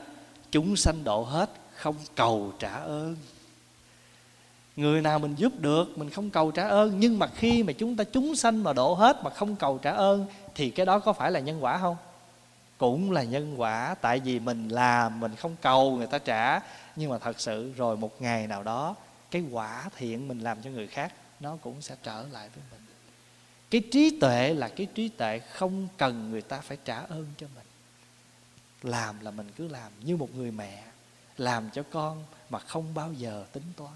chúng 0.52 0.76
sanh 0.76 1.04
độ 1.04 1.24
hết, 1.24 1.50
không 1.76 1.96
cầu 2.16 2.54
trả 2.60 2.74
ơn. 2.74 3.16
Người 4.76 5.02
nào 5.02 5.20
mình 5.20 5.36
giúp 5.36 5.54
được, 5.60 5.98
mình 5.98 6.10
không 6.10 6.30
cầu 6.30 6.52
trả 6.52 6.68
ơn. 6.68 7.00
Nhưng 7.00 7.20
mà 7.20 7.28
khi 7.28 7.64
mà 7.64 7.74
chúng 7.74 7.96
ta 7.96 8.04
chúng 8.04 8.36
sanh 8.36 8.64
mà 8.64 8.74
độ 8.74 8.94
hết 8.94 9.24
mà 9.24 9.30
không 9.30 9.56
cầu 9.56 9.78
trả 9.78 9.92
ơn, 9.92 10.26
thì 10.56 10.70
cái 10.70 10.86
đó 10.86 11.00
có 11.00 11.14
phải 11.14 11.32
là 11.32 11.40
nhân 11.40 11.64
quả 11.64 11.78
không? 11.78 11.96
Cũng 12.78 13.12
là 13.12 13.24
nhân 13.24 13.54
quả, 13.58 13.96
tại 14.02 14.20
vì 14.20 14.40
mình 14.40 14.70
làm, 14.70 15.20
mình 15.20 15.36
không 15.36 15.56
cầu, 15.62 15.92
người 15.92 16.08
ta 16.08 16.20
trả. 16.20 16.60
Nhưng 16.96 17.10
mà 17.10 17.18
thật 17.18 17.40
sự 17.40 17.74
rồi 17.78 17.98
một 17.98 18.22
ngày 18.22 18.48
nào 18.48 18.64
đó, 18.64 18.96
cái 19.32 19.44
quả 19.52 19.90
thiện 19.98 20.28
mình 20.28 20.40
làm 20.40 20.62
cho 20.62 20.70
người 20.70 20.88
khác, 20.88 21.14
nó 21.40 21.58
cũng 21.62 21.82
sẽ 21.82 21.96
trở 22.04 22.26
lại 22.32 22.50
với 22.56 22.64
mình 22.72 22.77
cái 23.70 23.82
trí 23.92 24.20
tuệ 24.20 24.54
là 24.54 24.68
cái 24.68 24.88
trí 24.96 25.10
tuệ 25.10 25.40
không 25.40 25.88
cần 25.98 26.32
người 26.32 26.42
ta 26.42 26.62
phải 26.62 26.78
trả 26.86 27.00
ơn 27.00 27.26
cho 27.38 27.48
mình. 27.56 27.66
Làm 28.92 29.20
là 29.20 29.32
mình 29.32 29.52
cứ 29.56 29.68
làm 29.68 29.92
như 30.04 30.18
một 30.18 30.36
người 30.36 30.52
mẹ, 30.52 30.84
làm 31.38 31.70
cho 31.74 31.84
con 31.92 32.24
mà 32.50 32.60
không 32.60 32.94
bao 32.94 33.14
giờ 33.14 33.46
tính 33.52 33.64
toán. 33.78 33.94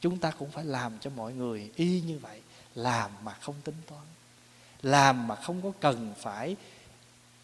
Chúng 0.00 0.18
ta 0.18 0.30
cũng 0.30 0.50
phải 0.50 0.64
làm 0.64 0.98
cho 0.98 1.10
mọi 1.10 1.32
người 1.32 1.70
y 1.76 2.00
như 2.00 2.18
vậy, 2.18 2.42
làm 2.74 3.10
mà 3.22 3.34
không 3.34 3.54
tính 3.64 3.76
toán. 3.86 4.04
Làm 4.82 5.28
mà 5.28 5.36
không 5.36 5.62
có 5.62 5.72
cần 5.80 6.14
phải 6.18 6.56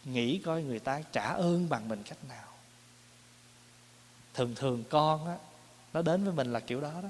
nghĩ 0.04 0.38
coi 0.38 0.62
người 0.62 0.78
ta 0.78 1.02
trả 1.12 1.24
ơn 1.24 1.68
bằng 1.68 1.88
mình 1.88 2.02
cách 2.02 2.24
nào. 2.28 2.48
Thường 4.34 4.54
thường 4.54 4.84
con 4.90 5.26
á, 5.26 5.36
nó 5.92 6.02
đến 6.02 6.24
với 6.24 6.32
mình 6.32 6.52
là 6.52 6.60
kiểu 6.60 6.80
đó 6.80 6.92
đó 7.02 7.08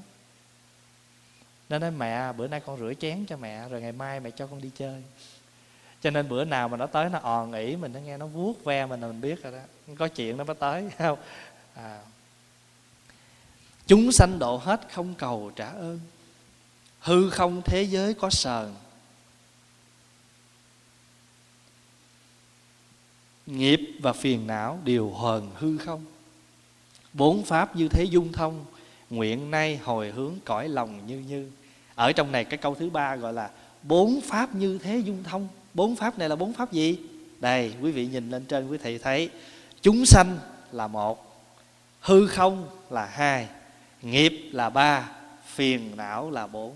nó 1.71 1.79
nói, 1.79 1.91
mẹ, 1.91 2.33
bữa 2.33 2.49
nay 2.49 2.61
con 2.61 2.79
rửa 2.79 2.95
chén 2.95 3.27
cho 3.27 3.37
mẹ, 3.37 3.68
rồi 3.68 3.81
ngày 3.81 3.93
mai 3.93 4.21
mẹ 4.21 4.31
cho 4.31 4.47
con 4.47 4.61
đi 4.61 4.71
chơi. 4.79 5.03
Cho 6.03 6.11
nên 6.11 6.29
bữa 6.29 6.45
nào 6.45 6.68
mà 6.68 6.77
nó 6.77 6.87
tới, 6.87 7.09
nó 7.11 7.18
òn 7.18 7.53
ỉ 7.53 7.77
mình, 7.77 7.93
nó 7.93 8.01
nghe 8.01 8.16
nó 8.16 8.27
vuốt 8.27 8.64
ve 8.64 8.87
mình 8.87 9.01
là 9.01 9.07
mình 9.07 9.21
biết 9.21 9.43
rồi 9.43 9.53
đó. 9.53 9.59
Có 9.99 10.09
chuyện 10.09 10.37
nó 10.37 10.45
mới 10.45 10.57
tới, 10.57 10.91
không? 10.99 11.18
À. 11.75 12.01
chúng 13.87 14.12
sanh 14.12 14.39
độ 14.39 14.57
hết 14.57 14.81
không 14.93 15.14
cầu 15.14 15.53
trả 15.57 15.66
ơn. 15.66 16.01
Hư 17.01 17.31
không 17.31 17.62
thế 17.64 17.83
giới 17.83 18.14
có 18.14 18.31
sờn. 18.31 18.75
Nghiệp 23.47 23.81
và 24.01 24.12
phiền 24.12 24.47
não 24.47 24.79
đều 24.85 25.11
hờn 25.11 25.51
hư 25.55 25.79
không. 25.79 26.05
Bốn 27.12 27.45
pháp 27.45 27.77
như 27.77 27.89
thế 27.89 28.05
dung 28.05 28.33
thông, 28.33 28.64
nguyện 29.11 29.51
nay 29.51 29.77
hồi 29.77 30.11
hướng 30.11 30.35
cõi 30.45 30.68
lòng 30.68 31.07
như 31.07 31.18
như 31.18 31.51
ở 32.01 32.13
trong 32.13 32.33
này 32.33 32.45
cái 32.45 32.59
câu 32.59 32.75
thứ 32.75 32.91
ba 32.91 33.17
gọi 33.17 33.33
là 33.33 33.51
bốn 33.83 34.21
pháp 34.21 34.55
như 34.55 34.79
thế 34.83 34.99
dung 34.99 35.23
thông. 35.25 35.49
Bốn 35.75 35.97
pháp 35.97 36.19
này 36.19 36.29
là 36.29 36.37
bốn 36.37 36.53
pháp 36.53 36.73
gì? 36.73 36.99
Đây, 37.41 37.73
quý 37.83 37.91
vị 37.91 38.07
nhìn 38.07 38.31
lên 38.31 38.45
trên 38.45 38.69
quý 38.69 38.79
thầy 38.83 38.99
thấy, 38.99 39.31
chúng 39.83 40.07
sanh 40.07 40.39
là 40.73 40.87
một, 40.87 41.43
hư 42.01 42.27
không 42.27 42.69
là 42.91 43.07
hai, 43.07 43.49
nghiệp 44.03 44.51
là 44.53 44.71
ba, 44.71 45.11
phiền 45.47 45.97
não 45.97 46.31
là 46.31 46.47
bốn. 46.47 46.73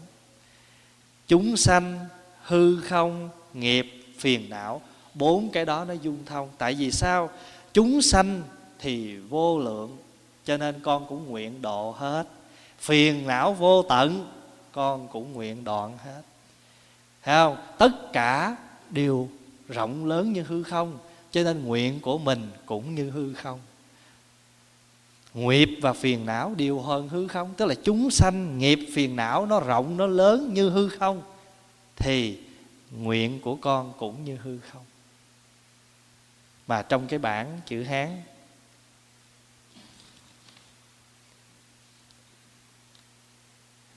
Chúng 1.29 1.57
sanh, 1.57 1.99
hư 2.43 2.81
không, 2.81 3.29
nghiệp, 3.55 4.05
phiền 4.19 4.51
não, 4.51 4.81
bốn 5.15 5.51
cái 5.51 5.65
đó 5.65 5.85
nó 5.85 5.95
dung 5.95 6.19
thông. 6.27 6.49
Tại 6.59 6.75
vì 6.75 6.91
sao? 6.91 7.31
Chúng 7.73 8.03
sanh 8.03 8.43
thì 8.79 9.17
vô 9.17 9.59
lượng, 9.59 9.97
cho 10.45 10.57
nên 10.57 10.81
con 10.83 11.07
cũng 11.09 11.27
nguyện 11.27 11.63
độ 11.63 11.91
hết. 11.91 12.25
Phiền 12.79 13.27
não 13.27 13.53
vô 13.55 13.83
tận 13.83 14.27
con 14.75 15.09
cũng 15.09 15.33
nguyện 15.33 15.65
đoạn 15.65 15.99
hết. 16.05 16.23
Thấy 17.23 17.35
không? 17.35 17.57
Tất 17.79 18.13
cả 18.13 18.57
đều 18.91 19.29
rộng 19.69 20.07
lớn 20.07 20.33
như 20.33 20.43
hư 20.43 20.63
không, 20.63 20.99
cho 21.31 21.43
nên 21.43 21.65
nguyện 21.65 22.01
của 22.01 22.19
mình 22.19 22.51
cũng 22.67 22.95
như 22.95 23.11
hư 23.11 23.35
không. 23.35 23.61
Nghiệp 25.35 25.69
và 25.83 25.93
phiền 25.93 26.27
não 26.27 26.55
đều 26.57 26.81
hơn 26.81 27.09
hư 27.09 27.29
không, 27.29 27.55
tức 27.57 27.67
là 27.67 27.75
chúng 27.75 28.11
sanh 28.11 28.59
nghiệp 28.59 28.79
phiền 28.95 29.17
não 29.17 29.47
nó 29.47 29.61
rộng, 29.61 29.97
nó 29.97 30.07
lớn 30.07 30.51
như 30.55 30.71
hư 30.71 30.89
không, 30.89 31.23
thì 31.97 32.39
nguyện 32.91 33.41
của 33.41 33.57
con 33.57 33.93
cũng 33.99 34.25
như 34.25 34.37
hư 34.37 34.59
không. 34.59 34.85
Mà 36.67 36.83
trong 36.83 37.07
cái 37.07 37.19
bản 37.19 37.61
chữ 37.67 37.83
hán 37.83 38.23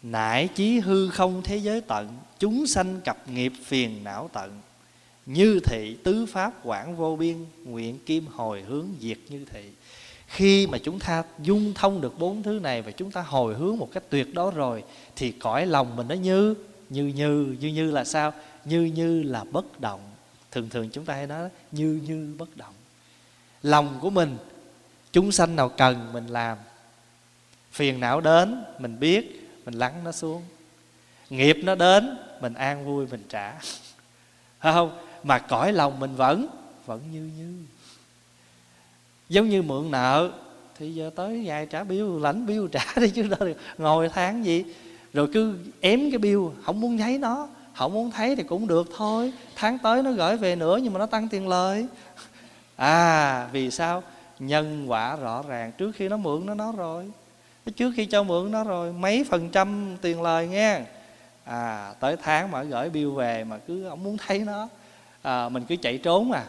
nải 0.04 0.48
chí 0.48 0.80
hư 0.80 1.10
không 1.10 1.41
thế 1.43 1.58
giới 1.58 1.82
tận, 1.82 2.18
chúng 2.39 2.68
sanh 2.68 3.02
cập 3.06 3.30
nghiệp 3.30 3.54
phiền 3.66 4.04
não 4.04 4.30
tận. 4.34 4.52
Như 5.26 5.60
thị, 5.60 5.98
tứ 6.04 6.26
pháp 6.26 6.54
quảng 6.64 6.95
vô 6.95 7.16
biên, 7.16 7.45
nguyện 7.66 8.00
kim 8.06 8.28
hồi 8.28 8.62
hướng 8.62 8.88
diệt 9.00 9.18
như 9.30 9.45
thị. 9.52 9.70
Khi 10.28 10.68
mà 10.68 10.78
chúng 10.78 11.00
ta 11.00 11.24
dung 11.39 11.74
thông 11.74 12.02
được 12.02 12.20
bốn 12.20 12.43
thứ 12.43 12.60
này 12.64 12.82
và 12.82 12.91
chúng 12.91 13.12
ta 13.12 13.22
hồi 13.22 13.56
hướng 13.56 13.78
một 13.78 13.89
cách 13.91 14.04
tuyệt 14.10 14.34
đó 14.34 14.52
rồi, 14.52 14.84
thì 15.16 15.32
cõi 15.32 15.66
lòng 15.66 15.95
mình 15.95 16.08
nó 16.08 16.16
như 16.16 16.54
như 16.89 17.06
như 17.08 17.56
như 17.60 17.68
như 17.68 17.91
là 17.91 18.04
sao? 18.04 18.34
Như 18.66 18.82
như 18.82 19.24
là 19.24 19.43
bất 19.43 19.82
động. 19.82 20.02
Thường 20.52 20.70
thường 20.70 20.89
chúng 20.89 21.06
ta 21.06 21.14
hay 21.14 21.28
nói 21.28 21.50
như 21.72 22.02
như 22.08 22.36
bất 22.38 22.58
động. 22.58 22.74
Lòng 23.64 23.98
của 24.02 24.10
mình, 24.10 24.38
chúng 25.12 25.32
sanh 25.32 25.56
nào 25.56 25.70
cần 25.70 26.14
mình 26.14 26.28
làm? 26.28 26.58
Phiền 27.72 28.00
não 28.00 28.22
đến, 28.22 28.64
mình 28.80 29.00
biết 29.00 29.47
mình 29.68 29.80
lắng 29.80 29.93
nó 30.03 30.11
xuống. 30.11 30.43
Nghiệp 31.30 31.57
nó 31.63 31.76
đến, 31.76 32.18
mình 32.41 32.53
an 32.53 32.86
vui, 32.86 33.07
mình 33.11 33.24
trả. 33.30 33.53
Phải 34.59 34.74
không? 34.74 34.97
Mà 35.24 35.39
cõi 35.39 35.74
lòng 35.74 35.99
mình 35.99 36.15
vẫn 36.15 36.47
vẫn 36.86 37.01
như 37.11 37.32
như. 37.38 37.53
Giống 39.30 39.49
như 39.49 39.61
mượn 39.61 39.91
nợ, 39.91 40.32
thì 40.78 40.93
giờ 40.93 41.09
tới 41.15 41.38
ngày 41.38 41.65
trả 41.65 41.84
bill, 41.84 42.22
lãnh 42.22 42.45
bill 42.45 42.68
trả 42.72 42.86
đi 42.95 43.09
chứ 43.09 43.24
đâu 43.24 43.49
ngồi 43.78 44.09
tháng 44.09 44.45
gì, 44.45 44.63
rồi 45.13 45.30
cứ 45.34 45.57
ém 45.82 46.11
cái 46.11 46.18
bill, 46.18 46.39
không 46.65 46.80
muốn 46.80 46.97
thấy 46.97 47.18
nó, 47.18 47.47
không 47.74 47.93
muốn 47.93 48.11
thấy 48.11 48.36
thì 48.36 48.43
cũng 48.43 48.68
được 48.68 48.88
thôi. 48.97 49.34
Tháng 49.55 49.78
tới 49.78 50.03
nó 50.03 50.11
gửi 50.11 50.38
về 50.38 50.55
nữa 50.55 50.80
nhưng 50.84 50.93
mà 50.93 50.99
nó 50.99 51.05
tăng 51.05 51.30
tiền 51.30 51.47
lời. 51.47 51.86
À 52.76 53.47
vì 53.51 53.72
sao? 53.72 54.03
Nhân 54.39 54.91
quả 54.91 55.15
rõ 55.15 55.43
ràng. 55.47 55.72
Trước 55.78 55.91
khi 55.95 56.07
nó 56.07 56.18
mượn 56.18 56.45
nó 56.45 56.53
nó 56.53 56.72
rồi 56.72 57.11
trước 57.76 57.93
khi 57.95 58.05
cho 58.05 58.24
mượn 58.24 58.51
nó 58.51 58.63
rồi 58.63 58.93
mấy 58.93 59.24
phần 59.30 59.49
trăm 59.49 59.97
tiền 60.01 60.22
lời 60.22 60.47
nghe. 60.47 60.82
À 61.43 61.93
tới 61.99 62.15
tháng 62.24 62.51
mà 62.51 62.63
gửi 62.63 62.89
bill 62.89 63.09
về 63.09 63.43
mà 63.43 63.57
cứ 63.57 63.89
không 63.89 64.03
muốn 64.03 64.18
thấy 64.28 64.39
nó 64.39 64.68
à, 65.22 65.49
mình 65.49 65.63
cứ 65.68 65.76
chạy 65.76 65.97
trốn 65.97 66.32
à. 66.32 66.45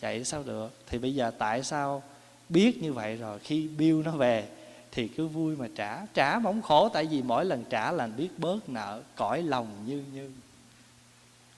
Chạy 0.00 0.24
sao 0.24 0.42
được? 0.42 0.70
Thì 0.86 0.98
bây 0.98 1.14
giờ 1.14 1.30
tại 1.38 1.62
sao 1.62 2.02
biết 2.48 2.82
như 2.82 2.92
vậy 2.92 3.16
rồi? 3.16 3.38
Khi 3.38 3.68
bill 3.68 4.02
nó 4.02 4.10
về 4.10 4.44
thì 4.92 5.08
cứ 5.08 5.26
vui 5.28 5.56
mà 5.56 5.66
trả. 5.76 6.06
Trả 6.14 6.38
mà 6.38 6.42
không 6.42 6.62
khổ 6.62 6.88
tại 6.88 7.06
vì 7.06 7.22
mỗi 7.22 7.44
lần 7.44 7.64
trả 7.70 7.92
là 7.92 8.06
biết 8.06 8.28
bớt 8.38 8.68
nợ 8.68 9.02
cõi 9.16 9.42
lòng 9.42 9.66
như 9.86 10.04
như. 10.14 10.30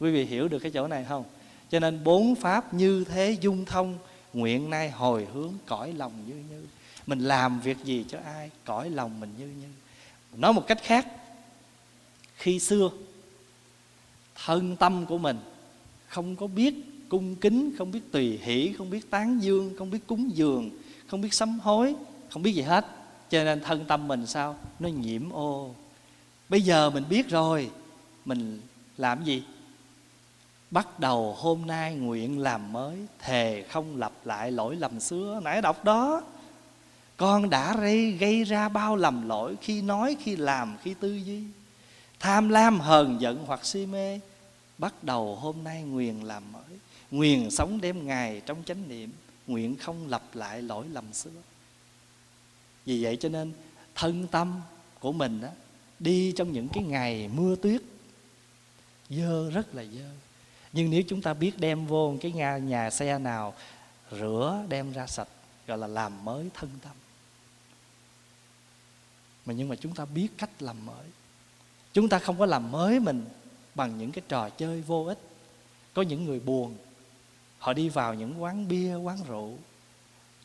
Quý 0.01 0.11
vị 0.11 0.25
hiểu 0.25 0.49
được 0.49 0.59
cái 0.59 0.71
chỗ 0.71 0.87
này 0.87 1.07
không? 1.09 1.25
Cho 1.71 1.81
nên 1.81 2.05
bốn 2.05 2.35
pháp 2.35 2.75
như 2.75 3.05
thế 3.05 3.37
dung 3.41 3.65
thông 3.65 3.99
nguyện 4.33 4.71
nay 4.71 4.91
hồi 4.91 5.27
hướng 5.35 5.53
cõi 5.67 5.93
lòng 5.93 6.13
như 6.27 6.35
như 6.35 6.67
mình 7.07 7.19
làm 7.19 7.61
việc 7.61 7.85
gì 7.85 8.05
cho 8.09 8.19
ai, 8.25 8.51
cõi 8.65 8.91
lòng 8.91 9.21
mình 9.21 9.35
như 9.39 9.47
như. 9.47 9.69
Nói 10.37 10.53
một 10.53 10.67
cách 10.67 10.79
khác, 10.83 11.07
khi 12.37 12.59
xưa, 12.59 12.91
thân 14.45 14.77
tâm 14.77 15.07
của 15.07 15.19
mình 15.19 15.39
không 16.09 16.37
có 16.37 16.47
biết 16.47 16.75
cung 17.09 17.37
kính, 17.37 17.75
không 17.79 17.91
biết 17.91 18.13
tùy 18.13 18.41
hỷ, 18.43 18.73
không 18.79 18.91
biết 18.91 19.11
tán 19.11 19.43
dương, 19.43 19.75
không 19.79 19.91
biết 19.91 20.07
cúng 20.07 20.31
dường, 20.35 20.71
không 21.07 21.21
biết 21.21 21.35
sám 21.35 21.59
hối, 21.59 21.95
không 22.31 22.43
biết 22.43 22.53
gì 22.53 22.63
hết. 22.63 22.87
Cho 23.31 23.45
nên 23.45 23.61
thân 23.61 23.85
tâm 23.85 24.09
mình 24.09 24.27
sao? 24.27 24.57
Nó 24.79 24.89
nhiễm 24.89 25.31
ô. 25.31 25.75
Bây 26.49 26.63
giờ 26.63 26.91
mình 26.91 27.05
biết 27.09 27.29
rồi, 27.29 27.71
mình 28.25 28.61
làm 28.97 29.25
gì? 29.25 29.43
Bắt 30.71 31.01
đầu 31.01 31.37
hôm 31.39 31.67
nay 31.67 31.95
nguyện 31.95 32.39
làm 32.39 32.73
mới, 32.73 32.97
thề 33.19 33.65
không 33.71 33.99
lặp 33.99 34.13
lại 34.25 34.51
lỗi 34.51 34.77
lầm 34.77 35.01
xưa. 35.01 35.41
Nãy 35.45 35.63
đọc 35.63 35.85
đó 35.85 36.23
con 37.17 37.51
đã 37.51 37.77
gây, 37.77 38.13
gây 38.13 38.45
ra 38.45 38.69
bao 38.69 38.97
lầm 38.97 39.29
lỗi 39.29 39.57
khi 39.61 39.83
nói 39.83 40.17
khi 40.21 40.37
làm 40.37 40.77
khi 40.83 40.95
tư 41.01 41.15
duy. 41.15 41.43
Tham 42.21 42.49
lam 42.49 42.81
hờn 42.81 43.21
giận 43.21 43.45
hoặc 43.47 43.67
si 43.67 43.87
mê 43.87 44.21
bắt 44.79 45.05
đầu 45.05 45.37
hôm 45.37 45.65
nay 45.65 45.83
nguyện 45.83 46.25
làm 46.25 46.53
mới. 46.53 46.79
Nguyện 47.11 47.51
sống 47.51 47.81
đêm 47.81 48.07
ngày 48.07 48.43
trong 48.47 48.63
chánh 48.67 48.89
niệm 48.89 49.13
nguyện 49.47 49.77
không 49.77 50.09
lặp 50.09 50.23
lại 50.35 50.63
lỗi 50.63 50.87
lầm 50.93 51.13
xưa. 51.13 51.31
Vì 52.85 53.05
vậy 53.05 53.17
cho 53.21 53.29
nên 53.29 53.53
thân 53.95 54.27
tâm 54.27 54.61
của 55.01 55.13
mình 55.13 55.41
đó 55.41 55.49
đi 55.99 56.33
trong 56.37 56.53
những 56.53 56.69
cái 56.69 56.85
ngày 56.85 57.31
mưa 57.35 57.57
tuyết 57.57 57.83
dơ 59.11 59.51
rất 59.51 59.75
là 59.75 59.85
dơ. 59.85 60.11
Nhưng 60.73 60.91
nếu 60.91 61.03
chúng 61.09 61.23
ta 61.23 61.35
biết 61.35 61.59
đem 61.59 61.87
vô 61.87 62.15
cái 62.21 62.33
nhà, 62.33 62.59
nhà 62.59 62.91
xe 62.91 63.19
nào 63.19 63.55
rửa 64.11 64.65
đem 64.69 64.93
ra 64.93 65.07
sạch 65.07 65.29
gọi 65.67 65.79
là 65.79 65.87
làm 65.87 66.25
mới 66.25 66.49
thân 66.55 66.71
tâm 66.83 66.93
mà 69.47 69.55
nhưng 69.55 69.69
mà 69.69 69.77
chúng 69.77 69.95
ta 69.95 70.05
biết 70.05 70.29
cách 70.39 70.63
làm 70.63 70.87
mới. 70.87 71.07
Chúng 71.93 72.09
ta 72.09 72.19
không 72.19 72.39
có 72.39 72.47
làm 72.47 72.71
mới 72.71 73.01
mình 73.01 73.25
bằng 73.75 73.99
những 73.99 74.13
cái 74.13 74.23
trò 74.29 74.49
chơi 74.49 74.81
vô 74.81 75.05
ích. 75.05 75.19
Có 75.95 76.03
những 76.03 76.25
người 76.25 76.41
buồn, 76.41 76.77
họ 77.59 77.73
đi 77.73 77.89
vào 77.89 78.15
những 78.15 78.43
quán 78.43 78.69
bia, 78.69 78.95
quán 78.95 79.19
rượu. 79.29 79.59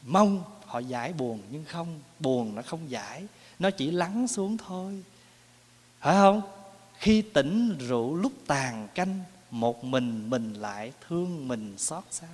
Mong 0.04 0.44
họ 0.66 0.80
giải 0.80 1.14
buồn, 1.14 1.42
nhưng 1.52 1.66
không, 1.66 2.00
buồn 2.20 2.56
nó 2.56 2.62
không 2.62 2.90
giải. 2.90 3.28
Nó 3.60 3.72
chỉ 3.72 3.92
lắng 3.92 4.28
xuống 4.28 4.58
thôi. 4.58 5.04
Phải 6.00 6.16
không? 6.16 6.42
Khi 6.94 7.22
tỉnh 7.22 7.78
rượu 7.80 8.16
lúc 8.16 8.32
tàn 8.48 8.88
canh, 8.96 9.20
một 9.52 9.84
mình 9.84 10.30
mình 10.30 10.54
lại 10.54 10.92
thương 11.08 11.48
mình 11.48 11.78
xót 11.78 12.04
xa. 12.10 12.28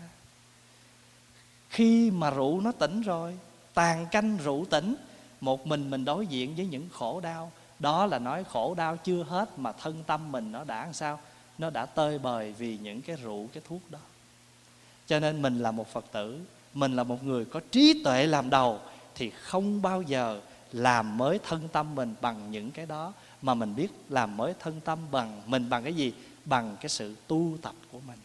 Khi 1.69 2.11
mà 2.11 2.29
rượu 2.29 2.61
nó 2.61 2.71
tỉnh 2.71 3.01
rồi, 3.01 3.37
tàn 3.73 4.05
canh 4.11 4.37
rượu 4.37 4.65
tỉnh 4.69 4.95
một 5.43 5.67
mình 5.67 5.89
mình 5.89 6.05
đối 6.05 6.27
diện 6.27 6.55
với 6.55 6.65
những 6.65 6.89
khổ 6.93 7.19
đau. 7.19 7.51
Đó 7.79 8.05
là 8.05 8.19
nói 8.19 8.43
khổ 8.43 8.73
đau 8.73 8.97
chưa 8.97 9.23
hết 9.23 9.59
mà 9.59 9.71
thân 9.71 10.03
tâm 10.07 10.31
mình 10.31 10.51
nó 10.51 10.63
đã 10.63 10.85
làm 10.85 10.93
sao? 10.93 11.19
Nó 11.57 11.69
đã 11.69 11.85
tơi 11.85 12.19
bời 12.19 12.53
vì 12.57 12.77
những 12.77 13.01
cái 13.01 13.15
rượu, 13.15 13.47
cái 13.53 13.63
thuốc 13.67 13.81
đó. 13.89 13.99
Cho 15.07 15.19
nên 15.19 15.41
mình 15.41 15.59
là 15.59 15.71
một 15.71 15.87
phật 15.87 16.05
tử, 16.11 16.39
mình 16.73 16.95
là 16.95 17.03
một 17.03 17.23
người 17.23 17.45
có 17.45 17.59
trí 17.71 18.01
tuệ 18.03 18.27
làm 18.27 18.49
đầu, 18.49 18.79
thì 19.15 19.29
không 19.29 19.81
bao 19.81 20.01
giờ 20.01 20.41
làm 20.71 21.17
mới 21.17 21.39
thân 21.39 21.67
tâm 21.71 21.95
mình 21.95 22.15
bằng 22.21 22.51
những 22.51 22.71
cái 22.71 22.85
đó. 22.85 23.13
Mà 23.41 23.53
mình 23.53 23.75
biết 23.75 23.91
làm 24.09 24.37
mới 24.37 24.53
thân 24.59 24.81
tâm 24.85 24.99
bằng, 25.11 25.41
mình 25.45 25.69
bằng 25.69 25.83
cái 25.83 25.93
gì? 25.93 26.13
Bằng 26.45 26.75
cái 26.81 26.89
sự 26.89 27.15
tu 27.27 27.57
tập 27.61 27.75
của 27.91 27.99
mình. 28.07 28.19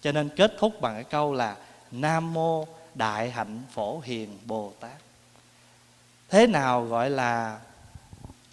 Cho 0.00 0.12
nên 0.12 0.28
kết 0.36 0.52
thúc 0.58 0.80
bằng 0.80 0.94
cái 0.94 1.04
câu 1.04 1.34
là 1.34 1.56
nam 1.90 2.34
mô 2.34 2.66
đại 2.94 3.30
hạnh 3.30 3.62
phổ 3.70 4.00
hiền 4.00 4.38
bồ 4.46 4.72
tát 4.80 5.07
thế 6.28 6.46
nào 6.46 6.84
gọi 6.84 7.10
là 7.10 7.60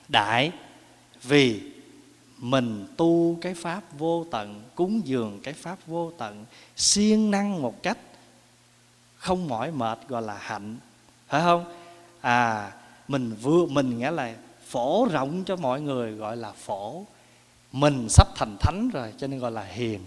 đại? 0.08 0.52
Vì 1.24 1.62
mình 2.38 2.88
tu 2.98 3.38
cái 3.42 3.54
pháp 3.54 3.84
vô 3.98 4.26
tận, 4.32 4.64
cúng 4.76 5.02
dường 5.06 5.40
cái 5.44 5.54
pháp 5.54 5.78
vô 5.88 6.12
tận, 6.18 6.46
siêng 6.76 7.32
năng 7.32 7.62
một 7.62 7.84
cách 7.84 7.98
không 9.18 9.48
mỏi 9.48 9.72
mệt 9.72 10.00
gọi 10.08 10.22
là 10.22 10.38
hạnh. 10.38 10.78
Phải 11.28 11.42
không? 11.42 11.66
À 12.22 12.72
mình 13.08 13.36
vừa, 13.42 13.66
mình 13.66 14.00
nghĩa 14.00 14.12
là 14.12 14.34
phổ 14.68 15.08
rộng 15.12 15.44
cho 15.44 15.56
mọi 15.56 15.82
người 15.82 16.12
gọi 16.12 16.38
là 16.38 16.52
phổ. 16.52 17.06
Mình 17.72 18.08
sắp 18.10 18.28
thành 18.36 18.58
thánh 18.60 18.90
rồi, 18.94 19.14
cho 19.18 19.28
nên 19.28 19.40
gọi 19.40 19.52
là 19.52 19.64
hiền. 19.64 20.00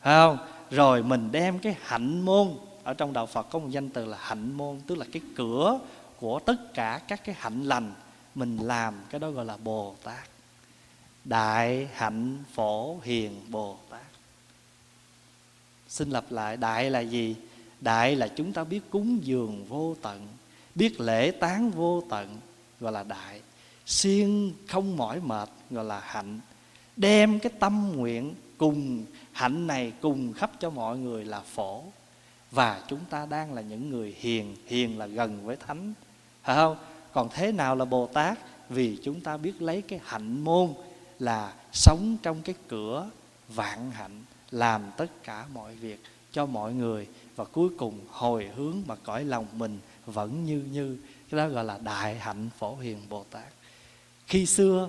Phải 0.00 0.14
không? 0.14 0.38
Rồi 0.70 1.02
mình 1.02 1.32
đem 1.32 1.58
cái 1.58 1.76
hạnh 1.80 2.20
môn, 2.20 2.48
ở 2.84 2.94
trong 2.94 3.12
đạo 3.12 3.26
Phật 3.26 3.42
có 3.42 3.58
một 3.58 3.68
danh 3.70 3.88
từ 3.88 4.04
là 4.04 4.18
hạnh 4.20 4.52
môn, 4.52 4.80
tức 4.86 4.98
là 4.98 5.06
cái 5.12 5.22
cửa 5.36 5.78
của 6.20 6.38
tất 6.38 6.74
cả 6.74 7.00
các 7.08 7.24
cái 7.24 7.34
hạnh 7.38 7.62
lành 7.62 7.94
mình 8.34 8.56
làm, 8.56 8.94
cái 9.10 9.18
đó 9.18 9.30
gọi 9.30 9.44
là 9.44 9.56
Bồ 9.56 9.94
Tát. 10.02 10.28
Đại 11.24 11.88
hạnh 11.94 12.44
phổ 12.54 12.98
hiền 13.00 13.40
Bồ 13.48 13.78
Tát. 13.90 14.06
Xin 15.88 16.10
lặp 16.10 16.24
lại, 16.30 16.56
đại 16.56 16.90
là 16.90 17.00
gì? 17.00 17.36
Đại 17.80 18.16
là 18.16 18.28
chúng 18.28 18.52
ta 18.52 18.64
biết 18.64 18.80
cúng 18.90 19.18
dường 19.22 19.64
vô 19.64 19.96
tận, 20.02 20.28
biết 20.74 21.00
lễ 21.00 21.30
tán 21.30 21.70
vô 21.70 22.02
tận, 22.10 22.40
gọi 22.80 22.92
là 22.92 23.02
đại. 23.02 23.40
Siêng 23.86 24.52
không 24.68 24.96
mỏi 24.96 25.20
mệt, 25.20 25.48
gọi 25.70 25.84
là 25.84 26.00
hạnh. 26.00 26.40
Đem 26.96 27.38
cái 27.38 27.52
tâm 27.58 27.92
nguyện 27.96 28.34
cùng 28.58 29.04
hạnh 29.32 29.66
này 29.66 29.92
cùng 30.00 30.32
khắp 30.32 30.50
cho 30.60 30.70
mọi 30.70 30.98
người 30.98 31.24
là 31.24 31.40
phổ. 31.40 31.82
Và 32.50 32.82
chúng 32.88 33.00
ta 33.10 33.26
đang 33.26 33.52
là 33.52 33.62
những 33.62 33.90
người 33.90 34.16
hiền 34.18 34.56
hiền 34.66 34.98
là 34.98 35.06
gần 35.06 35.46
với 35.46 35.56
thánh 35.56 35.94
phải 36.44 36.56
không? 36.56 36.76
Còn 37.12 37.28
thế 37.32 37.52
nào 37.52 37.76
là 37.76 37.84
bồ 37.84 38.06
tát? 38.06 38.38
Vì 38.68 38.98
chúng 39.02 39.20
ta 39.20 39.36
biết 39.36 39.62
lấy 39.62 39.82
cái 39.82 40.00
hạnh 40.04 40.44
môn 40.44 40.74
là 41.18 41.54
sống 41.72 42.16
trong 42.22 42.42
cái 42.42 42.54
cửa 42.68 43.10
vạn 43.48 43.90
hạnh, 43.90 44.22
làm 44.50 44.82
tất 44.96 45.24
cả 45.24 45.46
mọi 45.54 45.74
việc 45.74 46.00
cho 46.32 46.46
mọi 46.46 46.74
người. 46.74 47.08
Và 47.36 47.44
cuối 47.44 47.68
cùng, 47.78 48.00
hồi 48.10 48.50
hướng 48.56 48.76
mà 48.86 48.94
cõi 48.96 49.24
lòng 49.24 49.46
mình 49.52 49.78
vẫn 50.06 50.44
như 50.44 50.62
như, 50.72 50.98
cái 51.30 51.38
đó 51.38 51.48
gọi 51.48 51.64
là 51.64 51.78
đại 51.78 52.18
hạnh 52.18 52.48
phổ 52.58 52.76
hiền 52.76 52.98
bồ 53.08 53.24
tát. 53.30 53.52
Khi 54.26 54.46
xưa, 54.46 54.88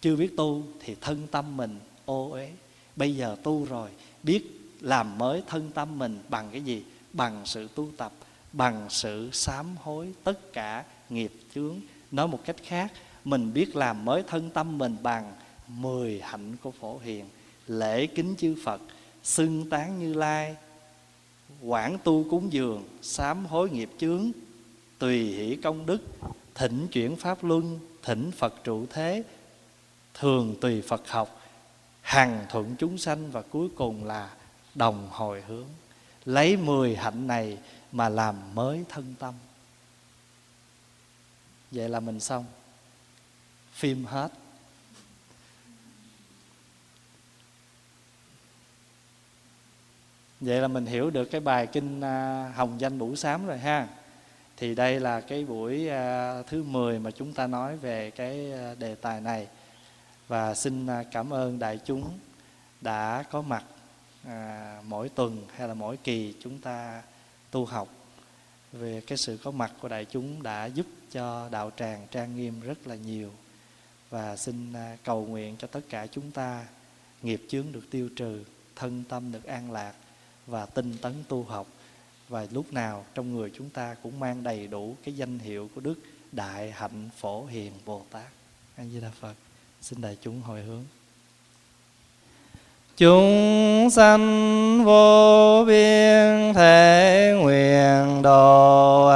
chưa 0.00 0.16
biết 0.16 0.36
tu 0.36 0.62
thì 0.80 0.96
thân 1.00 1.26
tâm 1.30 1.56
mình 1.56 1.78
ô 2.04 2.30
uế. 2.30 2.50
Bây 2.96 3.16
giờ 3.16 3.36
tu 3.42 3.64
rồi, 3.64 3.90
biết 4.22 4.60
làm 4.80 5.18
mới 5.18 5.42
thân 5.46 5.70
tâm 5.74 5.98
mình 5.98 6.18
bằng 6.28 6.48
cái 6.52 6.62
gì? 6.62 6.84
Bằng 7.12 7.42
sự 7.44 7.68
tu 7.74 7.88
tập 7.96 8.12
bằng 8.56 8.86
sự 8.90 9.30
sám 9.32 9.76
hối 9.82 10.12
tất 10.24 10.52
cả 10.52 10.84
nghiệp 11.08 11.32
chướng. 11.54 11.80
Nói 12.10 12.28
một 12.28 12.40
cách 12.44 12.56
khác, 12.64 12.92
mình 13.24 13.52
biết 13.52 13.76
làm 13.76 14.04
mới 14.04 14.22
thân 14.22 14.50
tâm 14.50 14.78
mình 14.78 14.96
bằng 15.02 15.32
mười 15.68 16.20
hạnh 16.20 16.56
của 16.62 16.70
phổ 16.70 16.98
hiền, 16.98 17.24
lễ 17.66 18.06
kính 18.06 18.34
chư 18.38 18.56
phật, 18.64 18.80
xưng 19.22 19.70
tán 19.70 19.98
như 19.98 20.14
lai 20.14 20.56
quản 21.62 21.98
tu 22.04 22.24
cúng 22.30 22.52
dường, 22.52 22.84
sám 23.02 23.46
hối 23.46 23.70
nghiệp 23.70 23.90
chướng, 23.98 24.30
tùy 24.98 25.18
hỷ 25.18 25.56
công 25.56 25.86
đức, 25.86 26.02
thỉnh 26.54 26.88
chuyển 26.92 27.16
pháp 27.16 27.44
luân, 27.44 27.78
thỉnh 28.02 28.30
phật 28.30 28.54
trụ 28.64 28.86
thế, 28.90 29.22
thường 30.14 30.56
tùy 30.60 30.82
phật 30.82 31.08
học, 31.08 31.40
hằng 32.00 32.46
thuận 32.50 32.76
chúng 32.78 32.98
sanh 32.98 33.30
và 33.30 33.42
cuối 33.42 33.68
cùng 33.76 34.04
là 34.04 34.30
đồng 34.74 35.08
hồi 35.10 35.42
hướng. 35.48 35.66
Lấy 36.24 36.56
mười 36.56 36.96
hạnh 36.96 37.26
này 37.26 37.58
mà 37.94 38.08
làm 38.08 38.54
mới 38.54 38.84
thân 38.88 39.14
tâm. 39.18 39.34
Vậy 41.70 41.88
là 41.88 42.00
mình 42.00 42.20
xong. 42.20 42.44
Phim 43.72 44.04
hết. 44.04 44.28
Vậy 50.40 50.60
là 50.60 50.68
mình 50.68 50.86
hiểu 50.86 51.10
được 51.10 51.24
cái 51.24 51.40
bài 51.40 51.66
kinh 51.66 52.00
à, 52.00 52.48
hồng 52.56 52.80
danh 52.80 52.98
bủ 52.98 53.16
sám 53.16 53.46
rồi 53.46 53.58
ha. 53.58 53.88
Thì 54.56 54.74
đây 54.74 55.00
là 55.00 55.20
cái 55.20 55.44
buổi 55.44 55.88
à, 55.88 56.42
thứ 56.42 56.62
10 56.62 56.98
mà 56.98 57.10
chúng 57.10 57.32
ta 57.32 57.46
nói 57.46 57.76
về 57.76 58.10
cái 58.10 58.52
à, 58.52 58.74
đề 58.78 58.94
tài 58.94 59.20
này. 59.20 59.48
Và 60.28 60.54
xin 60.54 60.86
cảm 61.12 61.32
ơn 61.32 61.58
đại 61.58 61.78
chúng 61.84 62.18
đã 62.80 63.24
có 63.30 63.42
mặt 63.42 63.64
mỗi 64.82 65.08
tuần 65.08 65.46
hay 65.56 65.68
là 65.68 65.74
mỗi 65.74 65.96
kỳ 65.96 66.34
chúng 66.42 66.58
ta 66.58 67.02
tu 67.54 67.64
học, 67.64 67.88
về 68.72 69.00
cái 69.06 69.18
sự 69.18 69.38
có 69.42 69.50
mặt 69.50 69.72
của 69.80 69.88
đại 69.88 70.04
chúng 70.04 70.42
đã 70.42 70.66
giúp 70.66 70.86
cho 71.12 71.48
đạo 71.48 71.70
tràng 71.76 72.06
trang 72.10 72.36
nghiêm 72.36 72.60
rất 72.60 72.86
là 72.86 72.94
nhiều 72.94 73.30
và 74.10 74.36
xin 74.36 74.72
à, 74.72 74.96
cầu 75.04 75.26
nguyện 75.26 75.56
cho 75.58 75.66
tất 75.66 75.80
cả 75.88 76.06
chúng 76.06 76.30
ta 76.30 76.66
nghiệp 77.22 77.42
chướng 77.48 77.72
được 77.72 77.90
tiêu 77.90 78.08
trừ, 78.16 78.44
thân 78.76 79.04
tâm 79.08 79.32
được 79.32 79.44
an 79.44 79.72
lạc 79.72 79.94
và 80.46 80.66
tinh 80.66 80.96
tấn 81.02 81.14
tu 81.28 81.42
học 81.42 81.66
và 82.28 82.46
lúc 82.50 82.72
nào 82.72 83.04
trong 83.14 83.32
người 83.32 83.50
chúng 83.54 83.70
ta 83.70 83.94
cũng 84.02 84.20
mang 84.20 84.42
đầy 84.42 84.66
đủ 84.66 84.96
cái 85.04 85.16
danh 85.16 85.38
hiệu 85.38 85.70
của 85.74 85.80
Đức 85.80 85.94
Đại 86.32 86.72
Hạnh 86.72 87.08
Phổ 87.16 87.46
Hiền 87.46 87.72
Bồ 87.84 88.02
Tát. 88.10 88.32
A 88.76 88.84
Di 88.84 89.00
Đà 89.00 89.10
Phật. 89.20 89.34
Xin 89.80 90.00
đại 90.00 90.16
chúng 90.20 90.40
hồi 90.40 90.62
hướng. 90.62 90.84
Chúng 92.96 93.88
sanh 93.90 94.84
vô 94.84 95.64
biên 95.66 96.54
thể 96.54 97.34
nguyện 97.40 98.22
độ 98.22 99.10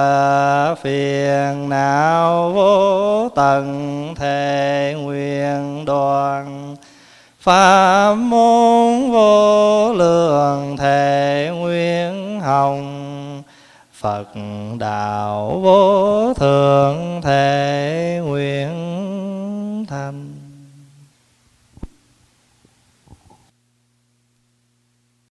phiền 0.83 1.69
não 1.69 2.51
vô 2.53 3.29
tận 3.29 4.15
thể 4.17 4.95
nguyện 5.03 5.85
đoàn 5.85 6.77
pháp 7.41 8.15
môn 8.15 9.11
vô 9.11 9.93
lượng 9.93 10.77
thể 10.77 11.51
nguyện 11.55 12.41
hồng. 12.41 13.43
Phật 14.01 14.27
đạo 14.79 15.61
vô 15.63 16.35
thượng 16.35 17.21
thể 17.23 18.08